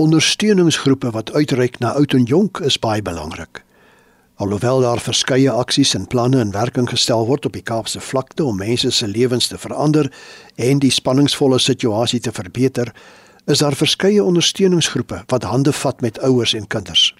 Ondersteuningsgroepe 0.00 1.10
wat 1.10 1.32
uitreik 1.32 1.78
na 1.78 1.90
oud 1.92 2.12
en 2.12 2.22
jonk 2.22 2.58
is 2.58 2.78
baie 2.78 3.02
belangrik. 3.02 3.64
Alhoewel 4.34 4.80
daar 4.80 5.00
verskeie 5.00 5.50
aksies 5.50 5.92
en 5.94 6.06
planne 6.06 6.40
in 6.40 6.54
werking 6.56 6.88
gestel 6.88 7.26
word 7.28 7.44
op 7.44 7.52
die 7.52 7.62
Kaapse 7.62 8.00
vlakte 8.00 8.46
om 8.48 8.56
mense 8.56 8.90
se 8.90 9.08
lewens 9.08 9.50
te 9.52 9.58
verander 9.60 10.08
en 10.56 10.80
die 10.80 10.90
spanningsvolle 10.90 11.58
situasie 11.60 12.20
te 12.20 12.32
verbeter, 12.32 12.94
is 13.44 13.60
daar 13.60 13.76
verskeie 13.76 14.24
ondersteuningsgroepe 14.24 15.20
wat 15.26 15.44
hande 15.52 15.76
vat 15.82 16.00
met 16.00 16.24
ouers 16.24 16.56
en 16.56 16.66
kinders. 16.66 17.14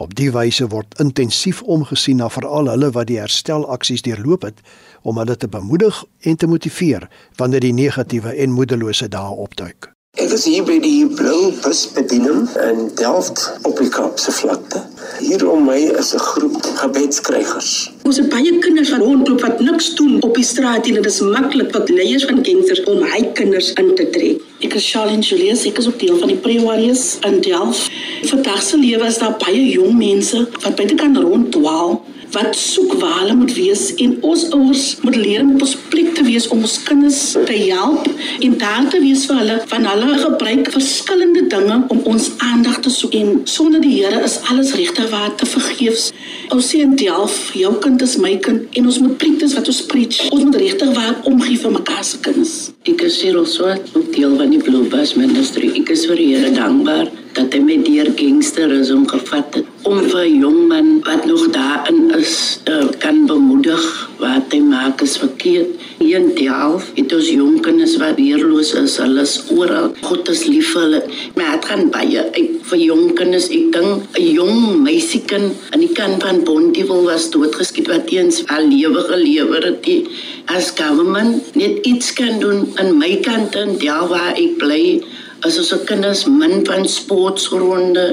Op 0.00 0.16
die 0.16 0.32
wyse 0.32 0.72
word 0.72 0.96
intensief 1.04 1.60
omgesien 1.62 2.24
na 2.24 2.32
veral 2.32 2.72
hulle 2.72 2.94
wat 2.96 3.12
die 3.12 3.20
herstelaksies 3.20 4.08
deurloop 4.08 4.48
het 4.48 4.64
om 5.02 5.20
hulle 5.20 5.36
te 5.36 5.52
bemoedig 5.52 6.04
en 6.20 6.36
te 6.36 6.48
motiveer 6.48 7.10
wanneer 7.36 7.60
die 7.60 7.76
negatiewe 7.76 8.32
en 8.32 8.56
moedelose 8.56 9.12
dae 9.12 9.36
opduik. 9.36 9.91
Ek 10.20 10.28
is 10.36 10.42
hier 10.44 10.60
by 10.60 10.74
die 10.76 11.06
Blou 11.08 11.54
Busbediening 11.64 12.42
in 12.60 12.90
Delft 13.00 13.46
op 13.64 13.78
die 13.80 13.88
Kaapse 13.88 14.34
vlakte. 14.36 14.82
Hier 15.24 15.40
om 15.48 15.64
my 15.64 15.78
is 16.00 16.12
'n 16.12 16.20
groep 16.20 16.58
gebedskrygers. 16.82 17.70
Ons 18.04 18.18
het 18.20 18.28
baie 18.28 18.58
kinders 18.58 18.90
wat 18.90 19.00
rondloop 19.00 19.40
wat 19.40 19.60
niks 19.60 19.94
doen 19.94 20.20
op 20.20 20.34
die 20.34 20.44
straat 20.44 20.86
en 20.86 21.00
dit 21.00 21.06
is 21.06 21.20
maklik 21.20 21.72
vir 21.72 21.94
leiers 21.96 22.28
van 22.28 22.44
gangsters 22.44 22.84
om 22.84 23.00
hy 23.02 23.22
kinders 23.32 23.72
in 23.72 23.94
te 23.94 24.10
trek. 24.10 24.44
Ek 24.60 24.74
is 24.74 24.90
Charlene 24.90 25.24
Julius, 25.24 25.64
ek 25.64 25.78
is 25.78 25.86
ook 25.86 25.98
deel 25.98 26.18
van 26.18 26.28
die 26.28 26.36
Prayer 26.36 26.62
Warriors 26.62 27.16
in 27.24 27.40
Delft. 27.40 27.90
Vandag 28.22 28.62
se 28.62 28.76
lewe 28.76 29.06
is 29.06 29.18
daar 29.18 29.36
baie 29.38 29.70
jong 29.70 29.96
mense 29.96 30.48
wat 30.60 30.76
buite 30.76 30.94
kan 30.94 31.16
ronddwaal 31.16 32.02
wat 32.32 32.56
soek 32.56 32.92
waar 33.00 33.18
hulle 33.20 33.34
moet 33.34 33.52
wees 33.54 33.82
en 34.04 34.14
ons 34.24 34.44
ouers 34.56 34.84
moet 35.04 35.16
leer 35.16 35.42
om 35.44 35.54
op 35.54 35.64
ons 35.66 35.74
plek 35.92 36.14
te 36.16 36.24
wees 36.24 36.48
om 36.54 36.64
ons 36.64 36.76
kinders 36.86 37.20
te 37.48 37.56
help 37.68 38.08
en 38.40 38.56
daar 38.62 38.88
te 38.92 39.00
wees 39.02 39.26
vir 39.28 39.40
hulle 39.42 39.58
van 39.72 39.88
hulle 39.90 40.18
gebruik 40.22 40.70
verskillende 40.74 41.44
dinge 41.52 41.78
om 41.92 42.00
ons 42.14 42.30
aandag 42.48 42.80
te 42.86 42.92
soek 42.92 43.16
en 43.20 43.32
sonder 43.44 43.84
die 43.84 43.92
Here 43.92 44.22
is 44.24 44.38
alles 44.50 44.72
regte 44.74 45.04
waar 45.12 45.34
te 45.36 45.46
vergeefs. 45.46 46.08
Ons 46.54 46.70
sê 46.72 46.80
in 46.82 46.96
Delft, 46.96 47.52
jou 47.54 47.74
kind 47.84 48.02
is 48.02 48.16
my 48.22 48.32
kind 48.42 48.78
en 48.78 48.88
ons 48.88 48.98
moet 49.04 49.18
dis 49.42 49.56
wat 49.58 49.68
ons 49.68 49.82
preach. 49.90 50.20
Ons 50.32 50.46
moet 50.48 50.60
regtig 50.64 50.94
waar 50.96 51.18
omgee 51.28 51.60
vir 51.60 51.74
mekaar 51.76 52.04
se 52.06 52.20
kinders. 52.24 52.56
Ek 52.88 53.04
is 53.06 53.20
Cyril 53.20 53.46
Swart, 53.46 53.92
ook 53.92 54.14
deel 54.16 54.36
van 54.40 54.54
die 54.54 54.62
Blue 54.62 54.88
Bus 54.90 55.14
Ministry. 55.18 55.74
Ek 55.82 55.92
is 55.94 56.06
vir 56.08 56.18
die 56.18 56.30
Here 56.32 56.54
dankbaar 56.56 57.10
dat 57.36 57.54
hy 57.54 57.60
my 57.64 57.76
deur 57.84 58.08
gangsterisme 58.18 59.08
gevat 59.08 59.56
het 59.58 59.86
om 59.88 59.98
vir 60.06 60.26
jong 60.28 60.58
man 60.70 60.90
wat 61.06 61.24
nog 61.26 61.48
daarin 61.54 62.12
is, 62.14 62.60
uh, 62.70 62.86
kan 63.02 63.24
bemoedig 63.26 63.86
wat 64.20 64.52
hy 64.54 64.60
maak 64.62 65.02
is 65.02 65.16
verkeerd. 65.18 65.72
Hier 65.98 66.20
in 66.20 66.28
Delft 66.36 66.92
het 66.98 67.14
ons 67.14 67.30
jong 67.32 67.58
kinders 67.64 67.96
wat 68.02 68.18
weerloos 68.20 68.72
is, 68.78 68.98
hulle 69.02 69.24
is 69.26 69.34
oral. 69.54 69.90
God 70.06 70.30
is 70.30 70.44
lief 70.46 70.70
vir 70.74 70.84
hulle. 70.84 71.00
Maar 71.38 71.56
dit 71.56 71.68
gaan 71.70 71.90
baie 71.94 72.26
ek, 72.30 72.52
vir 72.70 72.82
jong 72.84 73.10
kinders. 73.18 73.48
Ek 73.50 73.72
dink 73.74 74.18
'n 74.18 74.28
jong 74.38 74.82
meisiekind 74.86 75.72
aan 75.72 75.82
die 75.82 75.92
kant 75.98 76.22
van 76.22 76.44
Bondiwil 76.46 77.02
was 77.10 77.30
doodgeskiet 77.30 77.90
wat 77.90 78.06
teens 78.06 78.42
haar 78.46 78.62
lewe 78.62 79.02
gelewer 79.10 79.66
het. 79.66 79.82
Die, 79.82 80.06
as 80.46 80.70
government 80.70 81.54
net 81.56 81.86
iets 81.86 82.12
kan 82.12 82.38
doen 82.38 82.70
aan 82.76 82.98
my 82.98 83.16
kant 83.22 83.52
daar 83.52 84.06
waar 84.08 84.34
ek 84.36 84.58
bly 84.58 85.02
as 85.46 85.58
ons 85.58 85.72
kinders 85.88 86.22
min 86.30 86.62
van 86.66 86.84
sportgronde, 86.88 88.04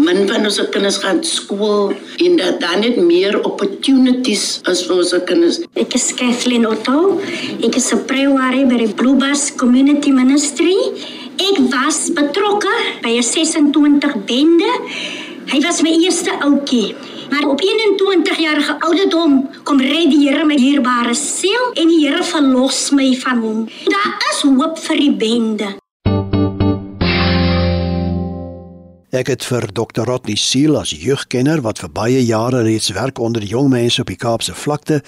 min 0.00 0.22
van 0.28 0.48
ons 0.48 0.60
kinders 0.72 0.98
gaan 1.02 1.20
skool 1.26 1.92
en 2.24 2.36
dat 2.40 2.60
dan 2.62 2.80
net 2.84 2.96
meer 2.96 3.36
opportunities 3.44 4.44
is 4.70 4.84
vir 4.88 5.02
ons 5.02 5.14
kinders. 5.28 5.60
Ek 5.76 5.96
is 5.98 6.08
Kathleen 6.16 6.64
Otto. 6.68 7.20
Ek 7.60 7.76
is 7.76 7.92
'n 7.92 8.04
prayer 8.08 8.32
warrior 8.32 8.66
by 8.66 8.78
die 8.84 8.94
Blue 8.94 9.16
Bus 9.16 9.50
Community 9.56 10.10
Ministry. 10.10 10.76
Ek 11.36 11.56
was 11.72 12.10
betrokke 12.16 12.74
by 13.02 13.12
'n 13.18 13.22
26 13.22 14.24
bende. 14.24 14.72
Hy 15.52 15.60
was 15.60 15.82
my 15.82 15.90
eerste 15.90 16.30
ouetjie. 16.40 16.94
Maar 17.30 17.44
op 17.48 17.60
21 17.60 18.38
jarige 18.38 18.74
ouderdom 18.80 19.48
kom 19.64 19.80
red 19.80 20.10
die 20.10 20.28
Here 20.28 20.44
my 20.44 20.56
dierbare 20.56 21.14
siel 21.14 21.70
en 21.74 21.88
die 21.88 22.06
Here 22.06 22.24
verlos 22.24 22.90
my 22.90 23.14
van 23.14 23.38
hom. 23.38 23.68
Daar 23.84 24.18
is 24.32 24.42
hoop 24.42 24.78
vir 24.78 24.96
die 24.96 25.12
bende. 25.12 25.89
Ek 29.10 29.26
het 29.26 29.42
vir 29.42 29.64
Dr. 29.74 30.04
Rodney 30.06 30.36
Seal 30.38 30.76
as 30.78 30.92
jeugkenner 30.94 31.64
wat 31.64 31.80
vir 31.82 31.90
baie 31.90 32.18
jare 32.22 32.60
reeds 32.62 32.92
werk 32.94 33.18
onder 33.18 33.42
jong 33.42 33.66
mense 33.72 34.04
op 34.04 34.06
die 34.06 34.14
Kaapse 34.14 34.54
vlakte, 34.54 35.00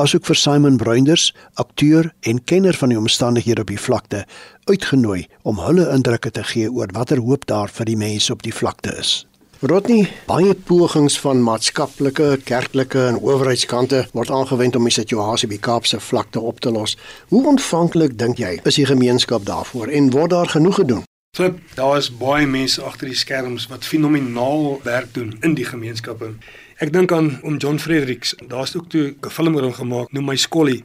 asook 0.00 0.24
vir 0.24 0.38
Simon 0.40 0.78
Bruinders, 0.80 1.26
akteur 1.60 2.08
en 2.24 2.40
kenner 2.40 2.72
van 2.72 2.88
die 2.88 2.96
omstandighede 2.96 3.60
op 3.60 3.68
die 3.68 3.76
vlakte, 3.76 4.22
uitgenooi 4.64 5.26
om 5.44 5.60
hulle 5.60 5.90
indrukke 5.92 6.32
te 6.32 6.46
gee 6.54 6.70
oor 6.72 6.88
watter 6.96 7.20
hoop 7.20 7.44
daar 7.52 7.68
vir 7.68 7.90
die 7.92 7.98
mense 8.00 8.32
op 8.32 8.46
die 8.48 8.54
vlakte 8.54 8.96
is. 8.96 9.26
Rodney, 9.60 10.08
baie 10.24 10.56
pogings 10.56 11.20
van 11.20 11.44
maatskaplike, 11.44 12.30
kerklike 12.48 13.04
en 13.10 13.20
owerheidskante 13.20 14.06
word 14.16 14.32
aangewend 14.32 14.80
om 14.80 14.88
die 14.88 14.96
situasie 15.02 15.50
op 15.50 15.56
die 15.58 15.60
Kaapse 15.68 16.00
vlakte 16.00 16.40
op 16.40 16.64
te 16.64 16.72
los. 16.72 16.96
Hoe 17.28 17.44
ontvanklik 17.52 18.16
dink 18.16 18.40
jy 18.40 18.56
is 18.64 18.80
die 18.80 18.88
gemeenskap 18.88 19.44
daarvoor 19.44 19.92
en 19.92 20.12
word 20.16 20.32
daar 20.32 20.56
genoeg 20.56 20.80
gedoen? 20.80 21.04
Flip, 21.36 21.58
daar 21.74 21.96
is 21.96 22.08
baie 22.18 22.46
mense 22.46 22.82
agter 22.82 23.06
die 23.06 23.16
skerms 23.16 23.68
wat 23.70 23.86
fenomenaal 23.86 24.80
werk 24.82 25.12
doen 25.14 25.36
in 25.46 25.54
die 25.54 25.64
gemeenskappe. 25.64 26.32
Ek 26.82 26.90
dink 26.92 27.12
aan 27.14 27.28
om 27.46 27.60
John 27.62 27.78
Fredericks. 27.78 28.34
Daar's 28.50 28.74
ook 28.76 28.88
toe 28.90 29.14
'n 29.14 29.30
film 29.30 29.54
oor 29.54 29.68
hom 29.68 29.76
gemaak, 29.78 30.12
noem 30.12 30.24
my 30.24 30.36
Skolly. 30.36 30.82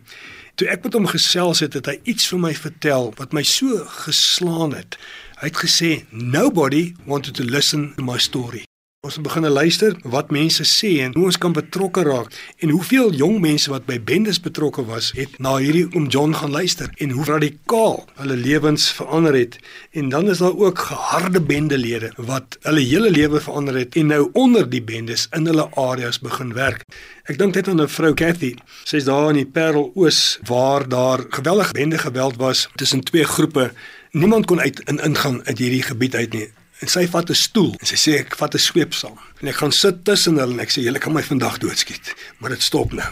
Toe 0.56 0.68
ek 0.68 0.84
met 0.84 0.94
hom 0.94 1.08
gesels 1.08 1.60
het, 1.60 1.74
het 1.74 1.86
hy 1.86 2.00
iets 2.04 2.28
vir 2.28 2.40
my 2.40 2.54
vertel 2.54 3.14
wat 3.18 3.34
my 3.34 3.44
so 3.44 3.84
geslaan 4.06 4.76
het. 4.76 4.98
Hy 5.42 5.48
het 5.48 5.58
gesê, 5.66 6.06
"Nobody 6.12 6.94
wanted 7.06 7.34
to 7.34 7.44
listen 7.44 7.94
to 7.96 8.04
my 8.04 8.18
story." 8.18 8.65
Ons 9.06 9.20
begin 9.22 9.46
luister 9.46 9.94
wat 10.10 10.32
mense 10.34 10.66
sê 10.66 10.90
en 11.06 11.12
hoe 11.14 11.28
ons 11.30 11.38
kan 11.38 11.54
betrokke 11.54 12.02
raak 12.08 12.32
en 12.66 12.72
hoeveel 12.74 13.12
jong 13.14 13.36
mense 13.44 13.70
wat 13.70 13.84
by 13.86 14.00
bendes 14.02 14.40
betrokke 14.42 14.82
was 14.88 15.12
het 15.14 15.36
na 15.38 15.52
hierdie 15.62 15.84
oom 15.92 16.08
John 16.10 16.34
gaan 16.34 16.56
luister 16.56 16.90
en 17.06 17.14
hoe 17.14 17.28
radikaal 17.28 18.00
hulle 18.24 18.40
lewens 18.40 18.88
verander 18.98 19.38
het 19.38 19.60
en 20.02 20.10
dan 20.10 20.26
is 20.34 20.42
daar 20.42 20.58
ook 20.58 20.82
geharde 20.88 21.44
bendelede 21.52 22.10
wat 22.32 22.58
hulle 22.66 22.82
hele 22.82 23.14
lewe 23.14 23.44
verander 23.46 23.78
het 23.84 24.00
en 24.02 24.10
nou 24.16 24.24
onder 24.34 24.66
die 24.74 24.82
bendes 24.82 25.28
in 25.38 25.46
hulle 25.52 25.70
areas 25.78 26.18
begin 26.26 26.58
werk. 26.58 26.82
Ek 27.30 27.38
dink 27.38 27.54
net 27.54 27.70
aan 27.70 27.86
'n 27.86 27.96
vrou 28.00 28.14
Cathy. 28.18 28.56
Sy's 28.90 29.06
daar 29.06 29.30
in 29.30 29.44
die 29.44 29.52
Parel 29.60 29.92
Oos 29.94 30.40
waar 30.50 30.90
daar 30.90 31.30
geweldige 31.30 31.78
bende 31.78 32.02
geweld 32.02 32.42
was 32.42 32.70
tussen 32.76 33.06
twee 33.06 33.24
groepe. 33.24 33.72
Niemand 34.12 34.46
kon 34.46 34.60
uit 34.60 34.84
en 34.84 34.98
ingaan 34.98 35.46
uit 35.46 35.58
hierdie 35.58 35.84
gebied 35.94 36.16
uit 36.16 36.34
nie 36.34 36.50
en 36.82 36.92
sy 36.92 37.06
vat 37.08 37.30
'n 37.30 37.34
stoel 37.48 37.74
en 37.80 37.88
sy 37.88 37.96
sê 37.96 38.12
ek 38.20 38.36
vat 38.36 38.56
'n 38.56 38.60
sweep 38.60 38.94
saam 38.94 39.18
en 39.42 39.48
ek 39.48 39.56
gaan 39.62 39.72
sit 39.72 40.04
tussen 40.04 40.38
hulle 40.38 40.54
en 40.54 40.60
ek 40.60 40.72
sê 40.72 40.84
julle 40.84 41.00
kan 41.00 41.14
my 41.14 41.24
vandag 41.24 41.58
doodskiet 41.58 42.14
maar 42.40 42.50
dit 42.50 42.62
stop 42.62 42.94
nou. 42.94 43.12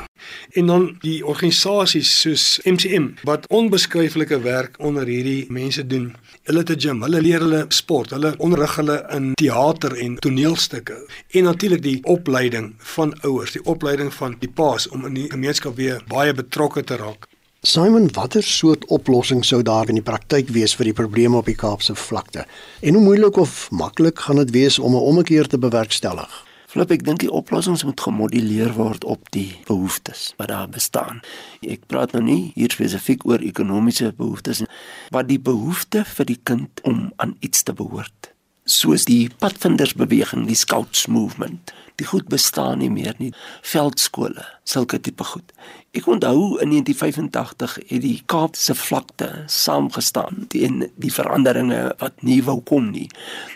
En 0.59 0.65
dan 0.65 0.97
die 1.01 1.25
organisasies 1.25 2.21
soos 2.21 2.59
MCM 2.63 3.07
wat 3.23 3.47
onbeskryflike 3.47 4.39
werk 4.41 4.75
onder 4.79 5.05
hierdie 5.05 5.45
mense 5.49 5.87
doen. 5.87 6.15
Hulle 6.43 6.59
het 6.59 6.69
'n 6.69 6.79
gym 6.79 7.01
hulle 7.01 7.21
leer 7.21 7.39
hulle 7.39 7.65
sport 7.69 8.09
hulle 8.09 8.35
onderrig 8.37 8.75
hulle 8.75 9.05
in 9.11 9.33
teater 9.33 9.95
en 9.95 10.15
toneelstukke. 10.15 10.97
En 11.31 11.43
natuurlik 11.43 11.81
die 11.81 11.99
opleiding 12.03 12.75
van 12.77 13.21
ouers 13.21 13.51
die 13.51 13.65
opleiding 13.65 14.13
van 14.13 14.35
die 14.39 14.49
paas 14.49 14.87
om 14.87 15.05
in 15.05 15.13
die 15.13 15.29
gemeenskap 15.29 15.75
weer 15.75 16.03
baie 16.07 16.33
betrokke 16.33 16.83
te 16.83 16.95
raak 16.95 17.27
Simon, 17.65 18.09
watter 18.11 18.43
soort 18.43 18.83
oplossing 18.91 19.45
sou 19.47 19.61
daar 19.63 19.87
in 19.87 19.95
die 19.95 20.03
praktyk 20.03 20.49
wees 20.51 20.73
vir 20.75 20.89
die 20.89 20.95
probleme 20.97 21.37
op 21.39 21.47
die 21.47 21.55
Kaapse 21.55 21.93
vlakte? 21.95 22.43
En 22.83 22.97
hoe 22.97 23.03
moeilik 23.05 23.37
of 23.39 23.69
maklik 23.71 24.19
gaan 24.25 24.41
dit 24.41 24.51
wees 24.51 24.79
om 24.79 24.91
'n 24.91 25.05
ommekeer 25.11 25.47
te 25.47 25.57
bewerkstellig? 25.57 26.27
Flip, 26.67 26.91
ek 26.91 27.05
dink 27.05 27.19
die 27.19 27.31
oplossings 27.31 27.83
moet 27.83 28.01
gemoduleer 28.01 28.73
word 28.73 29.03
op 29.03 29.31
die 29.31 29.55
behoeftes 29.65 30.33
wat 30.37 30.47
daar 30.47 30.69
bestaan. 30.69 31.21
Ek 31.61 31.87
praat 31.87 32.11
nou 32.11 32.23
nie 32.23 32.51
hier 32.55 32.71
spesifiek 32.71 33.25
oor 33.25 33.39
ekonomiese 33.39 34.13
behoeftes 34.17 34.59
nie, 34.59 34.67
maar 35.11 35.23
die 35.23 35.39
behoefte 35.39 36.03
vir 36.05 36.25
die 36.25 36.39
kind 36.43 36.81
om 36.83 37.13
aan 37.15 37.37
iets 37.39 37.63
te 37.63 37.73
behoort. 37.73 38.32
Soos 38.63 39.03
die 39.03 39.27
padvindersbeweging, 39.43 40.45
die 40.47 40.55
Scouts 40.55 41.07
movement. 41.11 41.73
Die 41.99 42.05
goed 42.07 42.29
bestaan 42.31 42.79
nie 42.79 42.89
meer 42.89 43.13
nie. 43.19 43.33
Veldskole, 43.61 44.45
sulke 44.63 45.01
tipe 45.03 45.25
goed. 45.27 45.51
Ek 45.93 46.07
onthou 46.09 46.55
in 46.63 46.71
1985 46.71 47.75
het 47.89 48.01
die 48.01 48.21
Kaapse 48.31 48.73
vlakte 48.73 49.27
saamgestaan 49.51 50.47
teen 50.49 50.87
die 50.95 51.11
veranderinge 51.13 51.81
wat 51.99 52.23
nie 52.25 52.39
wou 52.47 52.61
kom 52.65 52.87
nie. 52.95 53.09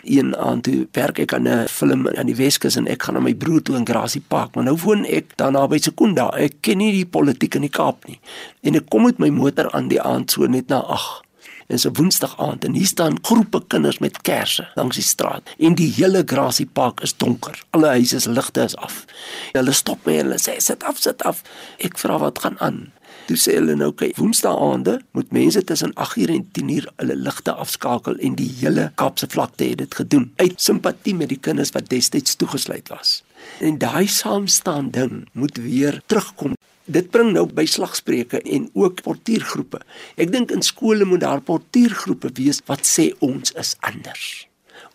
Een 0.04 0.36
aand 0.36 0.68
toe 0.68 0.84
werk 0.94 1.18
ek 1.24 1.34
aan 1.34 1.48
'n 1.48 1.66
film 1.68 2.06
aan 2.06 2.28
die 2.28 2.36
Weskus 2.36 2.76
en 2.76 2.86
ek 2.86 3.02
gaan 3.02 3.14
na 3.14 3.20
my 3.20 3.34
broer 3.34 3.62
toe 3.62 3.76
in 3.76 3.86
Grassy 3.86 4.20
Park, 4.20 4.54
maar 4.54 4.64
nou 4.64 4.76
woon 4.76 5.04
ek 5.04 5.36
daar 5.36 5.52
naby 5.52 5.78
Sekunda. 5.78 6.28
Ek 6.36 6.60
ken 6.60 6.78
nie 6.78 6.92
die 6.92 7.06
politiek 7.06 7.54
in 7.54 7.62
die 7.62 7.76
Kaap 7.78 8.06
nie. 8.06 8.20
En 8.62 8.74
ek 8.74 8.88
kom 8.88 9.02
met 9.02 9.18
my 9.18 9.30
motor 9.30 9.70
aan 9.72 9.88
die 9.88 10.02
aand 10.02 10.30
so 10.30 10.46
net 10.46 10.68
na 10.68 10.78
8 10.78 11.27
is 11.68 11.84
'n 11.86 11.92
woensdag 11.92 12.34
aand 12.38 12.64
en 12.64 12.72
hier 12.72 12.86
staan 12.86 13.18
groepe 13.22 13.62
kinders 13.66 13.98
met 13.98 14.20
kersse 14.22 14.68
langs 14.74 14.96
die 14.96 15.04
straat 15.04 15.50
en 15.58 15.74
die 15.74 15.92
hele 15.92 16.22
Grassy 16.26 16.66
Park 16.66 17.00
is 17.00 17.16
donker. 17.16 17.64
Alle 17.70 17.86
huise 17.86 18.20
se 18.20 18.30
ligte 18.30 18.60
is 18.60 18.76
af. 18.76 19.04
Hulle 19.52 19.72
stop 19.72 20.06
my 20.06 20.12
en 20.12 20.26
hulle 20.26 20.38
sê 20.38 20.56
sit 20.58 20.82
af, 20.82 20.96
sit 20.98 21.22
af. 21.22 21.42
Ek 21.78 21.98
vra 21.98 22.18
wat 22.18 22.38
gaan 22.38 22.56
aan. 22.58 22.92
Toe 23.26 23.36
sê 23.36 23.54
hulle 23.58 23.74
nou 23.76 23.92
kyk, 23.92 24.16
woensdae 24.16 24.56
aande 24.56 25.00
moet 25.12 25.32
mense 25.36 25.64
tussen 25.64 25.92
8uur 25.92 26.30
en 26.32 26.48
10uur 26.58 26.86
hulle 26.96 27.16
ligte 27.16 27.52
afskakel 27.52 28.16
en 28.18 28.34
die 28.34 28.48
hele 28.60 28.92
Kaapse 28.94 29.28
vlakte 29.28 29.64
het 29.64 29.78
dit 29.78 29.94
gedoen 29.94 30.32
uit 30.36 30.60
simpatie 30.60 31.14
met 31.14 31.28
die 31.28 31.40
kinders 31.40 31.74
wat 31.76 31.90
destyds 31.92 32.36
toegesluit 32.36 32.88
was. 32.88 33.22
En 33.60 33.78
daai 33.78 34.06
saamstaan 34.08 34.90
ding 34.90 35.28
moet 35.32 35.56
weer 35.56 36.00
terugkom 36.06 36.56
dit 36.88 37.08
bring 37.12 37.32
nou 37.36 37.44
by 37.52 37.66
slagspreuke 37.68 38.40
en 38.42 38.68
ook 38.78 39.02
portuïergroepe. 39.06 39.80
Ek 40.16 40.32
dink 40.32 40.52
in 40.54 40.64
skole 40.64 41.06
moet 41.08 41.24
daar 41.24 41.44
portuïergroepe 41.44 42.32
wees 42.40 42.62
wat 42.70 42.88
sê 42.88 43.10
ons 43.24 43.52
is 43.60 43.74
anders. 43.86 44.48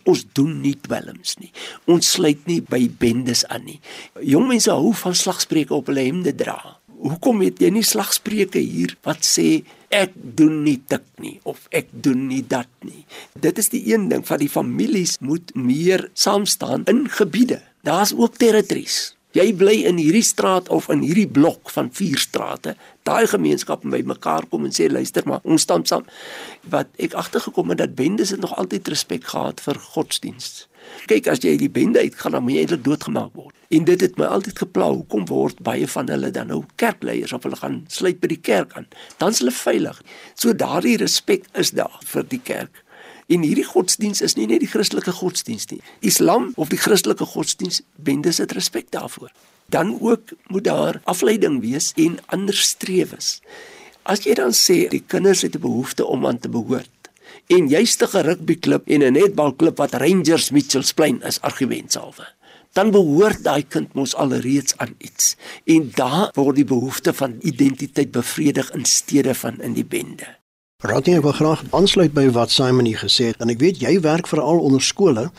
Ons 0.09 0.25
doen 0.35 0.57
nie 0.63 0.75
dwelms 0.83 1.37
nie. 1.39 1.51
Ons 1.87 2.15
sluit 2.17 2.41
nie 2.49 2.59
by 2.65 2.81
bendes 2.99 3.45
aan 3.53 3.67
nie. 3.67 3.79
Jong 4.19 4.49
mense 4.49 4.71
hou 4.71 4.91
van 5.03 5.15
slagspreuke 5.15 5.75
op 5.75 5.91
hulle 5.91 6.03
hemde 6.09 6.33
dra. 6.35 6.57
Hoekom 7.03 7.43
het 7.43 7.59
jy 7.59 7.69
nie 7.75 7.85
slagspreuke 7.87 8.61
hier 8.63 8.95
wat 9.07 9.23
sê 9.27 9.63
ek 9.93 10.15
doen 10.15 10.63
nie 10.65 10.79
dit 10.89 11.07
nie 11.21 11.35
of 11.47 11.67
ek 11.75 11.91
doen 11.91 12.27
nie 12.29 12.41
dat 12.47 12.69
nie. 12.83 13.03
Dit 13.39 13.59
is 13.61 13.69
die 13.71 13.83
een 13.91 14.09
ding 14.11 14.23
van 14.27 14.41
die 14.41 14.51
families 14.51 15.19
moet 15.21 15.53
meer 15.55 16.09
saam 16.17 16.47
staan 16.49 16.87
in 16.91 17.05
gebiede. 17.11 17.61
Daar's 17.83 18.15
ook 18.15 18.39
territories. 18.39 19.13
Jy 19.33 19.47
bly 19.57 19.79
in 19.89 19.97
hierdie 19.97 20.25
straat 20.25 20.67
of 20.69 20.91
in 20.93 21.01
hierdie 21.01 21.25
blok 21.25 21.71
van 21.73 21.87
vier 21.97 22.19
strate. 22.21 22.75
Daai 23.01 23.25
gemeenskap 23.31 23.81
by 23.81 24.03
mekaar 24.05 24.45
kom 24.51 24.67
en 24.67 24.75
sê 24.75 24.85
luister 24.91 25.25
maar, 25.25 25.41
ons 25.41 25.65
staan 25.65 25.87
saam. 25.89 26.05
Wat 26.69 26.91
ek 27.01 27.15
agtergekom 27.17 27.73
het 27.73 27.81
dat 27.81 27.95
bendes 27.97 28.29
het 28.35 28.43
nog 28.43 28.53
altyd 28.61 28.93
respek 28.93 29.25
gehad 29.31 29.63
vir 29.65 29.81
godsdienst. 29.95 30.67
Kyk 31.09 31.31
as 31.31 31.41
jy 31.41 31.55
die 31.57 31.71
bende 31.71 32.03
uitgaan 32.03 32.37
dan 32.37 32.45
moet 32.45 32.59
jy 32.59 32.67
eintlik 32.67 32.85
doodgemaak 32.85 33.33
word. 33.33 33.57
En 33.73 33.89
dit 33.89 34.05
het 34.05 34.21
my 34.21 34.29
altyd 34.29 34.61
gepla. 34.67 34.91
Hoekom 34.93 35.25
word 35.31 35.65
baie 35.65 35.89
van 35.89 36.13
hulle 36.13 36.29
dan 36.35 36.51
nou 36.53 36.61
kerkleiers 36.77 37.33
of 37.33 37.47
hulle 37.47 37.57
gaan 37.57 37.81
sluit 37.89 38.21
by 38.21 38.29
die 38.35 38.41
kerk 38.51 38.77
aan? 38.77 38.85
Dan's 39.17 39.41
hulle 39.41 39.55
veilig. 39.55 39.97
So 40.37 40.53
daardie 40.53 40.99
respek 41.01 41.49
is 41.57 41.73
daar 41.73 41.97
vir 42.05 42.29
die 42.29 42.43
kerk. 42.43 42.82
En 43.27 43.41
hierdie 43.41 43.67
godsdiens 43.67 44.21
is 44.21 44.35
nie 44.35 44.47
net 44.47 44.59
die 44.63 44.69
Christelike 44.71 45.11
godsdiens 45.11 45.67
nie. 45.71 45.81
Islam 45.99 46.51
of 46.55 46.69
die 46.69 46.79
Christelike 46.79 47.25
godsdiens 47.25 47.81
bendes 47.95 48.41
dit 48.41 48.51
respek 48.51 48.91
daarvoor. 48.91 49.31
Dan 49.71 49.97
ook 50.01 50.35
moet 50.47 50.63
daar 50.63 51.01
afleiding 51.03 51.61
wees 51.61 51.91
en 51.95 52.19
ander 52.25 52.55
strewes. 52.55 53.39
As 54.03 54.25
jy 54.27 54.35
dan 54.35 54.51
sê 54.51 54.89
die 54.91 55.03
kinders 55.07 55.41
het 55.41 55.55
'n 55.55 55.63
behoefte 55.63 56.05
om 56.05 56.27
aan 56.27 56.39
te 56.39 56.49
behoort 56.49 56.89
en 57.47 57.67
jy's 57.67 57.97
'n 57.97 58.21
rugbyklub 58.27 58.87
en 58.87 59.03
'n 59.03 59.13
netbalklub 59.13 59.77
wat 59.77 59.93
Rangers 59.93 60.51
Mitchells 60.51 60.93
Plain 60.93 61.21
is 61.21 61.41
argumentsalwe 61.41 62.27
dan 62.73 62.91
behoort 62.91 63.43
daai 63.45 63.63
kind 63.69 63.93
mos 63.93 64.15
alreeds 64.17 64.77
aan 64.81 64.95
iets 64.97 65.35
en 65.69 65.91
daar 65.95 66.31
word 66.37 66.61
die 66.61 66.69
behoefte 66.69 67.13
van 67.13 67.37
identiteit 67.41 68.11
bevredig 68.11 68.71
in 68.73 68.85
steede 68.85 69.33
van 69.37 69.61
in 69.61 69.77
die 69.77 69.85
bende. 69.85 70.42
Rodney, 70.83 71.21
wil 71.21 71.31
graag 71.31 71.61
aansluit 71.71 72.11
by 72.11 72.25
wat 72.35 72.51
Simon 72.51 72.83
hier 72.85 72.99
gesê 72.99 73.29
het. 73.29 73.37
En 73.39 73.47
ek 73.53 73.61
weet 73.61 73.77
jy 73.79 73.93
werk 74.03 74.27
veral 74.27 74.57
onder 74.67 74.81
skole. 74.83 75.29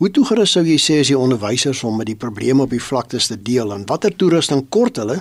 Hoe 0.00 0.08
toegerus 0.08 0.54
sou 0.56 0.62
jy 0.64 0.78
sê 0.80 0.96
as 1.02 1.10
die 1.12 1.18
onderwysers 1.20 1.82
om 1.84 1.98
met 2.00 2.08
die 2.08 2.16
probleme 2.16 2.64
op 2.64 2.72
die 2.72 2.80
vlaktes 2.80 3.28
te 3.28 3.36
deel 3.36 3.74
en 3.76 3.84
watter 3.90 4.16
toerusting 4.16 4.64
kort 4.72 4.96
hulle? 4.96 5.18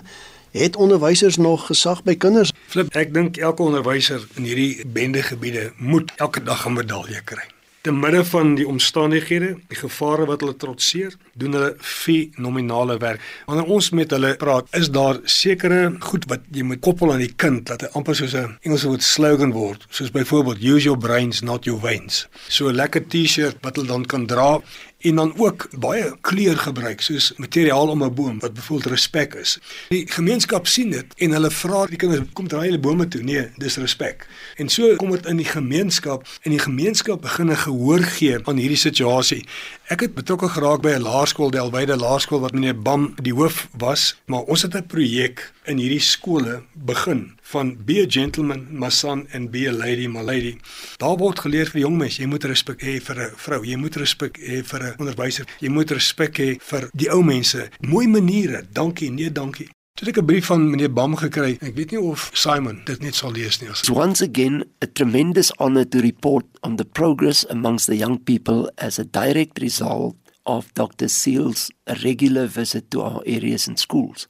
Het 0.55 0.80
onderwysers 0.80 1.36
nog 1.43 1.65
gesag 1.67 2.05
by 2.07 2.15
kinders? 2.15 2.53
Flip, 2.71 2.88
ek 2.95 3.11
dink 3.17 3.36
elke 3.36 3.67
onderwyser 3.67 4.23
in 4.39 4.47
hierdie 4.47 4.88
bendegebiede 4.88 5.73
moet 5.76 6.15
elke 6.23 6.43
dag 6.47 6.63
'n 6.69 6.80
medalje 6.80 7.19
kry 7.28 7.43
te 7.86 7.93
midde 7.93 8.23
van 8.25 8.55
die 8.57 8.65
omstandighede, 8.65 9.51
die 9.69 9.77
gevare 9.77 10.25
wat 10.25 10.41
hulle 10.41 10.55
trotseer, 10.57 11.13
doen 11.38 11.53
hulle 11.53 11.73
fenominale 11.77 12.97
werk. 13.01 13.21
Wanneer 13.45 13.69
ons 13.75 13.91
met 13.93 14.13
hulle 14.15 14.33
praat, 14.41 14.71
is 14.79 14.89
daar 14.93 15.19
sekere 15.29 15.91
goed 16.07 16.25
wat 16.31 16.47
jy 16.55 16.65
moet 16.65 16.81
koppel 16.86 17.13
aan 17.13 17.21
die 17.21 17.33
kind 17.43 17.67
dat 17.69 17.86
hy 17.86 17.91
amper 17.99 18.17
soos 18.17 18.33
'n 18.33 18.57
Engelse 18.65 18.88
woord 18.88 19.03
slogan 19.03 19.51
word, 19.53 19.86
soos 19.89 20.11
byvoorbeeld 20.11 20.63
use 20.63 20.86
your 20.86 20.97
brains 20.97 21.41
not 21.41 21.65
your 21.65 21.79
veins. 21.79 22.27
So 22.49 22.69
'n 22.69 22.75
lekker 22.75 23.05
T-shirt 23.07 23.57
wat 23.61 23.75
hulle 23.75 23.88
dan 23.88 24.05
kan 24.05 24.25
dra 24.25 24.61
en 25.06 25.16
dan 25.16 25.34
ook 25.38 25.68
baie 25.78 26.14
kleur 26.22 26.58
gebruik 26.58 27.01
soos 27.01 27.34
materiaal 27.38 27.88
om 27.88 28.03
'n 28.03 28.14
boom 28.14 28.39
wat 28.39 28.53
bevoeld 28.53 28.86
respek 28.86 29.34
is. 29.34 29.60
Die 29.89 30.12
gemeenskap 30.12 30.68
sien 30.68 30.89
dit 30.89 31.06
en 31.16 31.32
hulle 31.32 31.51
vra 31.51 31.86
die 31.86 31.97
kinders 31.97 32.22
kom 32.34 32.47
draai 32.47 32.66
hulle 32.66 32.80
bome 32.80 33.08
toe. 33.08 33.24
Nee, 33.24 33.49
dis 33.58 33.78
respek. 33.78 34.28
En 34.56 34.70
so 34.70 34.95
kom 34.95 35.12
dit 35.12 35.26
in 35.26 35.38
die 35.38 35.45
gemeenskap 35.45 36.28
en 36.41 36.51
die 36.51 36.60
gemeenskap 36.60 37.22
begin 37.22 37.51
'n 37.51 37.58
gehoor 37.58 38.03
gee 38.03 38.38
aan 38.43 38.58
hierdie 38.58 38.78
situasie. 38.78 39.45
Ek 39.86 40.01
het 40.01 40.15
betrokke 40.17 40.47
geraak 40.49 40.81
by 40.81 40.95
'n 40.97 41.03
laerskool, 41.05 41.51
Delwyde 41.53 41.95
Laerskool 41.95 42.39
wat 42.39 42.53
meneer 42.53 42.73
Bam 42.73 43.13
die 43.21 43.33
hoof 43.33 43.67
was, 43.77 44.15
maar 44.25 44.41
ons 44.49 44.61
het 44.61 44.73
'n 44.73 44.88
projek 44.88 45.53
in 45.65 45.77
hierdie 45.77 45.99
skole 46.01 46.63
begin 46.73 47.38
van 47.41 47.77
be 47.86 48.01
a 48.01 48.05
gentleman 48.09 48.67
my 48.69 48.89
son 48.89 49.27
and 49.31 49.51
be 49.51 49.67
a 49.67 49.71
lady 49.71 50.07
my 50.07 50.21
lady. 50.21 50.57
Daar 50.97 51.17
word 51.17 51.39
geleer 51.39 51.69
vir 51.69 51.81
jong 51.81 51.97
mense, 51.97 52.21
jy 52.21 52.27
moet 52.27 52.43
respek 52.43 52.81
hê 52.81 53.01
vir 53.01 53.15
'n 53.15 53.31
vrou, 53.36 53.65
jy 53.65 53.75
moet 53.75 53.95
respek 53.95 54.38
hê 54.39 54.63
vir 54.63 54.83
'n 54.83 54.95
onderwyser, 54.97 55.45
jy 55.59 55.69
moet 55.69 55.91
respek 55.91 56.38
hê 56.38 56.57
vir 56.59 56.89
die 56.93 57.11
ou 57.11 57.23
mense. 57.23 57.69
Mooi 57.79 58.07
maniere, 58.07 58.65
dankie, 58.73 59.11
nee 59.11 59.31
dankie. 59.31 59.74
Toe 59.95 60.09
ek 60.11 60.17
'n 60.19 60.27
brief 60.27 60.47
van 60.51 60.63
meneer 60.69 60.91
Bam 60.91 61.13
gekry, 61.15 61.55
ek 61.63 61.75
weet 61.77 61.91
nie 61.95 62.01
of 62.03 62.27
Simon 62.35 62.81
dit 62.83 62.99
net 62.99 63.15
sal 63.15 63.31
lees 63.31 63.61
nie. 63.61 63.69
It's 63.69 63.89
once 63.89 64.19
again 64.19 64.65
a 64.81 64.87
tremendous 64.87 65.53
honor 65.57 65.85
to 65.85 66.01
report 66.03 66.43
on 66.63 66.75
the 66.75 66.83
progress 66.83 67.45
amongst 67.49 67.87
the 67.87 67.95
young 67.95 68.19
people 68.19 68.69
as 68.77 68.99
a 68.99 69.05
direct 69.05 69.61
result 69.61 70.17
of 70.43 70.73
Dr. 70.73 71.07
Seal's 71.07 71.71
regular 72.03 72.45
visit 72.45 72.91
to 72.91 73.03
our 73.03 73.21
areas 73.25 73.69
and 73.69 73.79
schools. 73.79 74.27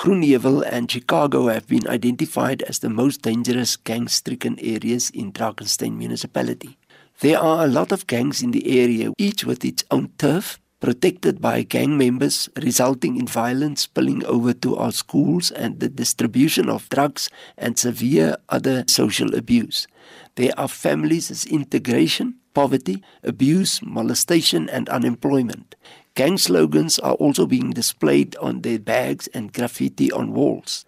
Groenheuwel 0.00 0.64
and 0.64 0.90
Chicago 0.90 1.48
have 1.48 1.68
been 1.68 1.86
identified 1.88 2.62
as 2.62 2.78
the 2.78 2.88
most 2.88 3.20
dangerous 3.20 3.76
gang-stricken 3.76 4.56
areas 4.60 5.10
in 5.10 5.30
Drakenstein 5.30 5.98
municipality. 5.98 6.78
There 7.20 7.38
are 7.38 7.64
a 7.64 7.68
lot 7.68 7.92
of 7.92 8.06
gangs 8.06 8.40
in 8.40 8.52
the 8.52 8.80
area, 8.80 9.12
each 9.18 9.44
with 9.44 9.62
its 9.62 9.84
own 9.90 10.08
turf, 10.16 10.58
protected 10.80 11.40
by 11.40 11.62
gang 11.62 11.96
members, 11.96 12.48
resulting 12.62 13.16
in 13.16 13.26
violence 13.26 13.82
spilling 13.82 14.24
over 14.26 14.52
to 14.52 14.76
our 14.76 14.92
schools 14.92 15.50
and 15.50 15.80
the 15.80 15.88
distribution 15.88 16.68
of 16.68 16.88
drugs 16.90 17.30
and 17.56 17.78
severe 17.78 18.36
other 18.48 18.84
social 18.86 19.34
abuse. 19.34 19.86
There 20.34 20.52
are 20.58 20.68
families 20.68 21.30
as 21.30 21.46
integration, 21.46 22.36
poverty, 22.52 23.02
abuse, 23.22 23.80
molestation, 23.82 24.68
and 24.68 24.88
unemployment. 24.88 25.74
Gang 26.14 26.38
slogans 26.38 26.98
are 26.98 27.14
also 27.14 27.46
being 27.46 27.72
displayed 27.72 28.36
on 28.36 28.62
their 28.62 28.78
bags 28.78 29.28
and 29.28 29.52
graffiti 29.52 30.10
on 30.12 30.32
walls. 30.32 30.86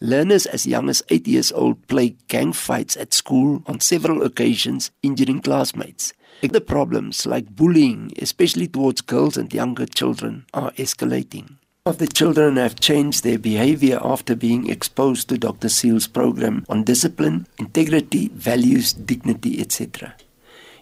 Learners 0.00 0.46
as 0.46 0.66
young 0.66 0.88
as 0.88 1.02
8 1.10 1.26
years 1.26 1.50
old 1.50 1.84
play 1.88 2.14
gang 2.28 2.52
fights 2.52 2.96
at 2.96 3.12
school 3.12 3.62
on 3.66 3.80
several 3.80 4.22
occasions, 4.22 4.92
injuring 5.02 5.40
classmates. 5.42 6.12
The 6.40 6.60
problems 6.60 7.26
like 7.26 7.56
bullying, 7.56 8.12
especially 8.22 8.68
towards 8.68 9.00
girls 9.00 9.36
and 9.36 9.52
younger 9.52 9.86
children, 9.86 10.46
are 10.54 10.70
escalating. 10.72 11.56
Of 11.84 11.98
the 11.98 12.06
children 12.06 12.56
have 12.56 12.78
changed 12.78 13.24
their 13.24 13.38
behavior 13.38 13.98
after 14.02 14.36
being 14.36 14.70
exposed 14.70 15.28
to 15.28 15.38
Dr. 15.38 15.68
Seal's 15.68 16.06
program 16.06 16.64
on 16.68 16.84
discipline, 16.84 17.48
integrity, 17.58 18.28
values, 18.28 18.92
dignity, 18.92 19.60
etc. 19.60 20.14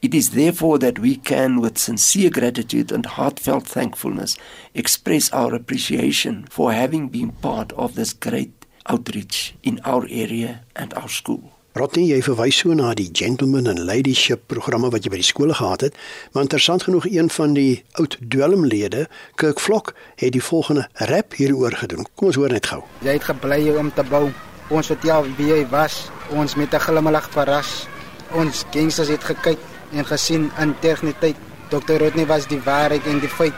It 0.02 0.14
is 0.14 0.30
therefore 0.30 0.78
that 0.80 0.98
we 0.98 1.16
can, 1.16 1.60
with 1.60 1.78
sincere 1.78 2.28
gratitude 2.30 2.92
and 2.92 3.06
heartfelt 3.06 3.66
thankfulness, 3.66 4.36
express 4.74 5.32
our 5.32 5.54
appreciation 5.54 6.44
for 6.50 6.72
having 6.72 7.08
been 7.08 7.30
part 7.30 7.72
of 7.72 7.94
this 7.94 8.12
great 8.12 8.66
outreach 8.86 9.54
in 9.62 9.80
our 9.84 10.06
area 10.10 10.62
and 10.76 10.92
our 10.94 11.08
school. 11.08 11.55
Rodney, 11.76 12.06
jy 12.08 12.22
verwys 12.24 12.56
so 12.62 12.72
na 12.72 12.94
die 12.96 13.10
gentleman 13.12 13.66
and 13.68 13.82
ladyship 13.84 14.46
programme 14.48 14.88
wat 14.94 15.04
jy 15.04 15.10
by 15.12 15.18
die 15.20 15.26
skole 15.28 15.52
gehad 15.58 15.82
het, 15.84 15.98
maar 16.32 16.46
interessant 16.46 16.86
genoeg 16.86 17.04
een 17.10 17.28
van 17.34 17.52
die 17.52 17.82
oud 18.00 18.16
dwelmlede, 18.32 19.02
Kirk 19.36 19.60
Vlok, 19.60 19.92
het 20.16 20.32
die 20.32 20.40
volgende 20.40 20.86
rap 21.10 21.36
hieroor 21.36 21.76
gedoen. 21.76 22.08
Kom 22.16 22.30
ons 22.30 22.38
hoor 22.40 22.54
net 22.56 22.70
gou. 22.72 22.80
Jy 23.04 23.18
het 23.18 23.28
gebly 23.28 23.60
om 23.76 23.92
te 23.92 24.06
bou. 24.08 24.30
Ons 24.72 24.88
vertel 24.94 25.28
wie 25.36 25.50
jy 25.52 25.60
was, 25.68 26.06
ons 26.32 26.56
met 26.56 26.72
'n 26.72 26.80
glimlag 26.80 27.28
verras. 27.36 27.86
Ons 28.32 28.64
gangsters 28.72 29.12
het 29.12 29.24
gekyk 29.24 29.60
en 29.92 30.04
gesien 30.06 30.50
in 30.58 30.74
tegnietyd. 30.80 31.36
Dr. 31.68 32.00
Rodney 32.00 32.26
was 32.26 32.48
die 32.48 32.60
waarheid 32.64 33.04
en 33.04 33.20
die 33.20 33.28
feit. 33.28 33.52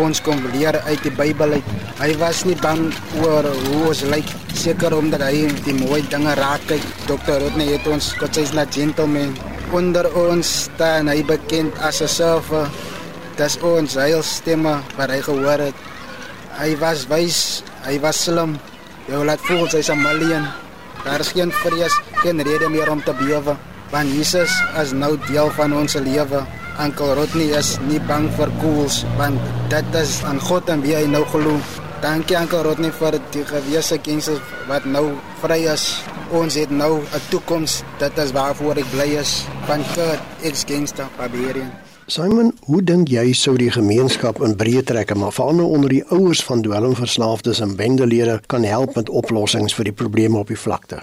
Ons 0.00 0.22
kom 0.24 0.38
leer 0.54 0.78
uit 0.86 1.02
die 1.04 1.12
Bybel 1.12 1.58
uit. 1.58 1.72
Hy 1.98 2.10
was 2.20 2.42
nie 2.48 2.56
bang 2.56 2.86
oor 3.20 3.44
hoe 3.44 3.80
ons 3.90 4.02
lyk, 4.08 4.28
seker 4.56 4.94
omdat 4.96 5.24
hy 5.26 5.48
die 5.66 5.74
mooi 5.76 6.00
dinge 6.12 6.32
raak 6.38 6.64
kyk. 6.70 6.84
Dr. 7.08 7.42
Rodney 7.42 7.74
het 7.74 7.88
ons 7.90 8.12
kotses 8.20 8.54
na 8.56 8.64
gentleman. 8.72 9.34
Onder 9.76 10.08
ons 10.16 10.48
staan 10.66 11.08
hy 11.12 11.20
bekend 11.24 11.76
as 11.80 12.00
'n 12.00 12.08
surfer. 12.08 12.70
Dis 13.36 13.58
ons 13.60 13.94
heilstemme 13.94 14.80
wat 14.96 15.10
hy 15.10 15.20
gehoor 15.20 15.60
het. 15.60 15.76
Hy 16.58 16.76
was 16.80 17.06
wys, 17.08 17.62
hy 17.84 17.98
was 18.00 18.24
slim. 18.24 18.58
Jy 19.08 19.24
laat 19.24 19.40
voel 19.40 19.66
hy's 19.66 19.90
'n 19.90 20.00
miljoen. 20.00 20.48
Daar 21.04 21.20
is 21.20 21.32
geen 21.32 21.52
vrees, 21.52 22.00
geen 22.22 22.40
rede 22.42 22.68
meer 22.68 22.90
om 22.90 23.02
te 23.02 23.12
bewe 23.12 23.56
want 23.92 24.08
Jesus 24.08 24.50
is 24.80 24.94
nou 24.96 25.18
deel 25.28 25.50
van 25.52 25.74
ons 25.76 25.94
lewe. 26.00 26.40
Ankel 26.80 27.14
Rodney 27.14 27.52
is 27.52 27.74
nie 27.84 28.00
bang 28.08 28.30
vir 28.38 28.50
koels 28.62 29.02
want 29.18 29.40
dit 29.72 29.96
is 30.00 30.22
aan 30.24 30.40
God 30.40 30.70
en 30.72 30.80
wie 30.84 30.94
hy 30.96 31.04
nou 31.10 31.24
glo. 31.28 31.58
Dankie 32.02 32.36
Ankel 32.38 32.64
Rodney 32.64 32.92
vir 32.96 33.18
die 33.34 33.44
gewese 33.46 33.98
kinders 34.00 34.40
wat 34.70 34.86
nou 34.88 35.12
vry 35.42 35.60
is. 35.72 35.84
Ons 36.32 36.56
het 36.56 36.70
nou 36.70 37.02
'n 37.02 37.22
toekoms. 37.30 37.82
Dit 37.98 38.18
is 38.18 38.32
waarvoor 38.32 38.76
ek 38.76 38.90
bly 38.90 39.20
is. 39.20 39.44
Van 39.66 39.84
God, 39.94 40.18
ek's 40.42 40.64
gangster 40.64 41.06
Barbarian. 41.18 41.70
Simon, 42.06 42.52
hoe 42.66 42.82
dink 42.82 43.08
jy 43.08 43.32
sou 43.32 43.56
die 43.56 43.70
gemeenskap 43.70 44.42
in 44.42 44.56
breë 44.56 44.82
trekke, 44.82 45.14
maar 45.14 45.32
veral 45.32 45.54
nou 45.54 45.66
onder 45.66 45.88
die 45.88 46.04
ouers 46.10 46.42
van 46.44 46.62
dwelmverslaafdes 46.62 47.60
en 47.60 47.76
bendelede 47.76 48.40
kan 48.46 48.64
help 48.64 48.94
met 48.94 49.08
oplossings 49.08 49.74
vir 49.74 49.84
die 49.84 49.92
probleme 49.92 50.38
op 50.38 50.48
die 50.48 50.58
vlakte? 50.58 51.02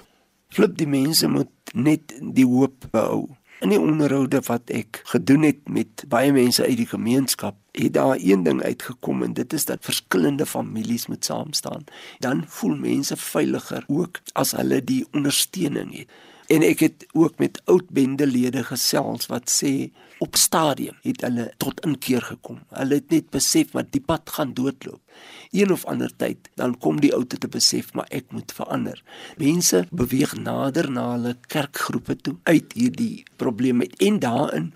Flip 0.50 0.78
die 0.78 0.88
mense 0.88 1.28
moet 1.28 1.50
net 1.74 2.14
die 2.34 2.46
hoop 2.46 2.74
behou. 2.92 3.28
In 3.60 3.74
die 3.74 3.80
onderhoude 3.80 4.39
wat 4.47 4.72
ek 4.72 5.01
gedoen 5.12 5.43
het 5.43 5.66
met 5.68 6.05
baie 6.07 6.32
mense 6.32 6.64
uit 6.64 6.78
die 6.80 6.88
gemeenskap, 6.88 7.57
het 7.76 7.91
daar 7.97 8.16
een 8.16 8.45
ding 8.45 8.62
uitgekom 8.64 9.26
en 9.26 9.34
dit 9.36 9.53
is 9.53 9.66
dat 9.68 9.84
verskillende 9.84 10.45
families 10.47 11.10
moet 11.12 11.26
saam 11.26 11.51
staan. 11.53 11.84
Dan 12.24 12.45
voel 12.47 12.78
mense 12.80 13.18
veiliger 13.20 13.84
ook 13.88 14.22
as 14.39 14.55
hulle 14.55 14.80
die 14.84 15.03
ondersteuning 15.12 15.91
het. 15.97 16.16
En 16.47 16.64
ek 16.64 16.80
het 16.80 17.05
ook 17.12 17.36
met 17.38 17.60
oud 17.66 17.91
bendelede 17.91 18.64
gesels 18.64 19.28
wat 19.28 19.51
sê 19.51 19.91
op 20.24 20.39
stadium 20.39 20.95
het 21.03 21.22
hulle 21.28 21.51
tot 21.60 21.84
inkeer 21.86 22.24
gekom. 22.32 22.64
Hulle 22.72 23.01
het 23.03 23.12
net 23.12 23.28
besef 23.30 23.76
wat 23.76 23.91
die 23.91 24.01
pad 24.01 24.32
gaan 24.39 24.55
doodloop. 24.55 25.03
Een 25.52 25.72
of 25.72 25.86
ander 25.86 26.12
tyd 26.16 26.50
dan 26.56 26.76
kom 26.78 27.00
die 27.02 27.14
ou 27.16 27.24
te 27.26 27.48
besef 27.48 27.94
maar 27.98 28.08
ek 28.14 28.30
moet 28.30 28.52
verander. 28.54 29.02
Mense 29.38 29.86
beweeg 29.90 30.36
nader 30.38 30.92
na 30.92 31.08
hulle 31.16 31.34
kerkgroepe 31.48 32.16
toe 32.22 32.36
uit 32.44 32.76
hierdie 32.78 33.26
probleme 33.42 33.88
en 33.98 34.20
daarin 34.22 34.70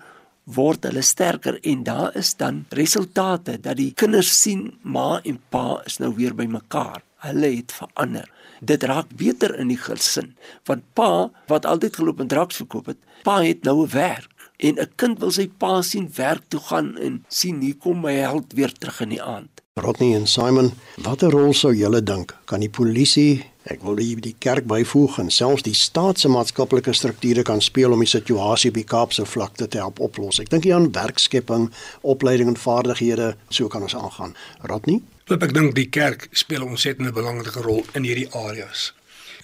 word 0.44 0.84
hulle 0.88 1.02
sterker. 1.02 1.60
En 1.62 1.84
daar 1.86 2.16
is 2.16 2.34
dan 2.36 2.64
resultate 2.68 3.60
dat 3.60 3.78
die 3.78 3.92
kinders 3.94 4.32
sien 4.40 4.72
ma 4.82 5.20
en 5.22 5.38
pa 5.48 5.80
is 5.86 6.00
nou 6.02 6.14
weer 6.18 6.34
by 6.34 6.48
mekaar. 6.50 7.02
Hulle 7.24 7.54
het 7.54 7.72
verander. 7.72 8.28
Dit 8.60 8.82
raak 8.82 9.14
beter 9.16 9.54
in 9.60 9.70
die 9.72 9.80
gesin 9.80 10.34
want 10.66 10.84
pa 10.98 11.30
wat 11.50 11.66
altyd 11.70 12.02
geloop 12.02 12.20
en 12.20 12.34
draks 12.34 12.62
verkoop 12.64 12.92
het 12.92 13.00
pa 13.22 13.40
het 13.42 13.62
nou 13.64 13.84
'n 13.86 13.94
werk. 13.94 14.30
En 14.58 14.78
'n 14.80 14.92
kind 14.96 15.18
wil 15.18 15.30
sy 15.30 15.48
pa 15.48 15.82
sien 15.82 16.10
werk 16.16 16.42
toe 16.48 16.60
gaan 16.60 16.96
en 16.98 17.24
sien 17.28 17.60
hier 17.60 17.76
kom 17.76 18.00
my 18.00 18.12
held 18.12 18.52
weer 18.52 18.72
terug 18.72 19.00
in 19.00 19.08
die 19.08 19.22
aand 19.22 19.53
Rodney 19.82 20.14
en 20.14 20.26
Simon 20.30 20.68
watter 21.02 21.32
rol 21.34 21.50
sou 21.58 21.72
julle 21.74 21.98
dink 22.06 22.30
kan 22.46 22.62
die 22.62 22.70
polisie 22.70 23.42
ek 23.72 23.80
wil 23.82 23.98
hier 23.98 24.20
die 24.22 24.36
kerk 24.44 24.68
byvoeg 24.70 25.16
en 25.18 25.32
selfs 25.34 25.64
die 25.66 25.74
staat 25.74 26.20
se 26.22 26.28
maatskaplike 26.30 26.92
strukture 26.94 27.42
kan 27.48 27.58
speel 27.58 27.90
om 27.96 28.04
die 28.04 28.10
situasie 28.12 28.70
op 28.70 28.76
die 28.78 28.84
Kaapse 28.92 29.24
vlakte 29.26 29.66
te 29.66 29.80
help 29.82 29.98
oplos 30.06 30.38
ek 30.38 30.52
dink 30.52 30.68
hier 30.68 30.76
aan 30.76 30.86
werkskepping 30.94 31.64
opleiding 32.12 32.52
en 32.52 32.60
vaardighede 32.66 33.32
so 33.50 33.66
kan 33.72 33.82
ons 33.82 33.96
aangaan 33.98 34.36
Rodney 34.70 35.00
Loop 35.26 35.42
ek 35.48 35.56
dink 35.56 35.74
die 35.74 35.88
kerk 35.98 36.28
speel 36.30 36.62
'n 36.62 36.76
ontsettende 36.76 37.10
belangrike 37.16 37.64
rol 37.66 37.82
in 37.98 38.06
hierdie 38.06 38.30
areas. 38.30 38.92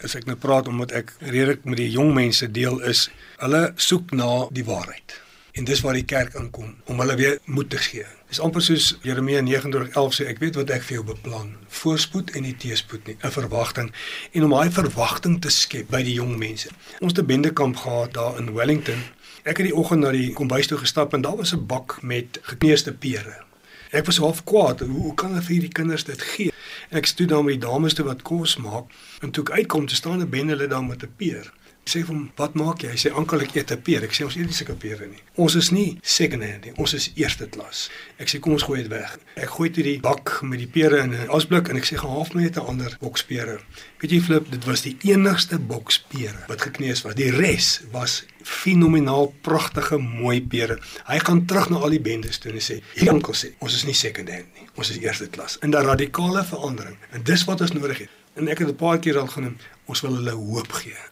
As 0.04 0.14
ek 0.14 0.26
nou 0.28 0.36
praat 0.36 0.68
omdat 0.68 0.92
ek 0.92 1.10
redelik 1.20 1.64
met 1.64 1.80
die 1.80 1.90
jong 1.90 2.14
mense 2.14 2.46
deel 2.46 2.78
is, 2.84 3.08
hulle 3.40 3.72
soek 3.76 4.12
na 4.12 4.46
die 4.52 4.64
waarheid. 4.64 5.16
En 5.52 5.64
dis 5.64 5.80
waar 5.80 5.96
die 5.98 6.04
kerk 6.04 6.34
inkom 6.34 6.74
om 6.84 7.00
hulle 7.00 7.16
weer 7.16 7.38
moed 7.44 7.70
te 7.70 7.78
gee. 7.78 8.06
Dis 8.30 8.40
amper 8.40 8.62
soos 8.62 8.98
Jeremia 9.02 9.40
29:11 9.42 10.14
sê 10.14 10.26
ek 10.30 10.38
weet 10.38 10.54
wat 10.54 10.70
ek 10.70 10.84
vir 10.86 10.94
jou 11.00 11.04
beplan, 11.04 11.56
voorspoed 11.80 12.30
en 12.38 12.42
nie 12.46 12.54
teëspoed 12.54 13.06
nie, 13.06 13.16
'n 13.22 13.30
verwagting 13.30 13.92
en 14.32 14.44
om 14.44 14.50
daai 14.50 14.70
verwagting 14.70 15.40
te 15.40 15.50
skep 15.50 15.90
by 15.90 16.02
die 16.02 16.14
jong 16.14 16.36
mense. 16.38 16.68
Ons 17.00 17.12
het 17.12 17.24
'n 17.24 17.26
bendekamp 17.26 17.76
gehad 17.76 18.14
daar 18.14 18.38
in 18.38 18.54
Wellington. 18.54 19.02
Ek 19.42 19.56
het 19.56 19.66
die 19.66 19.74
oggend 19.74 20.00
na 20.00 20.10
die 20.10 20.32
kombuis 20.32 20.66
toe 20.66 20.78
gestap 20.78 21.14
en 21.14 21.20
daar 21.20 21.36
was 21.36 21.52
'n 21.52 21.66
bak 21.66 22.02
met 22.02 22.38
gekneusde 22.42 22.92
pere. 22.92 23.42
Ek 23.90 24.06
was 24.06 24.16
half 24.16 24.44
kwaad. 24.44 24.80
Hoe, 24.80 25.00
hoe 25.00 25.14
kan 25.14 25.28
hulle 25.28 25.42
vir 25.42 25.52
hierdie 25.52 25.72
kinders 25.72 26.04
dit 26.04 26.22
gee? 26.22 26.52
En 26.90 26.98
ek 26.98 27.06
stoet 27.06 27.28
daar 27.28 27.44
met 27.44 27.58
die 27.58 27.66
dames 27.66 27.94
toe 27.94 28.04
wat 28.04 28.22
kos 28.22 28.56
maak 28.56 28.84
en 29.20 29.30
toe 29.30 29.44
ek 29.44 29.50
uitkom 29.50 29.86
te 29.86 29.94
staan 29.94 30.20
'n 30.22 30.30
bende 30.30 30.52
hulle 30.52 30.68
daar 30.68 30.84
met 30.84 31.02
'n 31.02 31.12
peer. 31.16 31.52
Sê 31.90 32.04
vir 32.04 32.14
hom, 32.14 32.30
"Wat 32.36 32.54
maak 32.54 32.82
jy?" 32.82 32.90
Hy 32.90 32.96
sê, 32.96 33.12
"Ankel, 33.12 33.40
ek 33.40 33.54
eet 33.54 33.72
'n 33.72 33.82
peer." 33.82 34.02
Ek 34.02 34.12
sê, 34.12 34.24
"Ons 34.24 34.36
eet 34.36 34.46
nie 34.46 34.54
sulke 34.54 34.74
pere 34.74 35.06
nie. 35.06 35.22
Ons 35.34 35.54
is 35.54 35.70
nie 35.70 35.98
second 36.02 36.42
hand 36.42 36.64
nie. 36.64 36.72
Ons 36.76 36.94
is 36.94 37.10
eerste 37.14 37.46
klas." 37.48 37.90
Ek 38.18 38.28
sê, 38.28 38.40
"Kom 38.40 38.52
ons 38.52 38.62
gooi 38.62 38.82
dit 38.82 38.88
weg." 38.88 39.18
Ek 39.36 39.48
gooi 39.48 39.70
dit 39.70 39.84
die 39.84 40.00
bak 40.00 40.42
met 40.42 40.58
die 40.58 40.66
pere 40.66 40.98
in 40.98 41.10
'n 41.14 41.28
asblik 41.28 41.68
en 41.68 41.76
ek 41.76 41.84
sê, 41.84 41.96
"Gaan 41.96 42.10
half 42.10 42.34
net 42.34 42.56
'n 42.56 42.66
ander 42.66 42.96
boks 43.00 43.24
pere." 43.24 43.60
Weet 44.00 44.10
jy 44.10 44.20
Flip, 44.20 44.50
dit 44.50 44.64
was 44.64 44.80
die 44.82 44.96
enigste 45.02 45.58
boks 45.58 45.98
pere 46.08 46.44
wat 46.48 46.62
gekneus 46.62 47.02
was. 47.02 47.14
Die 47.14 47.30
res 47.30 47.80
was 47.92 48.24
fenomenaal 48.42 49.34
pragtige 49.44 49.98
mooi 49.98 50.40
pere. 50.42 50.78
Hy 51.04 51.18
gaan 51.18 51.46
terug 51.46 51.68
na 51.70 51.76
al 51.76 51.90
die 51.90 52.00
bendes 52.00 52.38
toe 52.38 52.52
en 52.52 52.60
sê, 52.60 52.80
"Hier 52.94 53.10
ankel 53.10 53.34
sê, 53.34 53.52
ons 53.58 53.74
is 53.74 53.84
nie 53.84 53.94
second 53.94 54.28
hand 54.28 54.46
nie. 54.54 54.68
Ons 54.74 54.90
is 54.90 54.96
eerste 54.96 55.28
klas." 55.28 55.58
In 55.60 55.70
'n 55.70 55.84
radikale 55.84 56.44
verandering. 56.44 56.96
En 57.10 57.22
dis 57.22 57.44
wat 57.44 57.60
ons 57.60 57.72
nodig 57.72 57.98
het. 57.98 58.08
En 58.34 58.48
ek 58.48 58.58
het 58.58 58.68
'n 58.68 58.76
paar 58.76 58.98
keer 58.98 59.18
al 59.18 59.26
genoem, 59.26 59.56
ons 59.84 60.00
wil 60.00 60.14
hulle 60.14 60.30
hoop 60.30 60.72
gee. 60.72 61.09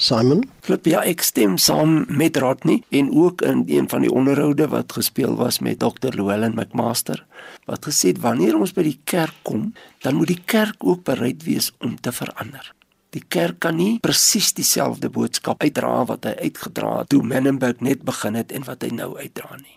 Simon, 0.00 0.46
Flip, 0.64 0.86
ja, 0.88 1.02
ek 1.04 1.20
stem 1.20 1.58
saam 1.60 2.06
met 2.08 2.38
Rodney 2.40 2.78
en 2.96 3.10
ook 3.12 3.42
in 3.44 3.66
een 3.68 3.88
van 3.92 4.00
die 4.00 4.08
onderhoude 4.08 4.70
wat 4.72 4.94
gespeel 4.96 5.34
was 5.36 5.58
met 5.60 5.82
Dr. 5.82 6.14
Llewellyn 6.16 6.56
McMaster 6.56 7.20
wat 7.68 7.84
gesê 7.84 8.14
het 8.14 8.22
wanneer 8.24 8.56
ons 8.56 8.72
by 8.72 8.86
die 8.86 8.96
kerk 9.04 9.36
kom, 9.44 9.74
dan 10.00 10.16
moet 10.16 10.32
die 10.32 10.40
kerk 10.48 10.80
ook 10.80 11.04
bereid 11.04 11.44
wees 11.44 11.68
om 11.84 11.98
te 12.00 12.14
verander. 12.16 12.64
Die 13.12 13.22
kerk 13.28 13.60
kan 13.60 13.76
nie 13.76 13.98
presies 14.00 14.54
dieselfde 14.56 15.12
boodskap 15.12 15.60
uitdra 15.60 15.92
wat 16.08 16.24
hy 16.30 16.48
uitgedra 16.48 16.94
het 17.02 17.12
toe 17.12 17.20
Menenberg 17.20 17.84
net 17.84 18.00
begin 18.08 18.40
het 18.40 18.56
en 18.56 18.64
wat 18.64 18.88
hy 18.88 18.94
nou 18.96 19.12
uitdra 19.18 19.60
nie. 19.60 19.76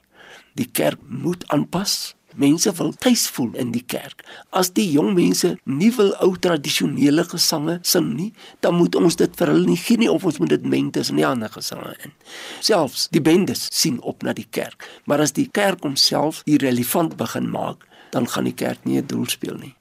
Die 0.55 0.69
kerk 0.71 1.03
moet 1.03 1.43
aanpas. 1.51 2.13
Mense 2.35 2.71
wil 2.77 2.93
tuis 2.97 3.27
voel 3.29 3.51
in 3.61 3.71
die 3.71 3.83
kerk. 3.85 4.23
As 4.49 4.71
die 4.73 4.85
jong 4.91 5.13
mense 5.13 5.53
nie 5.63 5.91
wil 5.97 6.13
ou 6.23 6.33
tradisionele 6.41 7.25
gesange 7.29 7.79
sing 7.81 8.13
nie, 8.15 8.31
dan 8.65 8.77
moet 8.79 8.95
ons 8.95 9.17
dit 9.19 9.37
vir 9.39 9.51
hulle 9.53 9.67
nie 9.69 9.79
gee 9.79 10.01
nie 10.01 10.09
of 10.11 10.25
ons 10.25 10.39
moet 10.41 10.53
dit 10.55 10.65
meng 10.65 10.91
tussen 10.95 11.21
die 11.21 11.27
ander 11.27 11.51
gesange 11.53 11.93
in. 12.05 12.15
Selfs 12.59 13.07
die 13.13 13.21
bendes 13.21 13.67
sien 13.71 14.01
op 14.01 14.23
na 14.23 14.33
die 14.33 14.47
kerk, 14.49 14.87
maar 15.05 15.21
as 15.23 15.35
die 15.37 15.49
kerk 15.51 15.85
homself 15.85 16.41
irrelevant 16.49 17.17
begin 17.17 17.49
maak, 17.53 17.85
dan 18.13 18.27
gaan 18.29 18.49
die 18.49 18.57
kerk 18.57 18.85
nie 18.85 18.97
'n 19.01 19.07
doel 19.07 19.27
speel 19.27 19.57
nie. 19.57 19.75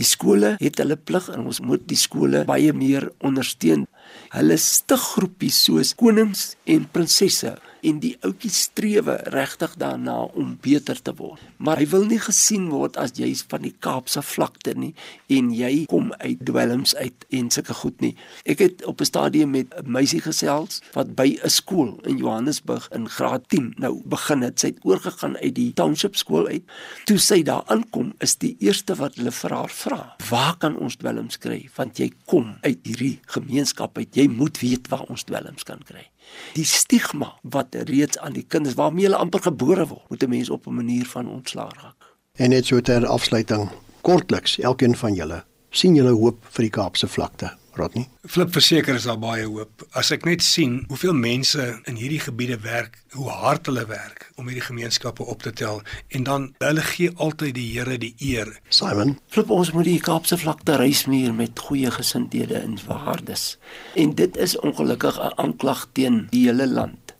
Die 0.00 0.08
skole 0.08 0.56
het 0.58 0.78
hulle 0.80 0.96
plig 0.96 1.28
en 1.28 1.46
ons 1.46 1.60
moet 1.60 1.82
die 1.88 1.98
skole 2.00 2.44
baie 2.48 2.72
meer 2.72 3.10
ondersteun. 3.20 3.86
Hulle 4.32 4.56
stig 4.56 5.00
groepies 5.00 5.64
soos 5.64 5.94
konings 5.94 6.56
en 6.64 6.88
prinsesse 6.94 7.58
en 7.82 7.98
die 8.02 8.14
ouetjies 8.22 8.60
strewe 8.68 9.16
regtig 9.34 9.74
daarna 9.80 10.22
om 10.38 10.54
beter 10.62 10.98
te 11.02 11.14
word. 11.18 11.40
Maar 11.56 11.82
hy 11.82 11.86
wil 11.90 12.06
nie 12.06 12.20
gesien 12.22 12.68
word 12.70 12.96
as 13.00 13.14
jy's 13.18 13.42
van 13.50 13.64
die 13.66 13.74
Kaapse 13.82 14.22
vlakte 14.22 14.74
nie 14.78 14.92
en 15.32 15.50
jy 15.54 15.84
kom 15.90 16.12
uit 16.22 16.42
dwelms 16.46 16.94
uit 16.96 17.26
en 17.34 17.50
sulke 17.50 17.74
goed 17.74 18.00
nie. 18.04 18.14
Ek 18.46 18.62
het 18.62 18.84
op 18.86 19.00
'n 19.00 19.10
stadium 19.10 19.50
met 19.50 19.74
'n 19.74 19.90
meisie 19.90 20.20
gesels 20.20 20.82
wat 20.94 21.14
by 21.16 21.38
'n 21.42 21.50
skool 21.50 21.98
in 22.04 22.16
Johannesburg 22.16 22.88
in 22.92 23.08
graad 23.08 23.48
10 23.48 23.74
nou 23.78 24.02
begin 24.04 24.42
het. 24.42 24.60
Sy 24.60 24.66
het 24.66 24.84
oorgegaan 24.84 25.36
uit 25.36 25.54
die 25.54 25.72
township 25.72 26.16
skool 26.16 26.46
uit. 26.46 26.62
Toe 27.04 27.18
sy 27.18 27.42
daar 27.42 27.64
aankom, 27.66 28.12
is 28.20 28.36
die 28.36 28.56
eerste 28.58 28.94
wat 28.94 29.14
hulle 29.14 29.32
vir 29.32 29.50
haar 29.50 29.70
vra: 29.70 30.16
"Waar 30.30 30.56
kan 30.56 30.76
ons 30.76 30.96
dwelms 30.96 31.38
kry? 31.38 31.68
Want 31.76 31.98
jy 31.98 32.12
kom 32.26 32.56
uit 32.60 32.78
hierdie 32.82 33.18
gemeenskap 33.26 33.98
uit. 33.98 34.14
Jy 34.14 34.28
moet 34.28 34.58
weet 34.58 34.88
waar 34.88 35.06
ons 35.08 35.24
dwelms 35.24 35.62
kan 35.62 35.80
kry." 35.84 36.11
Die 36.52 36.64
stigma 36.64 37.38
wat 37.42 37.74
reeds 37.74 38.18
aan 38.18 38.32
die 38.32 38.46
kinders 38.48 38.74
waarmee 38.74 39.04
hulle 39.04 39.16
amper 39.16 39.40
gebore 39.40 39.86
word, 39.86 40.08
moet 40.08 40.22
'n 40.22 40.28
mens 40.28 40.50
op 40.50 40.66
'n 40.66 40.74
manier 40.74 41.06
van 41.06 41.28
ontslaa 41.28 41.70
raak. 41.82 42.16
En 42.32 42.50
net 42.50 42.66
so 42.66 42.80
ter 42.80 43.06
afsluiting, 43.06 43.70
kortliks, 44.00 44.58
elkeen 44.58 44.96
van 44.96 45.14
julle, 45.14 45.44
sien 45.70 45.94
julle 45.94 46.10
hoop 46.10 46.44
vir 46.50 46.62
die 46.62 46.70
Kaapse 46.70 47.08
vlakte, 47.08 47.56
Rodney? 47.76 48.08
Flip 48.26 48.52
verseker 48.52 48.94
is 48.94 49.06
daar 49.08 49.18
baie 49.18 49.46
hoop. 49.46 49.84
As 49.98 50.10
ek 50.14 50.24
net 50.28 50.42
sien 50.42 50.82
hoeveel 50.88 51.14
mense 51.16 51.64
in 51.90 51.96
hierdie 51.96 52.20
gebiede 52.20 52.58
werk, 52.64 52.98
hoe 53.16 53.28
hard 53.30 53.66
hulle 53.70 53.84
werk 53.90 54.28
om 54.36 54.48
hierdie 54.50 54.64
gemeenskappe 54.64 55.24
op 55.24 55.42
te 55.42 55.52
tel 55.52 55.82
en 56.08 56.26
dan 56.28 56.48
hulle 56.62 56.84
gee 56.92 57.12
altyd 57.16 57.54
die 57.54 57.68
Here 57.72 57.98
die 57.98 58.14
eer. 58.18 58.50
Simon, 58.68 59.16
Flip 59.32 59.50
ons 59.50 59.72
moet 59.72 59.88
die 59.88 60.00
Kaapse 60.00 60.38
vlakte 60.38 60.76
reismuur 60.80 61.32
met 61.34 61.58
goeie 61.58 61.90
gesindhede 61.90 62.60
en 62.60 62.78
waardes. 62.86 63.56
En 63.96 64.14
dit 64.18 64.36
is 64.36 64.58
ongelukkig 64.60 65.18
'n 65.18 65.32
aanklag 65.36 65.88
teen 65.92 66.26
die 66.30 66.46
hele 66.48 66.66
land. 66.66 67.14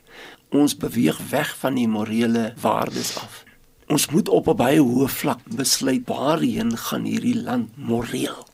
Ons 0.51 0.77
beweeg 0.77 1.19
weg 1.31 1.57
van 1.59 1.75
die 1.75 1.89
morele 1.89 2.53
waardes 2.61 3.17
af. 3.17 3.45
Ons 3.89 4.09
moet 4.11 4.29
op 4.29 4.49
'n 4.49 4.57
baie 4.57 4.81
hoë 4.81 5.09
vlak 5.09 5.41
besluit 5.57 6.03
waarheen 6.07 6.77
gaan 6.77 7.05
hierdie 7.05 7.43
land 7.43 7.77
moreel. 7.77 8.52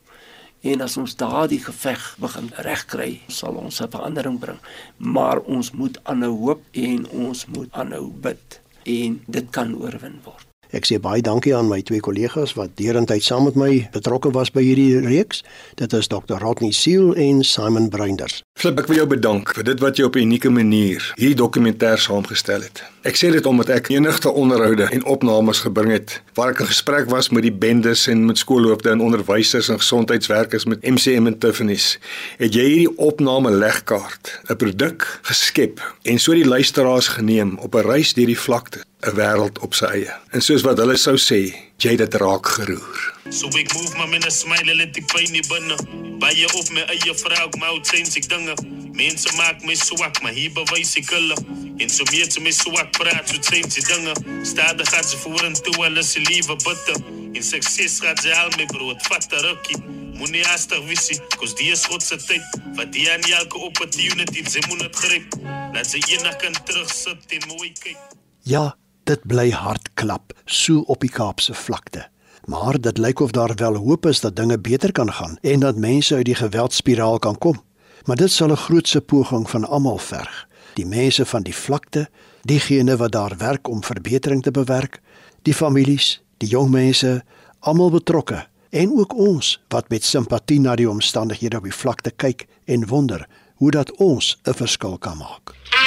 En 0.61 0.81
as 0.83 0.97
ons 0.97 1.15
daardie 1.17 1.61
geveg 1.63 2.17
begin 2.19 2.51
regkry, 2.67 3.21
sal 3.29 3.55
ons 3.55 3.81
'n 3.81 3.91
verandering 3.91 4.39
bring. 4.39 4.59
Maar 4.97 5.39
ons 5.41 5.71
moet 5.71 5.99
aanhou 6.05 6.35
hoop 6.37 6.63
en 6.73 7.09
ons 7.09 7.47
moet 7.47 7.73
aanhou 7.73 8.11
bid 8.11 8.61
en 8.85 9.23
dit 9.27 9.51
kan 9.51 9.75
oorwin 9.75 10.21
word. 10.25 10.48
Ek 10.69 10.85
sê 10.85 10.99
baie 11.01 11.23
dankie 11.25 11.55
aan 11.57 11.71
my 11.71 11.79
twee 11.81 12.03
kollegas 12.05 12.53
wat 12.59 12.75
derentyd 12.77 13.25
saam 13.25 13.47
met 13.49 13.57
my 13.57 13.71
betrokke 13.95 14.29
was 14.37 14.51
by 14.53 14.61
hierdie 14.61 15.01
reeks. 15.01 15.41
Dit 15.81 15.95
is 15.97 16.11
Dr. 16.12 16.37
Rodney 16.43 16.75
Seal 16.77 17.14
en 17.16 17.41
Simon 17.41 17.89
Bruinders. 17.89 18.43
Flip, 18.59 18.77
ek 18.83 18.91
wil 18.91 19.01
jou 19.01 19.07
bedank 19.09 19.55
vir 19.57 19.64
dit 19.64 19.81
wat 19.81 19.97
jy 19.97 20.05
op 20.05 20.16
'n 20.16 20.29
unieke 20.29 20.51
manier 20.53 21.01
hierdie 21.16 21.39
dokumentêr 21.41 21.97
saamgestel 21.97 22.61
het. 22.61 22.83
Ek 23.03 23.16
sê 23.16 23.31
dit 23.33 23.47
omdat 23.47 23.69
ek 23.71 23.89
enigste 23.89 24.29
onderhoude 24.29 24.91
en 24.93 25.05
opnames 25.05 25.61
gebring 25.64 25.93
het 25.93 26.21
waar 26.35 26.51
ek 26.51 26.61
in 26.61 26.66
gesprek 26.66 27.09
was 27.09 27.31
met 27.31 27.43
die 27.43 27.53
bendes 27.53 28.07
en 28.07 28.27
met 28.27 28.39
skoolhoofde 28.39 28.91
en 28.91 29.01
onderwysers 29.01 29.69
en 29.69 29.79
gesondheidswerkers 29.79 30.64
met 30.66 30.83
MCM 30.83 31.27
en 31.27 31.39
Tiffany's. 31.39 31.99
Het 32.37 32.53
jy 32.55 32.64
hierdie 32.64 32.97
opname 32.99 33.51
legkaart, 33.51 34.41
'n 34.51 34.57
produk 34.57 35.21
geskep 35.23 35.81
en 36.03 36.19
so 36.19 36.33
die 36.33 36.45
luisteraars 36.45 37.09
geneem 37.09 37.57
op 37.59 37.75
'n 37.75 37.87
reis 37.87 38.12
deur 38.12 38.27
die 38.27 38.39
vlakte, 38.39 38.85
'n 39.01 39.15
wêreld 39.15 39.59
op 39.63 39.75
sy 39.75 39.87
eie. 39.87 40.15
En 40.35 40.43
soos 40.43 40.65
wat 40.67 40.79
hulle 40.83 40.97
sou 40.99 41.15
sê, 41.15 41.55
jy 41.79 41.91
het 41.95 42.03
dit 42.03 42.15
raak 42.19 42.47
geroer. 42.57 42.99
So 43.31 43.47
ek 43.55 43.71
move 43.75 43.97
maar 43.97 44.09
met 44.09 44.27
'n 44.27 44.31
smile 44.31 44.75
let 44.75 44.95
die 44.95 45.05
pyn 45.13 45.31
nie 45.31 45.47
binne. 45.47 45.77
Baie 46.19 46.47
op 46.55 46.71
my 46.71 46.83
eie 46.91 47.15
vrou, 47.15 47.47
ek 47.47 47.57
moet 47.57 47.87
change 47.87 48.19
ek 48.19 48.29
dinge. 48.29 48.55
Mense 48.93 49.31
maak 49.37 49.63
my 49.63 49.75
swak, 49.75 50.23
maar 50.23 50.33
hier 50.33 50.53
bewys 50.53 50.97
ek 50.97 51.11
hulle. 51.11 51.37
En 51.77 51.89
so 51.89 52.03
meer 52.11 52.29
te 52.29 52.41
my 52.41 52.51
swak 52.51 52.91
praat, 52.99 53.29
so 53.29 53.37
change 53.41 53.69
die 53.69 53.87
dinge. 53.87 54.15
Stadig 54.43 54.89
gaan 54.89 55.05
ze 55.05 55.17
vorentoe, 55.17 55.85
hulle 55.85 56.03
se 56.03 56.21
liewe 56.21 56.57
bitter. 56.57 56.99
En 57.33 57.43
sukses 57.43 58.01
gaat 58.01 58.21
ze 58.21 58.35
al 58.35 58.51
my 58.57 58.67
brood, 58.67 59.07
vat 59.07 59.33
'n 59.33 59.41
rukkie. 59.47 59.79
Moenie 60.19 60.45
haastig 60.45 60.83
visie, 60.87 61.21
kos 61.37 61.55
die 61.55 61.71
is 61.71 61.85
God 61.85 62.03
se 62.03 62.17
tyd. 62.17 62.43
Wat 62.75 62.93
die 62.93 63.13
aan 63.13 63.23
elke 63.23 63.59
opportunity, 63.59 64.43
sy 64.51 64.61
moet 64.69 64.79
dit 64.79 64.97
gryp. 64.97 65.35
Laat 65.73 65.87
sy 65.87 66.03
eendag 66.09 66.37
kan 66.37 66.55
terugsit 66.65 67.23
en 67.29 67.49
mooi 67.49 67.73
kyk. 67.73 67.97
Ja, 68.43 68.77
dit 69.09 69.25
bly 69.25 69.49
hard 69.57 69.89
klap 69.97 70.35
so 70.45 70.83
op 70.93 71.01
die 71.01 71.13
Kaapse 71.13 71.55
vlakte. 71.57 72.05
Maar 72.45 72.77
dit 72.81 72.99
lyk 72.99 73.21
of 73.25 73.31
daar 73.33 73.55
wel 73.57 73.77
hoop 73.77 74.07
is 74.07 74.21
dat 74.21 74.37
dinge 74.37 74.59
beter 74.59 74.93
kan 74.93 75.13
gaan 75.13 75.39
en 75.41 75.61
dat 75.61 75.77
mense 75.77 76.15
uit 76.15 76.25
die 76.25 76.35
geweldspiraal 76.35 77.19
kan 77.19 77.39
kom. 77.39 77.63
Maar 78.05 78.17
dit 78.17 78.31
sal 78.31 78.51
'n 78.51 78.57
grootse 78.57 79.01
poging 79.01 79.51
van 79.51 79.69
almal 79.69 79.99
verg. 79.99 80.49
Die 80.75 80.87
mense 80.87 81.27
van 81.27 81.43
die 81.43 81.55
vlakte, 81.55 82.09
diegene 82.43 82.97
wat 82.97 83.13
daar 83.13 83.37
werk 83.39 83.69
om 83.69 83.85
verbetering 83.85 84.43
te 84.43 84.51
bewerk, 84.51 85.01
die 85.43 85.55
families, 85.55 86.23
die 86.37 86.49
jong 86.49 86.71
mense, 86.71 87.25
almal 87.59 87.91
betrokke 87.91 88.47
en 88.71 88.99
ook 88.99 89.15
ons 89.15 89.65
wat 89.69 89.89
met 89.89 90.05
simpatie 90.05 90.61
na 90.61 90.75
die 90.75 90.91
omstandighede 90.91 91.57
op 91.57 91.63
die 91.63 91.75
vlakte 91.75 92.11
kyk 92.11 92.47
en 92.65 92.87
wonder 92.87 93.29
hoe 93.55 93.71
dat 93.71 93.93
ons 93.97 94.39
'n 94.45 94.55
verskil 94.55 94.99
kan 94.99 95.17
maak. 95.17 95.78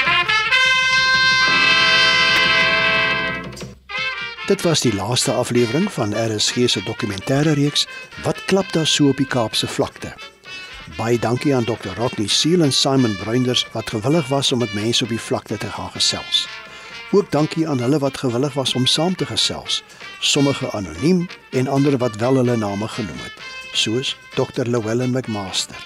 Dit 4.52 4.62
was 4.62 4.82
die 4.84 4.96
laaste 4.96 5.32
aflewering 5.32 5.92
van 5.92 6.12
RSG 6.12 6.68
se 6.70 6.82
dokumentêre 6.84 7.54
reeks 7.56 7.86
Wat 8.24 8.46
klap 8.46 8.72
daar 8.72 8.88
so 8.88 9.08
op 9.08 9.18
die 9.18 9.28
Kaapse 9.28 9.68
vlakte. 9.68 10.10
Baie 10.98 11.20
dankie 11.20 11.56
aan 11.56 11.64
Dr. 11.64 11.94
Rodney 11.96 12.28
Seal 12.28 12.62
en 12.62 12.74
Simon 12.74 13.16
Bruinders 13.16 13.68
wat 13.72 13.90
gewillig 13.90 14.28
was 14.28 14.52
om 14.52 14.60
met 14.60 14.74
mense 14.74 15.04
op 15.04 15.10
die 15.10 15.20
vlakte 15.20 15.58
te 15.58 15.70
gaan 15.72 15.90
gesels. 15.92 16.48
Ook 17.12 17.32
dankie 17.32 17.68
aan 17.68 17.80
hulle 17.80 18.00
wat 18.00 18.18
gewillig 18.18 18.54
was 18.54 18.74
om 18.76 18.86
saam 18.86 19.16
te 19.16 19.26
gesels, 19.26 19.84
sommige 20.20 20.72
anoniem 20.72 21.28
en 21.52 21.68
ander 21.68 21.98
wat 21.98 22.16
wel 22.16 22.36
hulle 22.36 22.58
name 22.58 22.88
genoem 22.88 23.22
het, 23.24 23.38
soos 23.72 24.18
Dr. 24.36 24.68
Llewellyn 24.68 25.12
McMaster, 25.12 25.80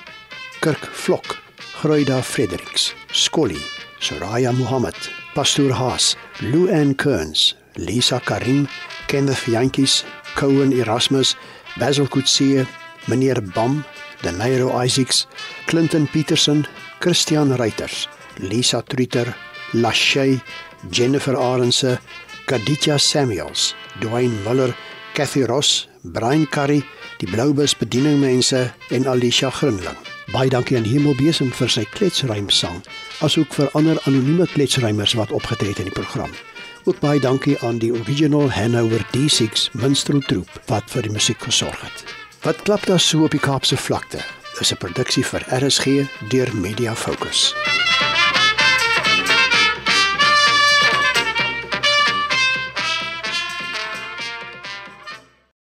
Kirk 0.59 0.89
Vlok, 0.91 1.37
Groida 1.75 2.23
Fredericks, 2.23 2.95
Scully, 3.11 3.61
Soraya 3.99 4.51
Mohammed, 4.51 5.11
Pastor 5.33 5.71
Haas, 5.71 6.15
Lou 6.39 6.65
Ann 6.71 6.95
Kearns, 6.95 7.53
Lisa 7.77 8.19
Karim, 8.19 8.67
Kenneth 9.07 9.45
Jantjies, 9.47 10.03
Cohen 10.35 10.71
Erasmus, 10.73 11.35
Basil 11.77 12.07
Kutsie, 12.07 12.65
meneer 13.07 13.41
Bam, 13.53 13.83
Denairo 14.23 14.71
Isaacs, 14.83 15.27
Clinton 15.67 16.07
Peterson, 16.07 16.65
Christian 16.99 17.55
Reuters, 17.57 18.07
Lisa 18.39 18.81
Truiter, 18.81 19.35
Lachey, 19.73 20.41
Jennifer 20.89 21.35
Arendse, 21.35 21.99
Kaditja 22.47 22.99
Samuels, 22.99 23.75
Dwayne 23.99 24.43
Muller, 24.43 24.75
Kathy 25.13 25.43
Ross, 25.43 25.87
Brian 26.03 26.45
Curry, 26.45 26.83
die 27.19 27.27
Bloubus 27.27 27.75
bedieningmense 27.75 28.73
en 28.91 29.07
Alicia 29.07 29.49
Grinling. 29.49 29.97
Baie 30.33 30.49
dankie 30.49 30.77
aan 30.77 30.87
Hemelbesem 30.89 31.51
vir 31.53 31.69
sy 31.71 31.85
kletsruim 31.93 32.49
sang, 32.49 32.81
asook 33.25 33.53
vir 33.55 33.69
ander 33.77 33.99
anonieme 34.09 34.47
kletsruimers 34.49 35.13
wat 35.19 35.31
opgetree 35.31 35.71
het 35.71 35.83
in 35.83 35.89
die 35.91 35.95
program. 35.95 36.33
Ook 36.85 36.99
baie 36.99 37.19
dankie 37.19 37.59
aan 37.59 37.77
die 37.77 37.93
original 37.93 38.51
Hanover 38.51 39.01
D6 39.17 39.71
minstreltroep 39.73 40.61
wat 40.69 40.91
vir 40.93 41.07
die 41.07 41.13
musiek 41.15 41.41
gesorg 41.41 41.81
het. 41.81 42.03
Wat 42.45 42.61
klap 42.61 42.85
daar 42.85 43.01
so 43.01 43.25
op 43.25 43.33
die 43.33 43.41
Kaapse 43.41 43.77
vlakte? 43.77 44.21
Is 44.61 44.71
'n 44.71 44.77
produksie 44.77 45.25
vir 45.25 45.45
RSG 45.49 46.05
deur 46.29 46.55
Media 46.55 46.95
Focus. 46.95 47.55